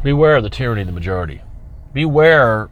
Beware 0.05 0.37
of 0.37 0.43
the 0.43 0.51
tyranny 0.51 0.83
of 0.83 0.87
the 0.87 0.93
majority. 0.93 1.41
Beware 1.95 2.65
uh, 2.65 2.69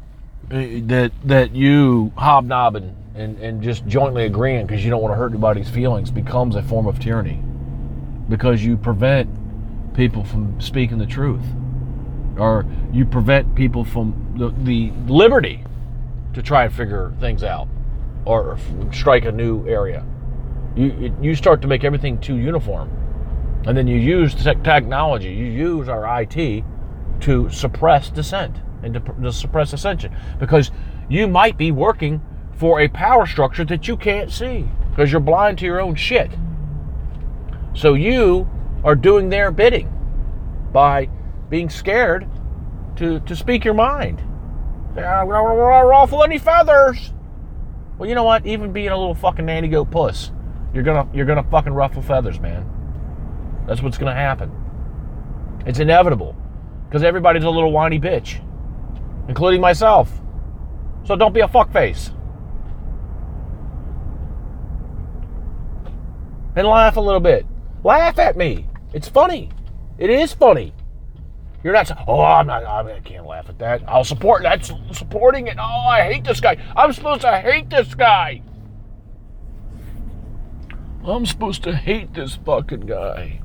that 0.50 1.12
that 1.24 1.54
you 1.54 2.12
hobnobbing 2.14 2.94
and, 3.14 3.38
and 3.38 3.62
just 3.62 3.86
jointly 3.86 4.26
agreeing 4.26 4.66
because 4.66 4.84
you 4.84 4.90
don't 4.90 5.00
want 5.00 5.12
to 5.12 5.16
hurt 5.16 5.30
anybody's 5.32 5.70
feelings 5.70 6.10
becomes 6.10 6.56
a 6.56 6.62
form 6.62 6.86
of 6.86 7.00
tyranny. 7.00 7.42
Because 8.28 8.62
you 8.62 8.76
prevent 8.76 9.30
people 9.94 10.24
from 10.24 10.60
speaking 10.60 10.98
the 10.98 11.06
truth. 11.06 11.44
Or 12.36 12.66
you 12.92 13.06
prevent 13.06 13.54
people 13.54 13.82
from 13.82 14.34
the, 14.36 14.50
the 14.64 14.92
liberty 15.10 15.64
to 16.34 16.42
try 16.42 16.64
and 16.64 16.74
figure 16.74 17.14
things 17.18 17.42
out 17.42 17.66
or 18.26 18.58
strike 18.92 19.24
a 19.24 19.32
new 19.32 19.66
area. 19.66 20.04
You, 20.76 21.14
you 21.22 21.34
start 21.34 21.62
to 21.62 21.68
make 21.68 21.82
everything 21.82 22.20
too 22.20 22.36
uniform. 22.36 22.90
And 23.64 23.74
then 23.74 23.86
you 23.86 23.96
use 23.96 24.34
technology, 24.34 25.32
you 25.32 25.46
use 25.46 25.88
our 25.88 26.20
IT 26.20 26.64
to 27.22 27.48
suppress 27.50 28.10
dissent 28.10 28.60
and 28.82 28.94
to, 28.94 29.00
to 29.00 29.32
suppress 29.32 29.72
ascension 29.72 30.14
because 30.38 30.70
you 31.08 31.26
might 31.26 31.56
be 31.56 31.70
working 31.70 32.20
for 32.54 32.80
a 32.80 32.88
power 32.88 33.26
structure 33.26 33.64
that 33.64 33.88
you 33.88 33.96
can't 33.96 34.30
see 34.30 34.68
because 34.90 35.10
you're 35.10 35.20
blind 35.20 35.58
to 35.58 35.64
your 35.64 35.80
own 35.80 35.94
shit. 35.94 36.30
So 37.74 37.94
you 37.94 38.48
are 38.84 38.94
doing 38.94 39.28
their 39.28 39.50
bidding 39.50 39.90
by 40.72 41.08
being 41.48 41.70
scared 41.70 42.28
to, 42.96 43.20
to 43.20 43.36
speak 43.36 43.64
your 43.64 43.74
mind. 43.74 44.22
Yeah, 44.96 45.24
we're 45.24 45.88
Ruffle 45.88 46.22
any 46.22 46.38
feathers. 46.38 47.12
Well, 47.96 48.08
you 48.08 48.14
know 48.14 48.24
what? 48.24 48.46
Even 48.46 48.72
being 48.72 48.88
a 48.88 48.96
little 48.96 49.14
fucking 49.14 49.46
nanny 49.46 49.68
goat 49.68 49.90
puss, 49.90 50.32
you're 50.74 50.82
gonna 50.82 51.08
you're 51.14 51.26
gonna 51.26 51.44
fucking 51.44 51.72
ruffle 51.72 52.02
feathers, 52.02 52.40
man. 52.40 52.68
That's 53.66 53.80
what's 53.80 53.96
gonna 53.96 54.14
happen. 54.14 54.50
It's 55.64 55.78
inevitable 55.78 56.36
because 56.92 57.04
everybody's 57.04 57.44
a 57.44 57.48
little 57.48 57.72
whiny 57.72 57.98
bitch, 57.98 58.38
including 59.26 59.62
myself. 59.62 60.12
So 61.06 61.16
don't 61.16 61.32
be 61.32 61.40
a 61.40 61.48
fuckface. 61.48 62.14
And 66.54 66.66
laugh 66.66 66.98
a 66.98 67.00
little 67.00 67.18
bit. 67.18 67.46
Laugh 67.82 68.18
at 68.18 68.36
me. 68.36 68.68
It's 68.92 69.08
funny. 69.08 69.48
It 69.96 70.10
is 70.10 70.34
funny. 70.34 70.74
You're 71.64 71.72
not. 71.72 71.90
Oh, 72.06 72.20
I'm 72.20 72.46
not. 72.46 72.66
I 72.66 73.00
can't 73.00 73.24
laugh 73.24 73.48
at 73.48 73.58
that. 73.60 73.82
I'll 73.88 74.04
support. 74.04 74.42
That's 74.42 74.70
supporting 74.92 75.46
it. 75.46 75.56
Oh, 75.58 75.62
I 75.62 76.02
hate 76.02 76.24
this 76.24 76.40
guy. 76.40 76.62
I'm 76.76 76.92
supposed 76.92 77.22
to 77.22 77.38
hate 77.38 77.70
this 77.70 77.94
guy. 77.94 78.42
I'm 81.06 81.24
supposed 81.24 81.62
to 81.62 81.74
hate 81.74 82.12
this 82.12 82.34
fucking 82.34 82.80
guy. 82.80 83.40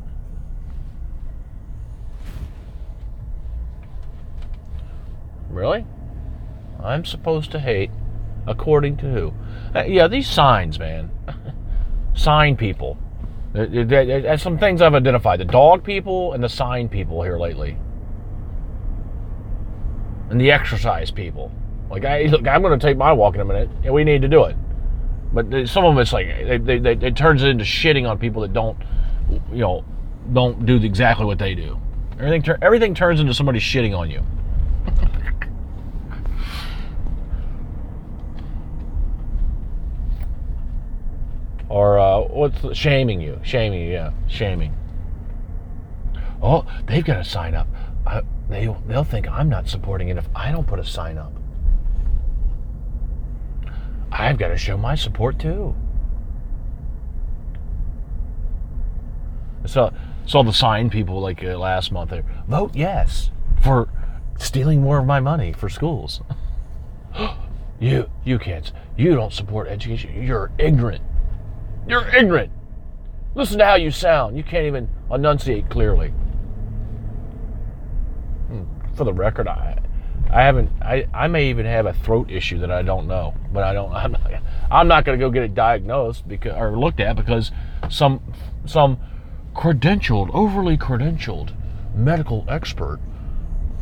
Really? 5.58 5.88
I'm 6.84 7.04
supposed 7.04 7.50
to 7.52 7.60
hate 7.60 7.89
according 8.46 8.98
to 8.98 9.12
who? 9.12 9.34
Uh, 9.76 9.86
yeah, 9.86 10.08
these 10.08 10.28
signs, 10.28 10.78
man. 10.78 11.10
sign 12.13 12.56
people. 12.56 13.00
There's 13.54 14.43
some 14.43 14.60
things 14.60 14.84
I've 14.84 14.93
identified 14.93 15.39
the 15.39 15.46
dog 15.46 15.84
people 15.84 16.34
and 16.34 16.43
the 16.43 16.50
sign 16.50 16.89
people 16.89 17.24
here 17.24 17.39
lately. 17.39 17.76
And 20.30 20.39
the 20.39 20.52
exercise 20.52 21.10
people. 21.10 21.52
Like, 21.89 22.06
I, 22.06 22.24
look, 22.24 22.45
I'm 22.45 22.62
going 22.62 22.78
to 22.80 22.86
take 22.86 22.97
my 22.97 23.12
walk 23.12 23.34
in 23.34 23.41
a 23.41 23.45
minute, 23.45 23.70
and 23.84 23.91
we 23.91 24.03
need 24.03 24.22
to 24.22 24.28
do 24.28 24.43
it. 24.43 24.55
But 25.34 25.68
some 25.68 25.86
of 25.86 25.95
them, 25.95 25.99
it's 25.99 26.14
like, 26.14 26.28
they, 26.28 26.58
they, 26.60 26.78
they, 26.78 27.08
it 27.08 27.16
turns 27.16 27.41
into 27.41 27.64
shitting 27.64 28.08
on 28.08 28.20
people 28.20 28.43
that 28.43 28.53
don't, 28.53 28.78
you 29.51 29.58
know, 29.58 29.84
don't 30.34 30.68
do 30.68 30.76
exactly 30.76 31.26
what 31.26 31.39
they 31.39 31.55
do. 31.55 31.80
Everything, 32.20 32.55
everything 32.62 32.93
turns 32.93 33.20
into 33.20 33.34
somebody 33.34 33.60
shitting 33.60 33.97
on 33.97 34.12
you. 34.12 34.24
Or 41.70 41.99
uh, 41.99 42.20
what's 42.22 42.78
shaming 42.78 43.22
you? 43.22 43.39
Shaming 43.43 43.89
yeah, 43.89 44.11
shaming. 44.28 44.76
Oh, 46.41 46.65
they've 46.86 47.03
got 47.03 47.18
to 47.18 47.24
sign 47.24 47.55
up. 47.55 47.68
Uh, 48.05 48.22
they 48.49 48.74
they'll 48.88 49.03
think 49.03 49.28
I'm 49.30 49.49
not 49.49 49.68
supporting 49.68 50.09
it 50.09 50.18
if 50.18 50.28
I 50.36 50.51
don't 50.51 50.68
put 50.68 50.80
a 50.80 50.86
sign 50.86 51.18
up. 51.18 51.34
I've 54.11 54.38
got 54.38 54.49
to 54.49 54.57
show 54.57 54.78
my 54.78 54.95
support 54.95 55.39
too. 55.39 55.76
So 59.65 59.91
saw 60.26 60.43
the 60.43 60.53
sign 60.53 60.89
people 60.89 61.20
like 61.20 61.43
uh, 61.43 61.57
last 61.57 61.91
month 61.91 62.11
there. 62.11 62.24
Vote 62.47 62.76
yes 62.76 63.32
for 63.61 63.89
stealing 64.38 64.82
more 64.82 64.99
of 64.99 65.05
my 65.05 65.20
money 65.20 65.51
for 65.51 65.68
schools. 65.68 66.22
you 67.80 68.09
you 68.24 68.39
kids, 68.39 68.72
you 68.95 69.15
don't 69.15 69.34
support 69.34 69.68
education. 69.68 70.24
You're 70.24 70.51
ignorant. 70.57 71.03
You're 71.88 72.08
ignorant. 72.16 72.52
Listen 73.36 73.60
to 73.60 73.66
how 73.66 73.76
you 73.76 73.92
sound. 73.92 74.36
You 74.36 74.44
can't 74.44 74.66
even 74.66 74.90
enunciate 75.12 75.70
clearly. 75.70 76.10
Hmm, 78.50 78.64
for 78.96 79.04
the 79.04 79.14
record, 79.14 79.48
I, 79.48 79.80
I 80.30 80.42
haven't. 80.42 80.70
I, 80.82 81.08
I 81.14 81.28
may 81.28 81.50
even 81.50 81.66
have 81.66 81.86
a 81.86 81.94
throat 81.94 82.30
issue 82.30 82.60
that 82.60 82.72
I 82.72 82.82
don't 82.82 83.08
know, 83.08 83.34
but 83.54 83.64
I 83.64 83.74
don't. 83.74 83.92
I'm 83.94 84.12
not. 84.12 84.32
I'm 84.70 84.88
not 84.88 85.06
going 85.06 85.18
to 85.18 85.26
go 85.26 85.30
get 85.30 85.44
it 85.44 85.56
diagnosed 85.56 86.28
because 86.28 86.54
or 86.58 86.78
looked 86.78 87.00
at 87.00 87.16
because 87.16 87.52
some 87.90 88.22
some 88.66 88.98
credentialed, 89.56 90.30
overly 90.34 90.78
credentialed 90.78 91.54
medical 91.96 92.46
expert 92.48 93.00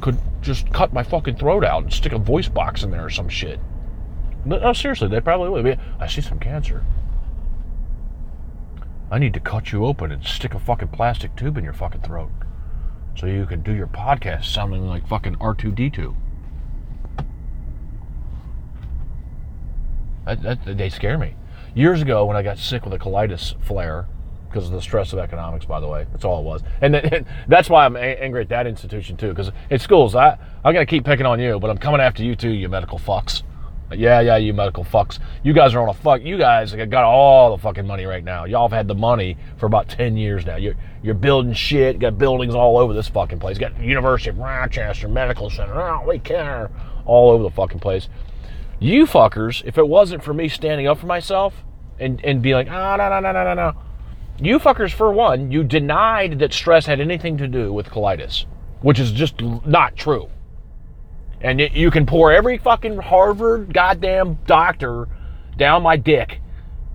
could 0.02 0.18
just 0.42 0.72
cut 0.72 0.94
my 0.94 1.04
fucking 1.04 1.36
throat 1.36 1.64
out 1.64 1.84
and 1.84 1.92
stick 1.92 2.12
a 2.12 2.20
voice 2.20 2.48
box 2.48 2.84
in 2.84 2.92
there 2.92 3.06
or 3.06 3.10
some 3.10 3.28
shit. 3.28 3.60
No, 4.46 4.74
seriously, 4.74 5.08
they 5.08 5.22
probably 5.22 5.50
would. 5.50 5.80
I 6.00 6.08
see 6.08 6.22
some 6.22 6.40
cancer. 6.40 6.84
I 9.16 9.18
need 9.18 9.34
to 9.36 9.40
cut 9.40 9.72
you 9.72 9.86
open 9.86 10.12
and 10.12 10.26
stick 10.26 10.54
a 10.54 10.60
fucking 10.60 10.90
plastic 10.90 11.38
tube 11.38 11.58
in 11.58 11.64
your 11.64 11.72
fucking 11.72 12.02
throat 12.02 12.32
so 13.16 13.28
you 13.28 13.46
can 13.46 13.62
do 13.62 13.72
your 13.72 13.88
podcast 13.88 14.44
sounding 14.44 14.90
like 14.90 15.08
fucking 15.08 15.38
R2D2. 15.38 16.14
That, 20.26 20.42
that, 20.42 20.78
they 20.78 20.90
scare 20.90 21.18
me. 21.18 21.36
Years 21.74 22.02
ago, 22.02 22.26
when 22.26 22.36
I 22.36 22.44
got 22.44 22.58
sick 22.58 22.84
with 22.84 22.94
a 22.94 23.00
colitis 23.00 23.56
flare, 23.64 24.06
because 24.50 24.66
of 24.66 24.74
the 24.74 24.82
stress 24.82 25.14
of 25.14 25.20
economics, 25.20 25.64
by 25.64 25.80
the 25.80 25.88
way, 25.88 26.06
that's 26.12 26.26
all 26.26 26.42
it 26.42 26.44
was, 26.44 26.62
and, 26.82 26.96
then, 26.96 27.26
that's 27.48 27.70
why 27.70 27.86
I'm 27.86 27.96
angry 27.96 28.42
at 28.42 28.50
that 28.50 28.68
institution 28.68 29.16
too. 29.16 29.30
Because 29.30 29.50
in 29.70 29.80
schools, 29.80 30.14
I 30.14 30.38
I'm 30.66 30.74
gonna 30.74 30.86
keep 30.86 31.06
picking 31.06 31.26
on 31.26 31.40
you, 31.40 31.58
but 31.58 31.70
I'm 31.70 31.78
coming 31.78 32.02
after 32.02 32.22
you 32.22 32.36
too, 32.36 32.50
you 32.50 32.68
medical 32.68 33.00
fucks. 33.00 33.44
Yeah, 33.92 34.20
yeah, 34.20 34.38
you 34.38 34.54
medical 34.54 34.84
fucks. 34.84 35.20
You 35.44 35.54
guys 35.54 35.76
are 35.76 35.82
on 35.82 35.90
a 35.90 35.94
fuck. 35.94 36.22
You 36.22 36.38
guys 36.38 36.74
got 36.74 37.04
all 37.04 37.56
the 37.56 37.62
fucking 37.62 37.86
money 37.86 38.06
right 38.06 38.24
now. 38.24 38.46
Y'all 38.46 38.68
have 38.68 38.76
had 38.76 38.88
the 38.88 38.96
money 38.96 39.38
for 39.58 39.68
about 39.68 39.90
ten 39.90 40.18
years 40.18 40.46
now. 40.46 40.56
You're 40.56 40.76
you're 41.04 41.14
building 41.14 41.54
shit. 41.54 42.00
Got 42.00 42.18
buildings 42.18 42.56
all 42.56 42.78
over 42.78 42.94
this 42.94 43.08
fucking 43.08 43.40
place. 43.40 43.60
Got 43.60 43.80
University 43.80 44.32
of 44.32 44.40
Rochester 44.40 45.08
Medical 45.08 45.50
Center. 45.50 45.80
Oh, 45.80 46.04
we 46.08 46.18
care. 46.20 46.72
All 47.06 47.30
over 47.30 47.44
the 47.44 47.52
fucking 47.52 47.80
place. 47.80 48.10
You 48.80 49.06
fuckers, 49.06 49.64
if 49.66 49.78
it 49.78 49.88
wasn't 49.88 50.24
for 50.24 50.34
me 50.34 50.50
standing 50.50 50.88
up 50.88 50.98
for 50.98 51.06
myself 51.06 51.64
and, 52.00 52.24
and 52.26 52.42
being 52.42 52.56
like, 52.56 52.68
ah, 52.70 52.94
oh, 52.94 52.98
no, 52.98 53.10
no, 53.10 53.20
no, 53.20 53.32
no, 53.32 53.44
no, 53.44 53.54
no. 53.54 53.82
You 54.38 54.60
fuckers, 54.60 54.92
for 54.92 55.14
one, 55.14 55.50
you 55.50 55.64
denied 55.64 56.40
that 56.40 56.52
stress 56.52 56.86
had 56.86 57.00
anything 57.00 57.38
to 57.38 57.48
do 57.48 57.72
with 57.72 57.88
colitis, 57.88 58.46
which 58.82 59.00
is 59.00 59.12
just 59.14 59.42
not 59.42 59.96
true. 59.96 60.28
And 61.46 61.60
you 61.60 61.92
can 61.92 62.08
pour 62.08 62.32
every 62.32 62.58
fucking 62.58 62.98
Harvard 62.98 63.72
goddamn 63.72 64.40
doctor 64.48 65.08
down 65.56 65.84
my 65.84 65.96
dick, 65.96 66.42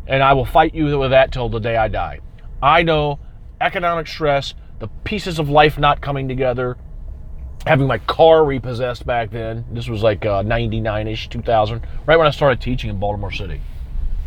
and 0.09 0.24
I 0.24 0.32
will 0.32 0.44
fight 0.44 0.74
you 0.74 0.98
with 0.98 1.12
that 1.12 1.30
till 1.30 1.48
the 1.48 1.61
day 1.61 1.76
I 1.76 1.86
die. 1.86 2.18
I 2.61 2.82
know 2.82 3.20
economic 3.61 4.09
stress, 4.09 4.55
the 4.80 4.88
pieces 5.05 5.38
of 5.38 5.48
life 5.48 5.78
not 5.78 6.01
coming 6.01 6.26
together, 6.26 6.76
having 7.64 7.86
my 7.86 7.98
car 7.98 8.44
repossessed 8.44 9.07
back 9.07 9.30
then. 9.30 9.66
This 9.70 9.88
was 9.88 10.03
like 10.03 10.26
uh, 10.26 10.42
99 10.42 11.07
ish, 11.07 11.28
2000, 11.28 11.86
right 12.05 12.16
when 12.16 12.26
I 12.26 12.32
started 12.32 12.61
teaching 12.61 12.90
in 12.90 12.98
Baltimore 12.98 13.30
City. 13.30 13.61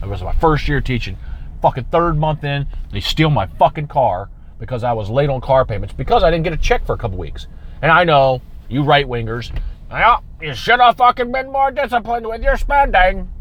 It 0.02 0.08
was 0.08 0.24
my 0.24 0.34
first 0.36 0.70
year 0.70 0.80
teaching. 0.80 1.18
Fucking 1.62 1.88
third 1.92 2.18
month 2.18 2.46
in, 2.46 2.66
they 2.94 3.02
steal 3.02 3.30
my 3.30 3.48
fucking 3.48 3.88
car 3.88 4.30
because 4.58 4.86
I 4.86 4.94
was 4.94 5.10
late 5.10 5.30
on 5.30 5.42
car 5.42 5.66
payments 5.66 5.94
because 5.94 6.24
I 6.24 6.32
didn't 6.32 6.46
get 6.46 6.54
a 6.54 6.58
check 6.58 6.86
for 6.86 6.94
a 6.94 6.98
couple 6.98 7.18
weeks. 7.18 7.48
And 7.82 7.92
I 7.92 8.06
know 8.06 8.42
you 8.70 8.84
right 8.84 9.06
wingers, 9.06 9.54
well, 9.94 10.24
you 10.42 10.56
should 10.56 10.80
have 10.80 10.98
fucking 10.98 11.32
been 11.32 11.52
more 11.52 11.70
disciplined 11.70 12.26
with 12.26 12.42
your 12.42 12.58
spending. 12.58 13.32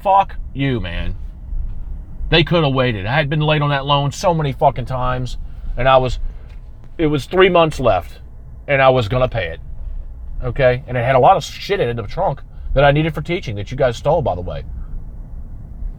Fuck 0.00 0.36
you, 0.54 0.78
man. 0.78 1.16
They 2.30 2.44
could 2.44 2.62
have 2.62 2.72
waited. 2.72 3.04
I 3.04 3.14
had 3.16 3.28
been 3.28 3.40
late 3.40 3.62
on 3.62 3.70
that 3.70 3.84
loan 3.84 4.12
so 4.12 4.32
many 4.32 4.52
fucking 4.52 4.86
times, 4.86 5.38
and 5.76 5.88
I 5.88 5.96
was, 5.96 6.20
it 6.98 7.08
was 7.08 7.26
three 7.26 7.48
months 7.48 7.80
left 7.80 8.20
and 8.68 8.80
I 8.80 8.90
was 8.90 9.08
gonna 9.08 9.28
pay 9.28 9.48
it. 9.48 9.60
Okay, 10.42 10.84
and 10.86 10.96
it 10.96 11.04
had 11.04 11.16
a 11.16 11.18
lot 11.18 11.36
of 11.36 11.42
shit 11.42 11.80
in 11.80 11.88
it 11.88 11.96
the 11.96 12.06
trunk 12.06 12.42
that 12.74 12.84
I 12.84 12.92
needed 12.92 13.12
for 13.12 13.20
teaching 13.20 13.56
that 13.56 13.70
you 13.72 13.76
guys 13.76 13.96
stole, 13.96 14.22
by 14.22 14.36
the 14.36 14.40
way. 14.40 14.64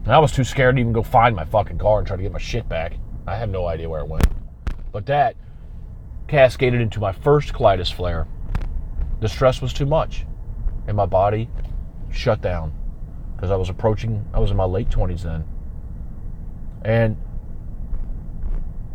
And 0.04 0.12
I 0.12 0.18
was 0.18 0.32
too 0.32 0.44
scared 0.44 0.76
to 0.76 0.80
even 0.80 0.92
go 0.92 1.02
find 1.02 1.36
my 1.36 1.44
fucking 1.44 1.78
car 1.78 1.98
and 1.98 2.06
try 2.06 2.16
to 2.16 2.22
get 2.22 2.32
my 2.32 2.38
shit 2.38 2.68
back. 2.68 2.94
I 3.26 3.36
have 3.36 3.50
no 3.50 3.66
idea 3.66 3.88
where 3.88 4.00
it 4.00 4.08
went. 4.08 4.26
But 4.92 5.06
that 5.06 5.36
cascaded 6.26 6.80
into 6.80 7.00
my 7.00 7.12
first 7.12 7.52
colitis 7.52 7.92
flare. 7.92 8.26
The 9.24 9.30
stress 9.30 9.62
was 9.62 9.72
too 9.72 9.86
much, 9.86 10.26
and 10.86 10.94
my 10.98 11.06
body 11.06 11.48
shut 12.10 12.42
down 12.42 12.74
because 13.34 13.50
I 13.50 13.56
was 13.56 13.70
approaching. 13.70 14.22
I 14.34 14.38
was 14.38 14.50
in 14.50 14.56
my 14.58 14.66
late 14.66 14.90
twenties 14.90 15.22
then, 15.22 15.44
and 16.82 17.16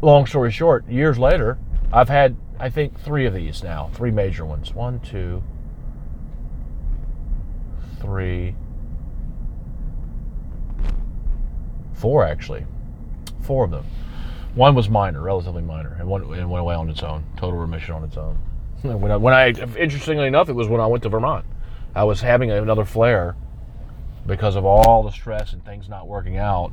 long 0.04 0.28
story 0.28 0.52
short, 0.52 0.88
years 0.88 1.18
later, 1.18 1.58
I've 1.92 2.10
had 2.10 2.38
I 2.60 2.70
think 2.70 3.00
three 3.00 3.26
of 3.26 3.34
these 3.34 3.64
now, 3.64 3.90
three 3.96 4.12
major 4.12 4.46
ones. 4.46 4.72
One, 4.72 5.00
two, 5.00 5.42
three, 8.00 8.54
four 11.96 12.24
actually, 12.24 12.68
four 13.42 13.66
of 13.66 13.72
them. 13.72 13.86
One 14.54 14.76
was 14.76 14.90
minor, 14.90 15.22
relatively 15.22 15.64
minor, 15.64 15.98
and 15.98 16.08
one 16.08 16.22
and 16.22 16.52
went 16.52 16.62
away 16.62 16.76
on 16.76 16.88
its 16.88 17.02
own, 17.02 17.26
total 17.36 17.58
remission 17.58 17.96
on 17.96 18.04
its 18.04 18.16
own. 18.16 18.38
When 18.84 19.12
I, 19.12 19.18
when 19.18 19.34
I, 19.34 19.50
interestingly 19.78 20.28
enough, 20.28 20.48
it 20.48 20.54
was 20.54 20.70
when 20.70 20.80
I 20.80 20.88
went 20.88 21.04
to 21.04 21.10
Vermont. 21.10 21.46
I 21.94 22.06
was 22.06 22.22
having 22.22 22.50
another 22.50 22.86
flare 22.86 23.36
because 24.26 24.56
of 24.56 24.64
all 24.64 25.04
the 25.04 25.12
stress 25.12 25.52
and 25.52 25.66
things 25.66 25.90
not 25.90 26.08
working 26.08 26.38
out, 26.38 26.72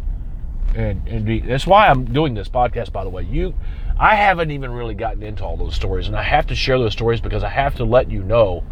and, 0.75 1.07
and 1.09 1.49
that's 1.49 1.67
why 1.67 1.89
I'm 1.89 2.05
doing 2.05 2.35
this 2.35 2.49
podcast. 2.49 2.93
By 2.93 3.03
the 3.03 3.11
way, 3.11 3.25
you 3.25 3.55
I 3.99 4.15
haven't 4.15 4.51
even 4.51 4.71
really 4.73 4.95
gotten 4.95 5.23
into 5.23 5.43
all 5.43 5.57
those 5.57 5.75
stories, 5.75 6.07
and 6.07 6.17
I 6.17 6.23
have 6.23 6.47
to 6.49 6.55
share 6.55 6.79
those 6.79 6.93
stories 6.93 7.21
because 7.21 7.43
I 7.43 7.49
have 7.49 7.75
to 7.77 7.85
let 7.85 8.11
you 8.11 8.23
know 8.23 8.63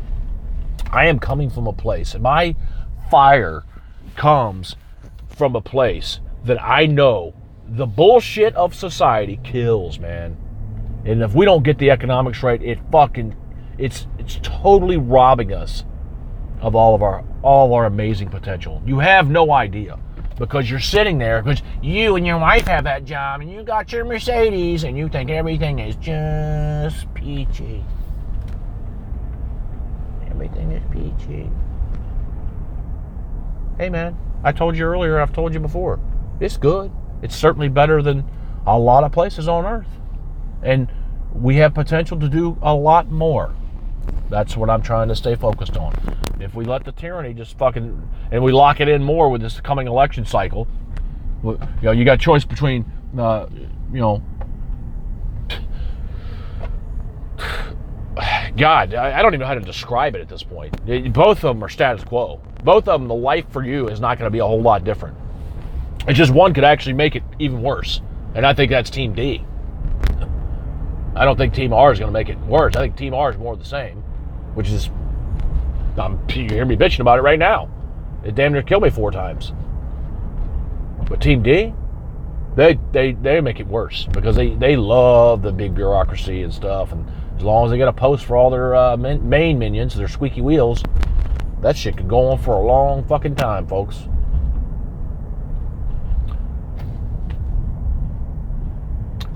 I 0.90 1.06
am 1.06 1.18
coming 1.18 1.50
from 1.50 1.66
a 1.66 1.72
place, 1.72 2.14
and 2.14 2.22
my 2.22 2.54
fire 3.10 3.64
comes 4.16 4.76
from 5.28 5.56
a 5.56 5.60
place 5.60 6.20
that 6.44 6.62
I 6.62 6.86
know 6.86 7.34
the 7.66 7.86
bullshit 7.86 8.54
of 8.54 8.74
society 8.74 9.40
kills, 9.42 9.98
man. 9.98 10.36
And 11.04 11.22
if 11.22 11.34
we 11.34 11.44
don't 11.44 11.62
get 11.62 11.78
the 11.78 11.90
economics 11.90 12.42
right, 12.42 12.62
it 12.62 12.78
fucking 12.90 13.36
it's 13.78 14.06
it's 14.18 14.38
totally 14.42 14.96
robbing 14.96 15.52
us 15.52 15.84
of 16.60 16.74
all 16.74 16.94
of 16.94 17.02
our 17.02 17.24
all 17.42 17.66
of 17.66 17.72
our 17.72 17.84
amazing 17.86 18.30
potential. 18.30 18.82
You 18.86 19.00
have 19.00 19.28
no 19.28 19.52
idea 19.52 19.98
because 20.38 20.70
you're 20.70 20.80
sitting 20.80 21.18
there 21.18 21.42
because 21.42 21.62
you 21.82 22.16
and 22.16 22.26
your 22.26 22.38
wife 22.38 22.66
have 22.66 22.84
that 22.84 23.04
job 23.04 23.40
and 23.40 23.50
you 23.50 23.62
got 23.62 23.92
your 23.92 24.04
Mercedes 24.04 24.84
and 24.84 24.96
you 24.96 25.08
think 25.08 25.30
everything 25.30 25.78
is 25.78 25.96
just 25.96 27.12
peachy. 27.14 27.84
Everything 30.30 30.72
is 30.72 30.82
peachy. 30.90 31.50
Hey 33.78 33.90
man, 33.90 34.16
I 34.42 34.52
told 34.52 34.76
you 34.76 34.84
earlier, 34.84 35.20
I've 35.20 35.32
told 35.32 35.52
you 35.52 35.60
before. 35.60 36.00
It's 36.40 36.56
good. 36.56 36.90
It's 37.22 37.36
certainly 37.36 37.68
better 37.68 38.02
than 38.02 38.24
a 38.66 38.78
lot 38.78 39.04
of 39.04 39.12
places 39.12 39.48
on 39.48 39.66
earth. 39.66 39.86
And 40.64 40.88
we 41.34 41.56
have 41.56 41.74
potential 41.74 42.18
to 42.20 42.28
do 42.28 42.56
a 42.62 42.74
lot 42.74 43.10
more. 43.10 43.54
That's 44.30 44.56
what 44.56 44.70
I'm 44.70 44.82
trying 44.82 45.08
to 45.08 45.16
stay 45.16 45.34
focused 45.34 45.76
on. 45.76 45.94
If 46.40 46.54
we 46.54 46.64
let 46.64 46.84
the 46.84 46.92
tyranny 46.92 47.34
just 47.34 47.58
fucking 47.58 48.08
and 48.30 48.42
we 48.42 48.52
lock 48.52 48.80
it 48.80 48.88
in 48.88 49.02
more 49.02 49.28
with 49.28 49.40
this 49.40 49.60
coming 49.60 49.86
election 49.86 50.24
cycle, 50.24 50.66
you 51.42 51.58
know, 51.82 51.92
you 51.92 52.04
got 52.04 52.20
choice 52.20 52.44
between, 52.44 52.90
uh, 53.18 53.46
you 53.92 54.00
know, 54.00 54.22
God, 58.56 58.94
I 58.94 59.20
don't 59.22 59.34
even 59.34 59.40
know 59.40 59.46
how 59.46 59.54
to 59.54 59.60
describe 59.60 60.14
it 60.14 60.20
at 60.20 60.28
this 60.28 60.42
point. 60.42 60.72
Both 61.12 61.44
of 61.44 61.54
them 61.54 61.62
are 61.62 61.68
status 61.68 62.04
quo. 62.04 62.40
Both 62.62 62.88
of 62.88 63.00
them, 63.00 63.08
the 63.08 63.14
life 63.14 63.46
for 63.50 63.64
you 63.64 63.88
is 63.88 64.00
not 64.00 64.18
going 64.18 64.26
to 64.26 64.32
be 64.32 64.38
a 64.38 64.46
whole 64.46 64.62
lot 64.62 64.84
different. 64.84 65.16
It's 66.06 66.18
just 66.18 66.32
one 66.32 66.54
could 66.54 66.64
actually 66.64 66.94
make 66.94 67.16
it 67.16 67.22
even 67.38 67.62
worse, 67.62 68.00
and 68.34 68.46
I 68.46 68.54
think 68.54 68.70
that's 68.70 68.90
Team 68.90 69.14
D. 69.14 69.44
I 71.16 71.24
don't 71.24 71.36
think 71.36 71.54
Team 71.54 71.72
R 71.72 71.92
is 71.92 71.98
going 71.98 72.08
to 72.08 72.12
make 72.12 72.28
it 72.28 72.38
worse. 72.40 72.74
I 72.76 72.80
think 72.80 72.96
Team 72.96 73.14
R 73.14 73.30
is 73.30 73.38
more 73.38 73.52
of 73.52 73.58
the 73.58 73.64
same, 73.64 73.98
which 74.54 74.68
is 74.70 74.90
I'm, 75.96 76.18
you 76.30 76.48
hear 76.48 76.64
me 76.64 76.76
bitching 76.76 77.00
about 77.00 77.18
it 77.18 77.22
right 77.22 77.38
now. 77.38 77.70
It 78.24 78.34
damn 78.34 78.52
near 78.52 78.62
killed 78.62 78.82
me 78.82 78.90
four 78.90 79.10
times. 79.10 79.52
But 81.08 81.20
Team 81.20 81.42
D, 81.42 81.72
they 82.56 82.78
they 82.92 83.12
they 83.12 83.40
make 83.40 83.60
it 83.60 83.66
worse 83.66 84.06
because 84.06 84.36
they 84.36 84.54
they 84.54 84.76
love 84.76 85.42
the 85.42 85.52
big 85.52 85.74
bureaucracy 85.74 86.42
and 86.42 86.52
stuff. 86.52 86.92
And 86.92 87.06
as 87.36 87.42
long 87.42 87.66
as 87.66 87.70
they 87.70 87.76
get 87.76 87.88
a 87.88 87.92
post 87.92 88.24
for 88.24 88.36
all 88.36 88.50
their 88.50 88.74
uh, 88.74 88.96
main 88.96 89.58
minions, 89.58 89.94
their 89.94 90.08
squeaky 90.08 90.40
wheels, 90.40 90.82
that 91.60 91.76
shit 91.76 91.96
could 91.96 92.08
go 92.08 92.30
on 92.30 92.38
for 92.38 92.54
a 92.54 92.66
long 92.66 93.04
fucking 93.04 93.36
time, 93.36 93.66
folks. 93.66 94.08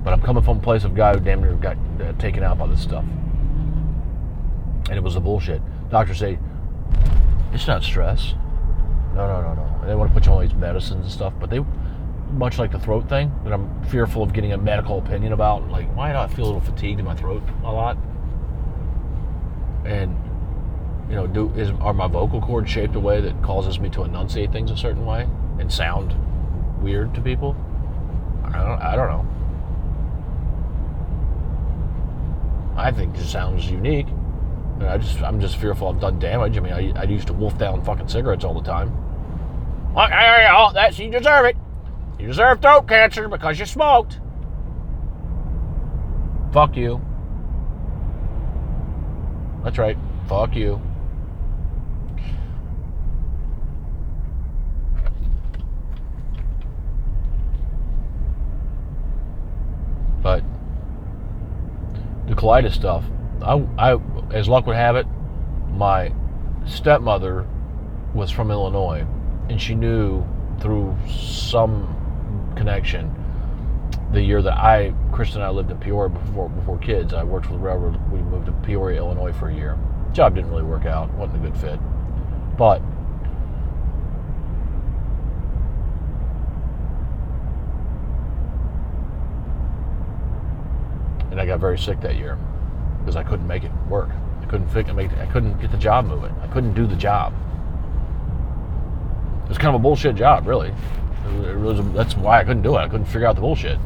But 0.08 0.14
I'm 0.14 0.22
coming 0.22 0.42
from 0.42 0.56
a 0.56 0.60
place 0.62 0.84
of 0.84 0.94
guy 0.94 1.12
who 1.12 1.20
damn 1.20 1.42
near 1.42 1.52
got 1.52 1.76
uh, 2.00 2.14
taken 2.14 2.42
out 2.42 2.56
by 2.56 2.66
this 2.66 2.80
stuff, 2.80 3.04
and 4.88 4.92
it 4.92 5.02
was 5.02 5.16
a 5.16 5.20
bullshit. 5.20 5.60
Doctors 5.90 6.18
say 6.18 6.38
it's 7.52 7.66
not 7.66 7.82
stress. 7.82 8.32
No, 9.14 9.26
no, 9.26 9.42
no, 9.42 9.52
no. 9.52 9.86
They 9.86 9.94
want 9.94 10.08
to 10.08 10.14
put 10.14 10.24
you 10.24 10.32
on 10.32 10.36
all 10.38 10.40
these 10.40 10.54
medicines 10.54 11.04
and 11.04 11.12
stuff, 11.12 11.34
but 11.38 11.50
they 11.50 11.62
much 12.30 12.58
like 12.58 12.72
the 12.72 12.78
throat 12.78 13.06
thing 13.10 13.30
that 13.44 13.52
I'm 13.52 13.84
fearful 13.84 14.22
of 14.22 14.32
getting 14.32 14.54
a 14.54 14.56
medical 14.56 14.98
opinion 14.98 15.34
about. 15.34 15.68
Like, 15.68 15.94
why 15.94 16.10
do 16.12 16.16
I 16.16 16.26
feel 16.26 16.46
a 16.46 16.52
little 16.54 16.62
fatigued 16.62 16.98
in 16.98 17.04
my 17.04 17.14
throat 17.14 17.42
a 17.62 17.70
lot? 17.70 17.98
And 19.84 20.16
you 21.10 21.16
know, 21.16 21.26
do 21.26 21.50
is 21.50 21.68
are 21.82 21.92
my 21.92 22.06
vocal 22.06 22.40
cords 22.40 22.70
shaped 22.70 22.96
a 22.96 23.00
way 23.00 23.20
that 23.20 23.42
causes 23.42 23.78
me 23.78 23.90
to 23.90 24.04
enunciate 24.04 24.52
things 24.52 24.70
a 24.70 24.76
certain 24.78 25.04
way 25.04 25.28
and 25.58 25.70
sound 25.70 26.14
weird 26.82 27.14
to 27.14 27.20
people? 27.20 27.54
I 28.42 28.52
don't, 28.52 28.80
I 28.80 28.96
don't 28.96 29.08
know. 29.10 29.37
I 32.78 32.92
think 32.92 33.16
it 33.16 33.24
sounds 33.24 33.68
unique. 33.68 34.06
And 34.06 34.84
I 34.84 34.98
just, 34.98 35.20
I'm 35.20 35.40
just 35.40 35.56
fearful 35.56 35.88
I've 35.88 36.00
done 36.00 36.20
damage. 36.20 36.56
I 36.56 36.60
mean, 36.60 36.72
I, 36.72 36.92
I 37.00 37.02
used 37.02 37.26
to 37.26 37.32
wolf 37.32 37.58
down 37.58 37.84
fucking 37.84 38.06
cigarettes 38.06 38.44
all 38.44 38.54
the 38.54 38.62
time. 38.62 38.96
Okay, 39.96 40.48
oh, 40.48 40.70
that's 40.72 40.96
you 40.98 41.10
deserve 41.10 41.46
it. 41.46 41.56
You 42.20 42.28
deserve 42.28 42.62
throat 42.62 42.86
cancer 42.86 43.28
because 43.28 43.58
you 43.58 43.66
smoked. 43.66 44.20
Fuck 46.52 46.76
you. 46.76 47.00
That's 49.64 49.76
right. 49.76 49.98
Fuck 50.28 50.54
you. 50.54 50.80
But 60.22 60.44
the 62.26 62.27
colitis 62.38 62.72
stuff, 62.72 63.04
I, 63.42 63.66
I, 63.76 63.98
as 64.32 64.48
luck 64.48 64.66
would 64.66 64.76
have 64.76 64.96
it, 64.96 65.06
my 65.68 66.12
stepmother 66.66 67.46
was 68.14 68.30
from 68.30 68.50
Illinois, 68.50 69.04
and 69.48 69.60
she 69.60 69.74
knew 69.74 70.24
through 70.60 70.96
some 71.08 72.54
connection 72.56 73.14
the 74.12 74.22
year 74.22 74.40
that 74.40 74.56
I, 74.56 74.94
Kristen 75.12 75.42
and 75.42 75.46
I 75.46 75.50
lived 75.50 75.70
in 75.70 75.78
Peoria 75.78 76.08
before 76.08 76.48
before 76.48 76.78
kids. 76.78 77.12
I 77.12 77.24
worked 77.24 77.46
for 77.46 77.52
the 77.52 77.58
railroad. 77.58 78.00
We 78.10 78.20
moved 78.20 78.46
to 78.46 78.52
Peoria, 78.52 78.98
Illinois 78.98 79.32
for 79.32 79.48
a 79.48 79.54
year. 79.54 79.78
Job 80.12 80.34
didn't 80.34 80.50
really 80.50 80.62
work 80.62 80.86
out. 80.86 81.12
wasn't 81.14 81.44
a 81.44 81.50
good 81.50 81.58
fit, 81.58 81.78
but 82.56 82.80
and 91.30 91.37
I 91.37 91.37
got 91.48 91.60
very 91.60 91.78
sick 91.78 92.00
that 92.02 92.16
year 92.16 92.38
because 93.00 93.16
I 93.16 93.22
couldn't 93.22 93.46
make 93.46 93.64
it 93.64 93.72
work. 93.88 94.10
I 94.42 94.46
couldn't 94.46 94.68
fix, 94.68 94.92
make, 94.92 95.12
I 95.12 95.26
couldn't 95.26 95.60
get 95.60 95.70
the 95.70 95.78
job 95.78 96.06
moving. 96.06 96.34
I 96.42 96.46
couldn't 96.46 96.74
do 96.74 96.86
the 96.86 96.96
job. 96.96 97.34
It 99.44 99.48
was 99.48 99.58
kind 99.58 99.74
of 99.74 99.80
a 99.80 99.82
bullshit 99.82 100.14
job, 100.14 100.46
really. 100.46 100.72
It 101.44 101.58
was, 101.58 101.80
that's 101.92 102.16
why 102.16 102.40
I 102.40 102.44
couldn't 102.44 102.62
do 102.62 102.76
it. 102.76 102.80
I 102.80 102.88
couldn't 102.88 103.06
figure 103.06 103.26
out 103.26 103.34
the 103.34 103.40
bullshit. 103.40 103.78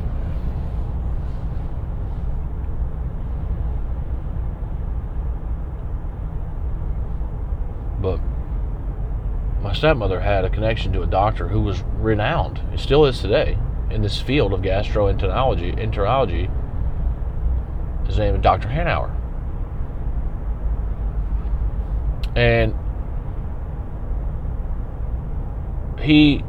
But 8.01 8.21
my 9.63 9.73
stepmother 9.73 10.21
had 10.21 10.45
a 10.45 10.51
connection 10.51 10.93
to 10.95 11.03
a 11.03 11.07
doctor 11.07 11.49
who 11.49 11.61
was 11.61 11.83
renowned, 11.99 12.59
and 12.71 12.81
still 12.81 13.05
is 13.05 13.21
today, 13.21 13.57
in 13.91 14.03
this 14.03 14.21
field 14.21 14.53
of 14.53 14.61
gastroenterology, 14.61 15.77
enterology. 15.77 16.51
His 18.13 18.19
name 18.19 18.35
is 18.35 18.43
Dr. 18.43 18.69
Hanauer. 18.69 19.11
And 22.37 22.75
he 25.99 26.45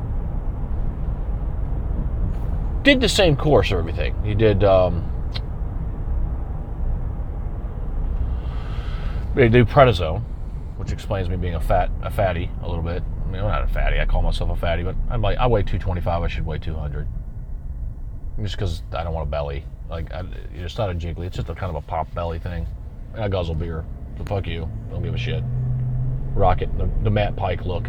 did 2.82 2.99
the 2.99 3.07
same 3.07 3.38
course 3.38 3.72
of 3.72 3.80
everything. 3.80 4.14
He 4.26 4.36
did. 4.36 4.66
Um, 4.66 5.09
they 9.34 9.47
do 9.47 9.64
prednisone, 9.64 10.22
which 10.76 10.91
explains 10.91 11.30
me 11.30 11.38
being 11.38 11.55
a 11.55 11.61
fat, 11.61 11.89
a 12.01 12.11
fatty 12.11 12.51
a 12.61 12.68
little 12.68 12.84
bit. 12.84 13.03
I 13.24 13.32
mean, 13.32 13.41
I'm 13.41 13.47
not 13.47 13.64
a 13.64 13.68
fatty. 13.70 14.01
I 14.01 14.05
call 14.05 14.22
myself 14.22 14.49
a 14.49 14.55
fatty, 14.57 14.84
but 14.84 14.97
I'm 15.09 15.22
like 15.22 15.38
I 15.38 15.47
weigh 15.47 15.64
225. 15.64 16.24
I 16.24 16.28
should 16.28 16.45
weigh 16.45 16.59
200. 16.59 17.07
Just 18.41 18.57
because 18.57 18.84
I 18.91 19.05
don't 19.05 19.14
want 19.14 19.30
a 19.30 19.32
belly. 19.32 19.64
Like 19.89 20.11
I, 20.13 20.23
it's 20.55 20.77
not 20.77 20.89
a 20.89 20.93
jiggly. 20.93 21.25
It's 21.25 21.36
just 21.36 21.49
a 21.49 21.55
kind 21.55 21.69
of 21.69 21.84
a 21.84 21.86
pop 21.86 22.13
belly 22.13 22.39
thing. 22.39 22.65
And 23.13 23.23
I 23.23 23.27
guzzle 23.27 23.55
beer. 23.55 23.86
So 24.17 24.25
fuck 24.25 24.47
you. 24.47 24.69
Don't 24.89 25.03
give 25.03 25.13
a 25.13 25.17
shit. 25.17 25.43
Rocket. 26.34 26.75
The, 26.77 26.89
the 27.03 27.09
Matt 27.09 27.36
Pike 27.36 27.65
look. 27.65 27.86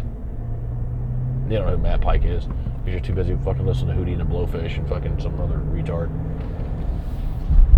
You 1.49 1.57
don't 1.57 1.67
know 1.67 1.77
who 1.77 1.77
Matt 1.77 2.01
Pike 2.01 2.25
is. 2.25 2.45
Because 2.45 2.91
you're 2.91 2.99
too 2.99 3.13
busy 3.13 3.35
fucking 3.43 3.65
listening 3.65 3.95
to 3.95 4.01
Hootie 4.03 4.19
and 4.19 4.21
the 4.21 4.25
Blowfish 4.25 4.77
and 4.77 4.87
fucking 4.87 5.19
some 5.19 5.39
other 5.41 5.57
retard. 5.57 6.09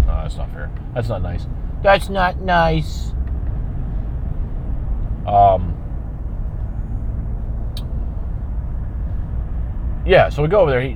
No, 0.05 0.07
that's 0.07 0.38
not 0.38 0.51
fair. 0.51 0.72
That's 0.93 1.09
not 1.09 1.22
nice. 1.22 1.45
That's 1.84 2.09
not 2.09 2.41
nice. 2.41 3.11
Um. 5.26 5.76
Yeah, 10.08 10.30
so 10.30 10.41
we 10.41 10.47
go 10.47 10.62
over 10.62 10.72
there. 10.72 10.80
He 10.80 10.95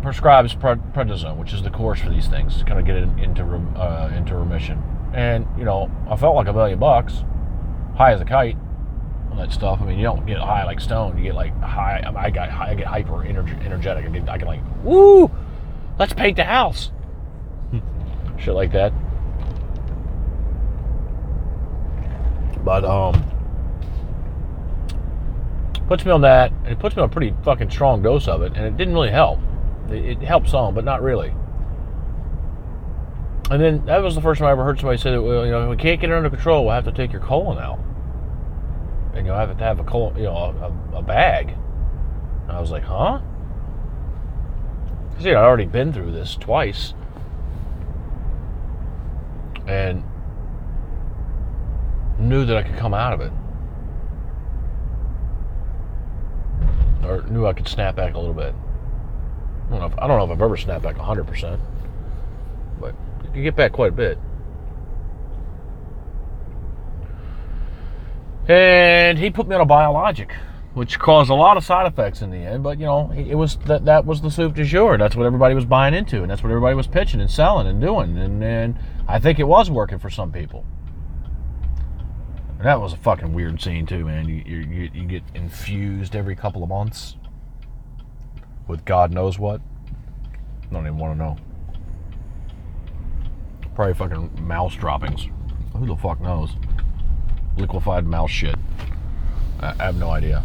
prescribes 0.00 0.54
prednisone, 0.54 1.36
which 1.36 1.52
is 1.52 1.62
the 1.62 1.68
course 1.68 2.00
for 2.00 2.08
these 2.08 2.28
things, 2.28 2.56
to 2.56 2.64
kind 2.64 2.80
of 2.80 2.86
get 2.86 2.96
it 2.96 3.08
into 3.18 3.44
uh, 3.44 4.10
into 4.16 4.34
remission. 4.34 4.82
And 5.12 5.46
you 5.58 5.66
know, 5.66 5.90
I 6.08 6.16
felt 6.16 6.34
like 6.34 6.48
a 6.48 6.52
million 6.54 6.78
bucks, 6.78 7.24
high 7.94 8.12
as 8.12 8.20
a 8.22 8.24
kite 8.24 8.56
on 9.30 9.36
that 9.36 9.52
stuff. 9.52 9.82
I 9.82 9.84
mean, 9.84 9.98
you 9.98 10.04
don't 10.04 10.24
get 10.24 10.38
high 10.38 10.64
like 10.64 10.80
stone. 10.80 11.18
You 11.18 11.24
get 11.24 11.34
like 11.34 11.60
high. 11.60 12.02
I, 12.06 12.08
mean, 12.08 12.16
I 12.16 12.30
got 12.30 12.48
high, 12.48 12.70
I 12.70 12.74
get 12.74 12.86
hyper 12.86 13.22
energetic. 13.22 14.06
I, 14.06 14.08
get, 14.08 14.28
I 14.30 14.38
can 14.38 14.48
like, 14.48 14.62
woo, 14.82 15.30
let's 15.98 16.14
paint 16.14 16.36
the 16.36 16.44
house, 16.44 16.90
shit 18.38 18.54
like 18.54 18.72
that. 18.72 18.94
But 22.64 22.86
um, 22.86 23.35
puts 25.88 26.04
me 26.04 26.10
on 26.10 26.20
that, 26.22 26.52
and 26.52 26.68
it 26.68 26.78
puts 26.78 26.96
me 26.96 27.02
on 27.02 27.08
a 27.08 27.12
pretty 27.12 27.34
fucking 27.44 27.70
strong 27.70 28.02
dose 28.02 28.28
of 28.28 28.42
it, 28.42 28.52
and 28.56 28.64
it 28.64 28.76
didn't 28.76 28.94
really 28.94 29.10
help. 29.10 29.38
It, 29.88 30.04
it 30.04 30.22
helped 30.22 30.48
some, 30.48 30.74
but 30.74 30.84
not 30.84 31.02
really. 31.02 31.32
And 33.50 33.62
then 33.62 33.86
that 33.86 34.02
was 34.02 34.14
the 34.16 34.20
first 34.20 34.40
time 34.40 34.48
I 34.48 34.52
ever 34.52 34.64
heard 34.64 34.80
somebody 34.80 34.98
say 34.98 35.12
that, 35.12 35.22
well, 35.22 35.44
you 35.44 35.52
know, 35.52 35.64
if 35.64 35.70
we 35.70 35.76
can't 35.76 36.00
get 36.00 36.10
it 36.10 36.14
under 36.14 36.30
control, 36.30 36.64
we'll 36.64 36.74
have 36.74 36.84
to 36.84 36.92
take 36.92 37.12
your 37.12 37.22
colon 37.22 37.58
out. 37.58 37.78
And 39.14 39.24
you'll 39.24 39.36
have 39.36 39.56
to 39.56 39.64
have 39.64 39.78
a 39.78 39.84
colon, 39.84 40.16
you 40.16 40.24
know, 40.24 40.36
a, 40.92 40.98
a 40.98 41.02
bag. 41.02 41.50
And 42.42 42.52
I 42.52 42.60
was 42.60 42.70
like, 42.72 42.82
huh? 42.82 43.20
See, 45.20 45.30
I'd 45.30 45.36
already 45.36 45.66
been 45.66 45.92
through 45.92 46.10
this 46.10 46.34
twice. 46.34 46.92
And 49.66 50.02
knew 52.18 52.44
that 52.44 52.56
I 52.56 52.62
could 52.62 52.76
come 52.76 52.94
out 52.94 53.12
of 53.12 53.20
it. 53.20 53.32
Or 57.04 57.22
knew 57.22 57.46
I 57.46 57.52
could 57.52 57.68
snap 57.68 57.96
back 57.96 58.14
a 58.14 58.18
little 58.18 58.34
bit. 58.34 58.54
I 59.66 59.70
don't 59.70 59.80
know 59.80 59.86
if, 59.86 59.98
I 59.98 60.06
don't 60.06 60.18
know 60.18 60.24
if 60.24 60.30
I've 60.30 60.42
ever 60.42 60.56
snapped 60.56 60.84
back 60.84 60.96
100%, 60.96 61.60
but 62.80 62.94
you 63.24 63.30
can 63.32 63.42
get 63.42 63.56
back 63.56 63.72
quite 63.72 63.92
a 63.92 63.94
bit. 63.94 64.18
And 68.48 69.18
he 69.18 69.30
put 69.30 69.48
me 69.48 69.56
on 69.56 69.60
a 69.60 69.66
biologic, 69.66 70.32
which 70.74 71.00
caused 71.00 71.30
a 71.30 71.34
lot 71.34 71.56
of 71.56 71.64
side 71.64 71.86
effects 71.86 72.22
in 72.22 72.30
the 72.30 72.38
end. 72.38 72.62
But 72.62 72.78
you 72.78 72.86
know, 72.86 73.10
it 73.12 73.34
was 73.34 73.56
that 73.66 73.84
that 73.86 74.06
was 74.06 74.20
the 74.20 74.30
soup 74.30 74.54
du 74.54 74.64
jour. 74.64 74.96
That's 74.98 75.16
what 75.16 75.26
everybody 75.26 75.54
was 75.54 75.64
buying 75.64 75.94
into, 75.94 76.22
and 76.22 76.30
that's 76.30 76.44
what 76.44 76.50
everybody 76.50 76.76
was 76.76 76.86
pitching 76.86 77.20
and 77.20 77.30
selling 77.30 77.66
and 77.66 77.80
doing. 77.80 78.16
And 78.16 78.42
and 78.44 78.78
I 79.08 79.18
think 79.18 79.40
it 79.40 79.48
was 79.48 79.68
working 79.68 79.98
for 79.98 80.10
some 80.10 80.30
people. 80.30 80.64
That 82.62 82.80
was 82.80 82.92
a 82.92 82.96
fucking 82.96 83.32
weird 83.32 83.60
scene 83.60 83.86
too, 83.86 84.04
man. 84.04 84.28
You 84.28 84.42
you 84.46 84.90
you 84.92 85.04
get 85.04 85.22
infused 85.34 86.16
every 86.16 86.34
couple 86.34 86.62
of 86.62 86.68
months 86.68 87.16
with 88.66 88.84
God 88.84 89.12
knows 89.12 89.38
what. 89.38 89.60
I 90.62 90.72
don't 90.72 90.86
even 90.86 90.98
want 90.98 91.14
to 91.14 91.24
know. 91.24 91.36
Probably 93.74 93.94
fucking 93.94 94.46
mouse 94.46 94.74
droppings. 94.74 95.28
Who 95.76 95.86
the 95.86 95.96
fuck 95.96 96.20
knows? 96.20 96.56
Liquefied 97.56 98.06
mouse 98.06 98.30
shit. 98.30 98.56
I, 99.60 99.74
I 99.78 99.84
have 99.84 99.96
no 99.96 100.10
idea. 100.10 100.42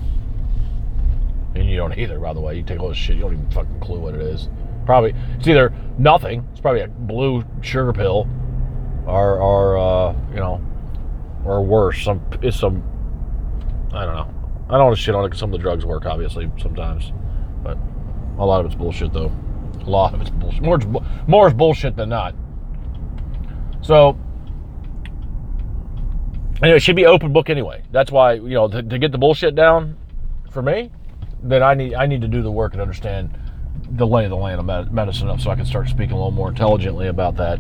And 1.56 1.70
you 1.70 1.78
don't 1.78 1.98
either, 1.98 2.20
by 2.20 2.34
the 2.34 2.42
way. 2.42 2.56
You 2.58 2.64
take 2.64 2.80
all 2.80 2.90
this 2.90 2.98
shit, 2.98 3.16
you 3.16 3.22
don't 3.22 3.34
even 3.34 3.52
fucking 3.52 3.80
clue 3.80 4.00
what 4.00 4.16
it 4.16 4.22
is. 4.22 4.50
Probably 4.86 5.14
it's 5.38 5.48
either 5.48 5.74
nothing. 5.98 6.48
It's 6.52 6.62
probably 6.62 6.82
a 6.82 6.88
blue 6.88 7.44
sugar 7.62 7.94
pill, 7.94 8.28
or 9.06 9.40
or 9.40 9.78
uh, 9.78 10.16
you 10.32 10.40
know, 10.40 10.62
or 11.46 11.64
worse. 11.64 12.04
Some 12.04 12.22
it's 12.42 12.60
some. 12.60 12.84
I 13.94 14.06
don't 14.06 14.16
know. 14.16 14.34
I 14.70 14.78
don't 14.78 14.86
want 14.86 14.96
to 14.96 15.02
shit 15.02 15.16
on 15.16 15.26
it 15.26 15.36
some 15.38 15.50
of 15.50 15.60
the 15.60 15.62
drugs 15.62 15.86
work, 15.86 16.06
obviously, 16.06 16.50
sometimes, 16.58 17.12
but 17.62 17.78
a 18.38 18.46
lot 18.46 18.62
of 18.62 18.68
it's 18.68 18.76
bullshit, 18.76 19.12
though. 19.12 19.32
A 19.82 19.90
lot 19.90 20.14
of 20.14 20.22
it's 20.22 20.30
bullshit. 20.30 20.62
More, 20.62 20.80
more 21.28 21.48
is 21.48 21.54
bullshit 21.54 21.98
than 21.98 22.08
not. 22.08 22.34
So, 23.82 24.18
anyway, 26.62 26.78
it 26.78 26.82
should 26.82 26.96
be 26.96 27.06
open 27.06 27.34
book 27.34 27.50
anyway. 27.50 27.84
That's 27.92 28.12
why 28.12 28.34
you 28.34 28.50
know 28.50 28.70
to, 28.70 28.82
to 28.82 28.98
get 28.98 29.12
the 29.12 29.18
bullshit 29.18 29.56
down 29.56 29.98
for 30.52 30.62
me, 30.62 30.92
then 31.44 31.64
I 31.64 31.74
need 31.74 31.94
I 31.96 32.06
need 32.06 32.22
to 32.22 32.28
do 32.30 32.42
the 32.42 32.52
work 32.52 32.72
and 32.72 32.82
understand 32.82 33.38
the 33.92 34.08
lay 34.08 34.24
of 34.24 34.30
the 34.30 34.38
land 34.38 34.70
of 34.70 34.92
medicine 34.92 35.28
up, 35.30 35.42
so 35.42 35.50
I 35.50 35.56
can 35.56 35.66
start 35.66 35.90
speaking 35.90 36.14
a 36.14 36.16
little 36.16 36.32
more 36.32 36.50
intelligently 36.50 37.08
about 37.08 37.36
that. 37.38 37.60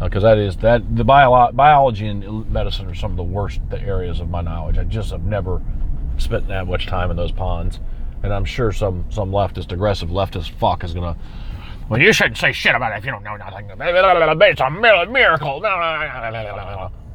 Because 0.00 0.22
that 0.22 0.38
is 0.38 0.56
that 0.58 0.96
the 0.96 1.04
bio- 1.04 1.50
biology 1.52 2.06
and 2.06 2.48
medicine 2.50 2.86
are 2.86 2.94
some 2.94 3.10
of 3.10 3.16
the 3.16 3.22
worst 3.22 3.60
areas 3.72 4.20
of 4.20 4.30
my 4.30 4.40
knowledge. 4.40 4.78
I 4.78 4.84
just 4.84 5.10
have 5.10 5.24
never 5.24 5.60
spent 6.18 6.46
that 6.48 6.66
much 6.66 6.86
time 6.86 7.10
in 7.10 7.16
those 7.16 7.32
ponds, 7.32 7.80
and 8.22 8.32
I'm 8.32 8.44
sure 8.44 8.70
some 8.70 9.04
some 9.10 9.30
leftist, 9.32 9.72
aggressive 9.72 10.10
leftist 10.10 10.50
fuck 10.52 10.84
is 10.84 10.94
gonna. 10.94 11.16
Well, 11.88 12.00
you 12.00 12.12
shouldn't 12.12 12.36
say 12.36 12.52
shit 12.52 12.74
about 12.74 12.92
it 12.92 12.98
if 12.98 13.04
you 13.06 13.10
don't 13.10 13.24
know 13.24 13.36
nothing. 13.36 13.70
It's 13.70 14.60
a 14.60 14.70
miracle. 14.70 15.60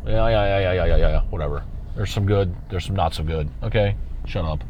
Yeah, 0.06 0.28
yeah, 0.28 0.30
yeah, 0.30 0.60
yeah, 0.60 0.74
yeah, 0.74 0.86
yeah, 0.86 0.98
yeah. 0.98 1.22
Whatever. 1.30 1.64
There's 1.96 2.12
some 2.12 2.26
good. 2.26 2.54
There's 2.70 2.86
some 2.86 2.96
not 2.96 3.14
so 3.14 3.24
good. 3.24 3.50
Okay, 3.62 3.96
shut 4.26 4.44
up. 4.46 4.64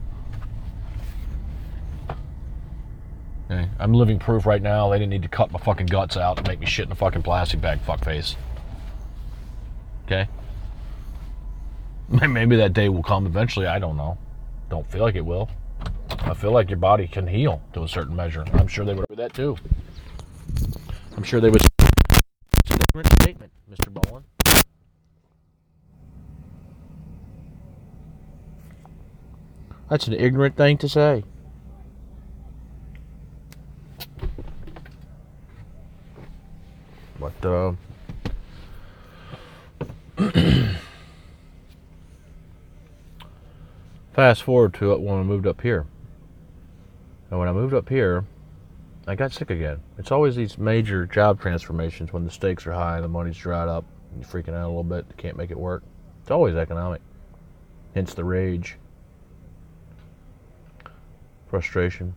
Okay. 3.53 3.69
I'm 3.79 3.93
living 3.93 4.19
proof 4.19 4.45
right 4.45 4.61
now. 4.61 4.89
They 4.89 4.97
didn't 4.97 5.11
need 5.11 5.21
to 5.23 5.27
cut 5.27 5.51
my 5.51 5.59
fucking 5.59 5.87
guts 5.87 6.17
out 6.17 6.37
and 6.37 6.47
make 6.47 6.59
me 6.59 6.65
shit 6.65 6.85
in 6.85 6.91
a 6.91 6.95
fucking 6.95 7.21
plastic 7.21 7.61
bag, 7.61 7.79
fuckface. 7.85 8.35
Okay? 10.05 10.27
Maybe 12.27 12.55
that 12.57 12.73
day 12.73 12.89
will 12.89 13.03
come 13.03 13.25
eventually. 13.25 13.67
I 13.67 13.79
don't 13.79 13.97
know. 13.97 14.17
Don't 14.69 14.89
feel 14.89 15.03
like 15.03 15.15
it 15.15 15.25
will. 15.25 15.49
I 16.09 16.33
feel 16.33 16.51
like 16.51 16.69
your 16.69 16.77
body 16.77 17.07
can 17.07 17.27
heal 17.27 17.61
to 17.73 17.83
a 17.83 17.87
certain 17.87 18.15
measure. 18.15 18.45
I'm 18.53 18.67
sure 18.67 18.85
they 18.85 18.93
would 18.93 19.07
do 19.07 19.15
that 19.15 19.33
too. 19.33 19.57
I'm 21.15 21.23
sure 21.23 21.39
they 21.39 21.49
would. 21.49 21.61
Statement, 23.21 23.51
Mr. 23.71 23.91
Bowen. 23.91 24.23
That's 29.89 30.07
an 30.07 30.13
ignorant 30.13 30.55
thing 30.55 30.77
to 30.79 30.89
say. 30.89 31.23
But 37.23 37.45
uh, 37.45 37.73
fast 44.23 44.43
forward 44.43 44.73
to 44.73 44.93
it 44.93 45.01
when 45.01 45.19
I 45.19 45.23
moved 45.23 45.45
up 45.45 45.59
here. 45.59 45.85
And 47.29 47.37
when 47.37 47.49
I 47.49 47.51
moved 47.51 47.73
up 47.73 47.89
here, 47.89 48.23
I 49.05 49.15
got 49.15 49.33
sick 49.33 49.49
again. 49.49 49.81
It's 49.97 50.13
always 50.13 50.33
these 50.33 50.57
major 50.57 51.05
job 51.05 51.41
transformations 51.41 52.13
when 52.13 52.23
the 52.23 52.31
stakes 52.31 52.65
are 52.65 52.71
high, 52.71 53.01
the 53.01 53.09
money's 53.09 53.35
dried 53.35 53.67
up, 53.67 53.83
you're 54.15 54.25
freaking 54.25 54.53
out 54.53 54.63
a 54.63 54.69
little 54.69 54.85
bit, 54.85 55.05
can't 55.17 55.35
make 55.35 55.51
it 55.51 55.59
work. 55.59 55.83
It's 56.21 56.31
always 56.31 56.55
economic. 56.55 57.01
Hence 57.95 58.13
the 58.13 58.23
rage, 58.23 58.77
frustration. 61.49 62.15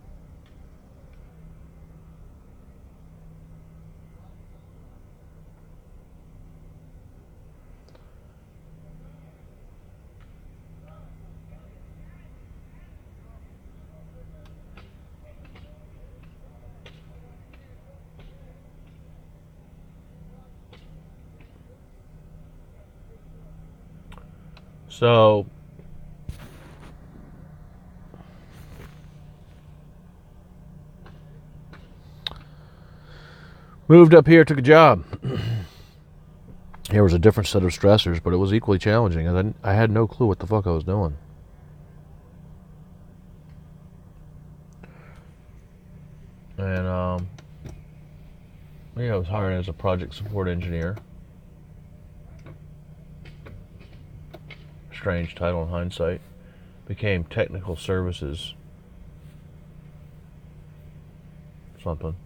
So 24.96 25.44
moved 33.88 34.14
up 34.14 34.26
here, 34.26 34.42
took 34.46 34.56
a 34.56 34.62
job. 34.62 35.04
here 36.90 37.02
was 37.02 37.12
a 37.12 37.18
different 37.18 37.46
set 37.46 37.62
of 37.62 37.72
stressors, 37.72 38.22
but 38.22 38.32
it 38.32 38.38
was 38.38 38.54
equally 38.54 38.78
challenging. 38.78 39.28
And 39.28 39.54
I 39.62 39.74
had 39.74 39.90
no 39.90 40.06
clue 40.06 40.28
what 40.28 40.38
the 40.38 40.46
fuck 40.46 40.66
I 40.66 40.70
was 40.70 40.84
doing. 40.84 41.18
And 46.56 46.86
um, 46.86 47.28
yeah, 48.96 49.12
I 49.12 49.16
was 49.16 49.28
hired 49.28 49.60
as 49.60 49.68
a 49.68 49.74
project 49.74 50.14
support 50.14 50.48
engineer. 50.48 50.96
Strange 55.06 55.36
title 55.36 55.62
in 55.62 55.68
hindsight, 55.68 56.20
became 56.88 57.22
Technical 57.22 57.76
Services 57.76 58.54
something. 61.80 62.16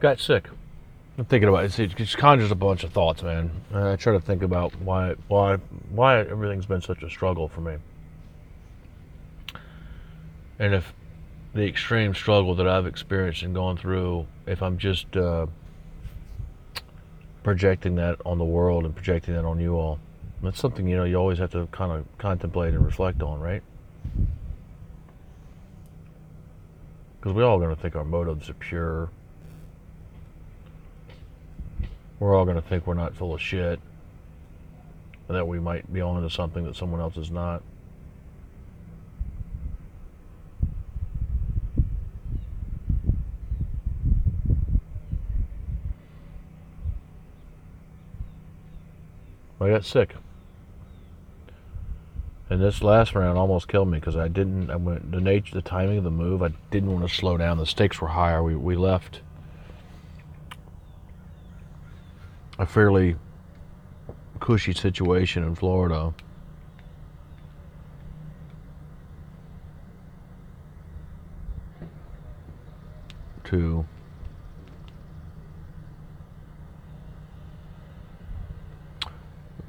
Got 0.00 0.20
sick. 0.20 0.48
I'm 1.16 1.24
thinking 1.24 1.48
about 1.48 1.64
it. 1.64 1.78
It 1.78 1.96
just 1.96 2.16
conjures 2.16 2.52
a 2.52 2.54
bunch 2.54 2.84
of 2.84 2.92
thoughts, 2.92 3.22
man. 3.22 3.50
I 3.74 3.96
try 3.96 4.12
to 4.12 4.20
think 4.20 4.42
about 4.42 4.72
why, 4.80 5.16
why, 5.26 5.56
why 5.90 6.20
everything's 6.20 6.66
been 6.66 6.80
such 6.80 7.02
a 7.02 7.10
struggle 7.10 7.48
for 7.48 7.60
me, 7.60 7.76
and 10.60 10.74
if 10.74 10.94
the 11.54 11.66
extreme 11.66 12.14
struggle 12.14 12.54
that 12.54 12.68
I've 12.68 12.86
experienced 12.86 13.42
and 13.42 13.52
gone 13.52 13.76
through, 13.76 14.26
if 14.46 14.62
I'm 14.62 14.78
just 14.78 15.16
uh, 15.16 15.46
projecting 17.42 17.96
that 17.96 18.20
on 18.24 18.38
the 18.38 18.44
world 18.44 18.84
and 18.84 18.94
projecting 18.94 19.34
that 19.34 19.44
on 19.44 19.58
you 19.58 19.74
all, 19.74 19.98
that's 20.40 20.60
something 20.60 20.86
you 20.86 20.96
know 20.96 21.04
you 21.04 21.16
always 21.16 21.38
have 21.38 21.50
to 21.52 21.66
kind 21.72 21.90
of 21.90 22.06
contemplate 22.18 22.74
and 22.74 22.84
reflect 22.84 23.22
on, 23.22 23.40
right? 23.40 23.62
Because 27.18 27.32
we're 27.32 27.44
all 27.44 27.58
going 27.58 27.74
to 27.74 27.80
think 27.80 27.96
our 27.96 28.04
motives 28.04 28.48
are 28.48 28.54
pure 28.54 29.10
we're 32.20 32.34
all 32.34 32.44
going 32.44 32.56
to 32.56 32.62
think 32.62 32.86
we're 32.86 32.94
not 32.94 33.14
full 33.14 33.34
of 33.34 33.40
shit 33.40 33.80
that 35.28 35.46
we 35.46 35.60
might 35.60 35.92
be 35.92 36.00
on 36.00 36.22
to 36.22 36.30
something 36.30 36.64
that 36.64 36.74
someone 36.74 37.00
else 37.00 37.16
is 37.16 37.30
not. 37.30 37.62
I 49.60 49.70
got 49.70 49.84
sick. 49.84 50.14
And 52.48 52.62
this 52.62 52.82
last 52.82 53.14
round 53.14 53.36
almost 53.36 53.68
killed 53.68 53.88
me 53.88 53.98
because 53.98 54.16
I 54.16 54.28
didn't. 54.28 54.70
I 54.70 54.76
went 54.76 55.12
the 55.12 55.20
nature, 55.20 55.54
the 55.54 55.60
timing 55.60 55.98
of 55.98 56.04
the 56.04 56.10
move. 56.10 56.42
I 56.42 56.52
didn't 56.70 56.90
want 56.90 57.06
to 57.06 57.14
slow 57.14 57.36
down. 57.36 57.58
The 57.58 57.66
stakes 57.66 58.00
were 58.00 58.08
higher. 58.08 58.42
We 58.42 58.56
we 58.56 58.76
left 58.76 59.20
a 62.58 62.66
fairly 62.66 63.16
cushy 64.40 64.72
situation 64.72 65.44
in 65.44 65.54
Florida. 65.54 66.12
To 73.44 73.86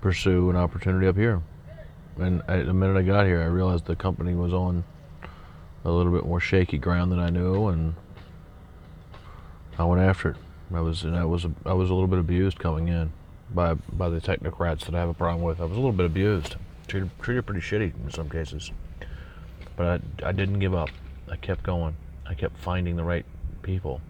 pursue 0.01 0.49
an 0.49 0.55
opportunity 0.55 1.07
up 1.07 1.15
here. 1.15 1.41
And 2.17 2.41
the 2.47 2.73
minute 2.73 2.97
I 2.97 3.03
got 3.03 3.25
here, 3.25 3.41
I 3.41 3.45
realized 3.45 3.85
the 3.85 3.95
company 3.95 4.35
was 4.35 4.53
on 4.53 4.83
a 5.85 5.91
little 5.91 6.11
bit 6.11 6.25
more 6.25 6.41
shaky 6.41 6.77
ground 6.77 7.11
than 7.11 7.19
I 7.19 7.29
knew, 7.29 7.67
and 7.67 7.95
I 9.77 9.85
went 9.85 10.01
after 10.01 10.31
it. 10.31 10.37
I 10.73 10.81
was 10.81 11.03
and 11.03 11.15
I 11.15 11.25
was 11.25 11.45
I 11.65 11.73
was 11.73 11.89
a 11.89 11.93
little 11.93 12.07
bit 12.07 12.19
abused 12.19 12.59
coming 12.59 12.87
in 12.87 13.11
by 13.53 13.73
by 13.73 14.09
the 14.09 14.21
technocrats 14.21 14.85
that 14.85 14.95
I 14.95 14.99
have 14.99 15.09
a 15.09 15.13
problem 15.13 15.43
with. 15.43 15.59
I 15.59 15.63
was 15.63 15.71
a 15.71 15.75
little 15.75 15.91
bit 15.91 16.05
abused, 16.05 16.55
treated 16.87 17.09
treated 17.19 17.45
pretty 17.45 17.61
shitty 17.61 17.93
in 18.03 18.11
some 18.11 18.29
cases, 18.29 18.71
but 19.75 20.01
I, 20.23 20.29
I 20.29 20.31
didn't 20.31 20.59
give 20.59 20.75
up. 20.75 20.89
I 21.29 21.35
kept 21.37 21.63
going. 21.63 21.95
I 22.27 22.35
kept 22.35 22.57
finding 22.57 22.95
the 22.95 23.03
right 23.03 23.25
people 23.63 24.01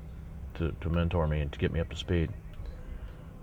to, 0.55 0.74
to 0.82 0.89
mentor 0.89 1.28
me 1.28 1.39
and 1.39 1.51
to 1.51 1.60
get 1.60 1.72
me 1.72 1.80
up 1.80 1.89
to 1.89 1.95
speed. 1.95 2.30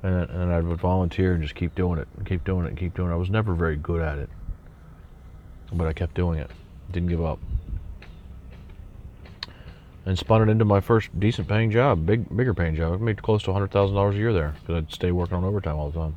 And 0.03 0.29
and 0.31 0.53
I 0.53 0.61
would 0.61 0.79
volunteer 0.79 1.33
and 1.33 1.43
just 1.43 1.55
keep 1.55 1.75
doing 1.75 1.99
it, 1.99 2.09
and 2.19 2.27
keep 2.27 2.45
doing 2.45 2.67
it, 2.67 2.69
and 2.69 2.79
keep 2.79 2.95
doing 2.95 3.11
it. 3.11 3.15
I 3.15 3.17
was 3.17 3.31
never 3.31 3.55
very 3.55 3.77
good 3.77 4.03
at 4.03 4.19
it, 4.19 4.29
but 5.73 5.87
I 5.87 5.95
kept 5.95 6.15
doing 6.15 6.39
it. 6.39 6.51
Didn't 6.93 7.09
give 7.09 7.25
up. 7.25 7.39
And 10.07 10.17
spun 10.17 10.41
it 10.41 10.49
into 10.49 10.65
my 10.65 10.81
first 10.81 11.19
decent 11.19 11.49
paying 11.49 11.71
job, 11.71 12.07
big 12.07 12.35
bigger 12.35 12.55
paying 12.55 12.77
job. 12.77 12.93
I 12.93 12.97
made 12.97 13.23
close 13.23 13.43
to 13.43 13.53
hundred 13.53 13.73
thousand 13.73 13.97
dollars 13.97 14.15
a 14.15 14.19
year 14.19 14.33
there 14.33 14.55
because 14.61 14.77
I'd 14.77 14.93
stay 14.93 15.11
working 15.11 15.37
on 15.37 15.45
overtime 15.45 15.75
all 15.77 15.91
the 15.91 15.99
time. 15.99 16.17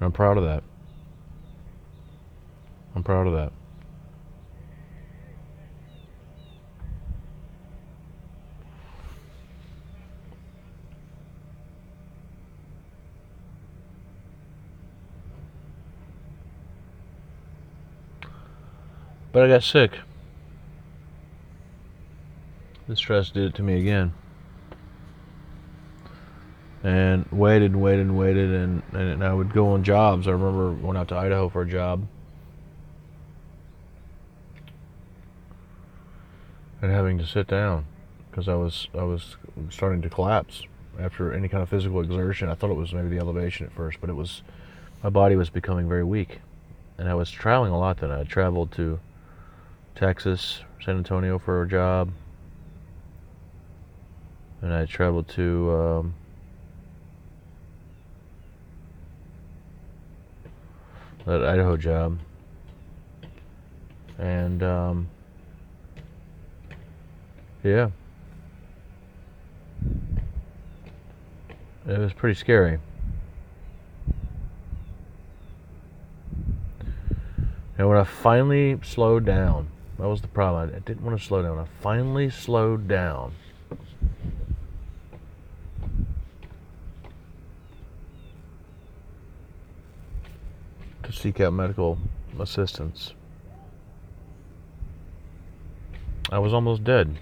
And 0.00 0.06
I'm 0.06 0.12
proud 0.12 0.36
of 0.36 0.44
that. 0.44 0.64
I'm 2.96 3.04
proud 3.04 3.28
of 3.28 3.32
that. 3.34 3.52
But 19.32 19.44
I 19.44 19.48
got 19.48 19.62
sick. 19.62 19.98
The 22.88 22.96
stress 22.96 23.30
did 23.30 23.44
it 23.44 23.54
to 23.56 23.62
me 23.62 23.80
again. 23.80 24.14
And 26.84 27.26
waited 27.32 27.72
and 27.72 27.82
waited 27.82 28.06
and 28.06 28.16
waited, 28.16 28.50
and, 28.52 28.82
and 28.92 29.24
I 29.24 29.34
would 29.34 29.52
go 29.52 29.70
on 29.70 29.82
jobs. 29.82 30.28
I 30.28 30.32
remember 30.32 30.72
going 30.72 30.96
out 30.96 31.08
to 31.08 31.16
Idaho 31.16 31.48
for 31.48 31.62
a 31.62 31.68
job. 31.68 32.06
And 36.80 36.92
having 36.92 37.18
to 37.18 37.26
sit 37.26 37.48
down 37.48 37.86
because 38.30 38.48
I 38.48 38.54
was 38.54 38.88
I 38.96 39.02
was 39.02 39.36
starting 39.70 40.02
to 40.02 40.10
collapse 40.10 40.62
after 41.00 41.32
any 41.32 41.48
kind 41.48 41.62
of 41.62 41.68
physical 41.68 42.00
exertion. 42.00 42.48
I 42.48 42.54
thought 42.54 42.70
it 42.70 42.76
was 42.76 42.92
maybe 42.92 43.08
the 43.08 43.18
elevation 43.18 43.66
at 43.66 43.72
first, 43.72 43.98
but 44.00 44.10
it 44.10 44.12
was 44.12 44.42
my 45.02 45.08
body 45.08 45.34
was 45.34 45.50
becoming 45.50 45.88
very 45.88 46.04
weak, 46.04 46.40
and 46.98 47.08
I 47.08 47.14
was 47.14 47.30
traveling 47.30 47.72
a 47.72 47.78
lot. 47.78 47.98
Then 47.98 48.12
I 48.12 48.22
traveled 48.24 48.72
to 48.72 49.00
Texas, 49.96 50.60
San 50.84 50.98
Antonio 50.98 51.38
for 51.38 51.62
a 51.62 51.68
job, 51.68 52.12
and 54.66 54.74
I 54.74 54.84
traveled 54.84 55.28
to 55.28 55.70
um, 55.70 56.14
that 61.24 61.44
Idaho 61.44 61.76
job, 61.76 62.18
and 64.18 64.64
um, 64.64 65.08
yeah, 67.62 67.90
it 71.86 71.98
was 71.98 72.12
pretty 72.12 72.34
scary. 72.34 72.80
And 77.78 77.88
when 77.88 77.98
I 77.98 78.02
finally 78.02 78.80
slowed 78.82 79.24
down, 79.24 79.68
that 80.00 80.08
was 80.08 80.22
the 80.22 80.28
problem. 80.28 80.72
I 80.74 80.80
didn't 80.80 81.04
want 81.04 81.16
to 81.16 81.24
slow 81.24 81.40
down. 81.40 81.56
I 81.56 81.66
finally 81.80 82.30
slowed 82.30 82.88
down. 82.88 83.32
To 91.06 91.12
seek 91.26 91.40
out 91.40 91.52
medical 91.52 91.98
assistance. 92.38 93.12
I 96.30 96.38
was 96.38 96.54
almost 96.54 96.84
dead. 96.84 97.16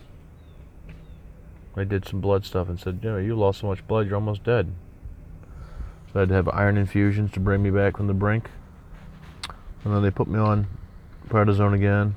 They 1.75 1.87
did 1.87 2.07
some 2.07 2.21
blood 2.21 2.45
stuff 2.45 2.69
and 2.69 2.79
said, 2.79 3.01
you 3.03 3.13
know, 3.13 3.17
you 3.17 3.35
lost 3.35 3.61
so 3.61 3.67
much 3.67 3.87
blood, 3.87 4.07
you're 4.07 4.17
almost 4.17 4.45
dead. 4.45 4.71
So 6.13 6.17
I 6.17 6.19
had 6.21 6.29
to 6.29 6.35
have 6.35 6.51
iron 6.51 6.77
infusions 6.77 7.33
to 7.33 7.41
bring 7.41 7.63
me 7.63 7.71
back 7.71 7.97
from 7.97 8.07
the 8.07 8.13
brink. 8.13 8.51
And 9.85 9.95
then 9.95 10.03
they 10.03 10.11
put 10.11 10.29
me 10.29 10.39
on 10.39 10.67
prednisone 11.31 11.73
again 11.73 12.15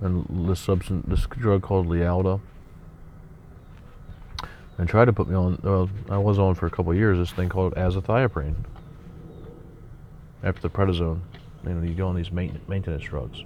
and 0.00 0.48
this 0.48 0.58
substance, 0.58 1.04
this 1.06 1.26
drug 1.26 1.62
called 1.62 1.86
Lialda, 1.86 2.40
and 4.78 4.88
tried 4.88 5.04
to 5.04 5.12
put 5.12 5.28
me 5.28 5.36
on. 5.36 5.60
Well, 5.62 5.88
I 6.10 6.18
was 6.18 6.40
on 6.40 6.56
for 6.56 6.66
a 6.66 6.70
couple 6.70 6.92
years. 6.92 7.18
This 7.18 7.30
thing 7.30 7.48
called 7.48 7.72
azathioprine. 7.76 8.56
After 10.42 10.62
the 10.62 10.70
prednisone, 10.70 11.20
you 11.64 11.70
know, 11.70 11.82
you 11.82 11.94
go 11.94 12.08
on 12.08 12.16
these 12.16 12.32
maintenance 12.32 13.04
drugs. 13.04 13.44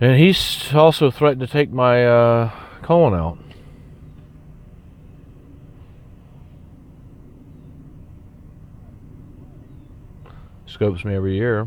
And 0.00 0.18
he's 0.18 0.74
also 0.74 1.10
threatened 1.10 1.40
to 1.40 1.46
take 1.46 1.70
my 1.70 2.04
uh, 2.04 2.50
colon 2.82 3.14
out. 3.14 3.38
scopes 10.76 11.06
me 11.06 11.14
every 11.14 11.34
year. 11.34 11.66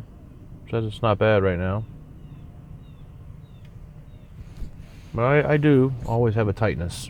Says 0.69 0.85
it's 0.85 1.01
not 1.01 1.17
bad 1.17 1.41
right 1.41 1.57
now. 1.57 1.83
But 5.15 5.23
I, 5.23 5.53
I 5.53 5.57
do 5.57 5.91
always 6.05 6.35
have 6.35 6.47
a 6.47 6.53
tightness. 6.53 7.09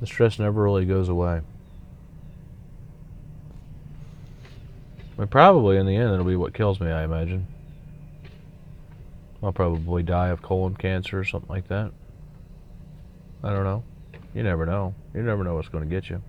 The 0.00 0.06
stress 0.06 0.38
never 0.38 0.62
really 0.62 0.84
goes 0.84 1.08
away. 1.08 1.40
But 5.16 5.30
probably 5.30 5.76
in 5.76 5.86
the 5.86 5.96
end, 5.96 6.12
it'll 6.12 6.24
be 6.24 6.36
what 6.36 6.54
kills 6.54 6.80
me, 6.80 6.90
I 6.90 7.02
imagine. 7.02 7.46
I'll 9.42 9.52
probably 9.52 10.02
die 10.02 10.28
of 10.28 10.42
colon 10.42 10.76
cancer 10.76 11.18
or 11.18 11.24
something 11.24 11.48
like 11.48 11.68
that. 11.68 11.92
I 13.42 13.50
don't 13.50 13.64
know. 13.64 13.82
You 14.34 14.42
never 14.42 14.66
know. 14.66 14.94
You 15.14 15.22
never 15.22 15.42
know 15.42 15.54
what's 15.56 15.68
going 15.68 15.82
to 15.82 15.90
get 15.90 16.08
you. 16.10 16.22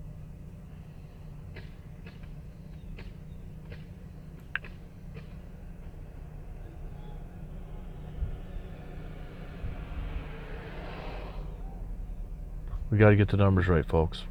We 12.90 12.98
got 12.98 13.10
to 13.10 13.16
get 13.16 13.28
the 13.28 13.36
numbers 13.36 13.68
right, 13.68 13.86
folks. 13.86 14.24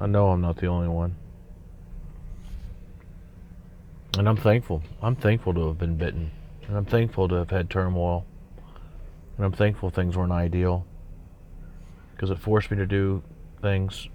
I 0.00 0.06
know 0.06 0.30
I'm 0.30 0.40
not 0.40 0.56
the 0.56 0.66
only 0.66 0.88
one. 0.88 1.14
And 4.18 4.28
I'm 4.28 4.36
thankful. 4.36 4.82
I'm 5.00 5.14
thankful 5.14 5.54
to 5.54 5.68
have 5.68 5.78
been 5.78 5.96
bitten. 5.96 6.32
And 6.66 6.76
I'm 6.76 6.84
thankful 6.84 7.28
to 7.28 7.36
have 7.36 7.50
had 7.50 7.70
turmoil. 7.70 8.26
And 9.36 9.46
I'm 9.46 9.52
thankful 9.52 9.90
things 9.90 10.16
weren't 10.16 10.32
ideal. 10.32 10.84
Because 12.14 12.30
it 12.30 12.38
forced 12.40 12.70
me 12.70 12.76
to 12.78 12.86
do 12.86 13.22
things. 13.60 14.08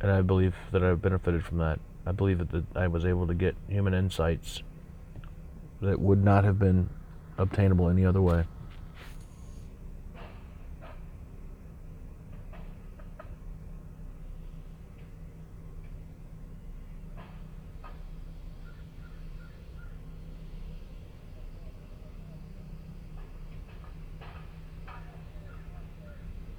And 0.00 0.10
I 0.10 0.22
believe 0.22 0.56
that 0.72 0.82
I've 0.82 1.02
benefited 1.02 1.44
from 1.44 1.58
that. 1.58 1.78
I 2.06 2.12
believe 2.12 2.38
that 2.38 2.64
I 2.74 2.86
was 2.86 3.04
able 3.04 3.26
to 3.26 3.34
get 3.34 3.54
human 3.68 3.92
insights 3.92 4.62
that 5.82 6.00
would 6.00 6.24
not 6.24 6.44
have 6.44 6.58
been 6.58 6.88
obtainable 7.36 7.90
any 7.90 8.06
other 8.06 8.22
way. 8.22 8.44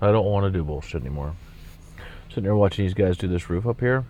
I 0.07 0.11
don't 0.11 0.25
want 0.25 0.45
to 0.45 0.57
do 0.57 0.63
bullshit 0.63 1.01
anymore. 1.01 1.35
Sitting 2.29 2.45
there 2.45 2.55
watching 2.55 2.85
these 2.85 2.93
guys 2.93 3.17
do 3.17 3.27
this 3.27 3.49
roof 3.49 3.67
up 3.67 3.79
here, 3.81 4.05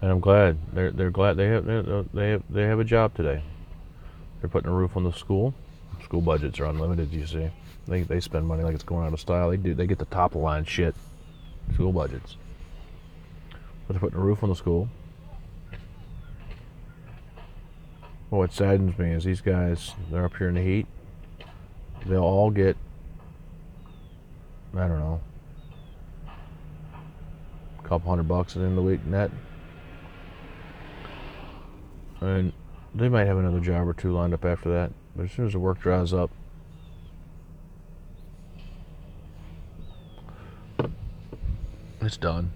and 0.00 0.10
I'm 0.10 0.20
glad 0.20 0.56
they're 0.72 0.90
they're 0.90 1.10
glad 1.10 1.36
they 1.36 1.48
have 1.48 1.66
they 2.12 2.30
have 2.30 2.42
they 2.48 2.62
have 2.62 2.80
a 2.80 2.84
job 2.84 3.14
today. 3.14 3.42
They're 4.40 4.48
putting 4.48 4.70
a 4.70 4.74
roof 4.74 4.96
on 4.96 5.04
the 5.04 5.12
school. 5.12 5.52
School 6.04 6.22
budgets 6.22 6.58
are 6.58 6.64
unlimited. 6.64 7.12
You 7.12 7.26
see, 7.26 7.50
they 7.86 8.02
they 8.02 8.20
spend 8.20 8.46
money 8.46 8.62
like 8.62 8.74
it's 8.74 8.82
going 8.82 9.06
out 9.06 9.12
of 9.12 9.20
style. 9.20 9.50
They 9.50 9.56
do 9.58 9.74
they 9.74 9.86
get 9.86 9.98
the 9.98 10.06
top 10.06 10.34
line 10.34 10.64
shit. 10.64 10.94
School 11.74 11.92
budgets. 11.92 12.36
But 13.86 13.94
they're 13.94 14.00
putting 14.00 14.18
a 14.18 14.22
roof 14.22 14.42
on 14.42 14.48
the 14.48 14.56
school. 14.56 14.88
Well, 18.30 18.38
what 18.38 18.52
saddens 18.52 18.96
me 18.98 19.10
is 19.10 19.24
these 19.24 19.42
guys. 19.42 19.92
They're 20.10 20.24
up 20.24 20.36
here 20.36 20.48
in 20.48 20.54
the 20.54 20.62
heat. 20.62 20.86
They'll 22.06 22.22
all 22.22 22.50
get 22.50 22.76
I 24.74 24.88
don't 24.88 24.98
know, 24.98 25.20
a 27.78 27.82
couple 27.88 28.08
hundred 28.08 28.26
bucks 28.28 28.56
at 28.56 28.60
the 28.60 28.66
end 28.66 28.78
of 28.78 28.84
the 28.84 28.90
week 28.90 29.04
net. 29.04 29.30
And 32.20 32.52
they 32.94 33.08
might 33.08 33.26
have 33.26 33.36
another 33.36 33.60
job 33.60 33.86
or 33.86 33.92
two 33.92 34.12
lined 34.12 34.32
up 34.32 34.44
after 34.44 34.70
that. 34.70 34.92
But 35.14 35.24
as 35.24 35.32
soon 35.32 35.46
as 35.46 35.52
the 35.52 35.58
work 35.58 35.80
dries 35.80 36.12
up, 36.14 36.30
it's 42.00 42.16
done. 42.16 42.52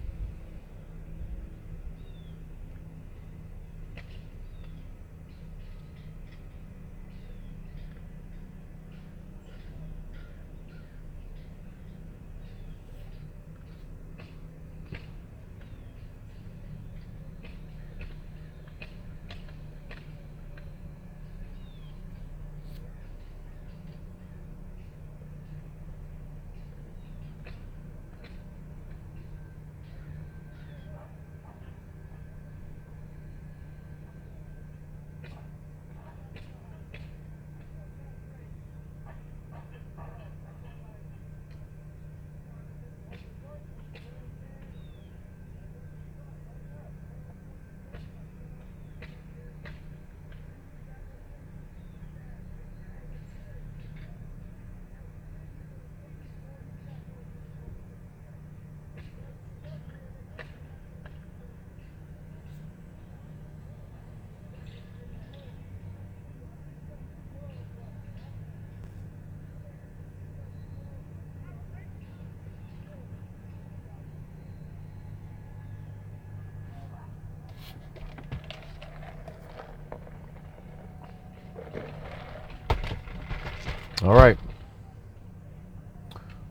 All 84.07 84.15
right. 84.15 84.39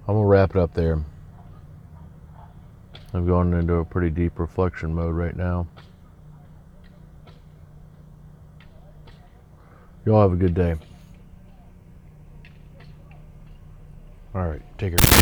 I'm 0.07 0.15
gonna 0.15 0.25
wrap 0.25 0.49
it 0.49 0.57
up 0.57 0.73
there. 0.73 1.01
I'm 3.13 3.25
going 3.25 3.53
into 3.53 3.75
a 3.75 3.85
pretty 3.85 4.09
deep 4.09 4.39
reflection 4.39 4.93
mode 4.93 5.15
right 5.15 5.37
now. 5.37 5.65
Y'all 10.05 10.21
have 10.21 10.33
a 10.33 10.35
good 10.35 10.53
day. 10.53 10.75
All 14.33 14.45
right, 14.49 14.61
take 14.77 14.97
care. 14.97 15.21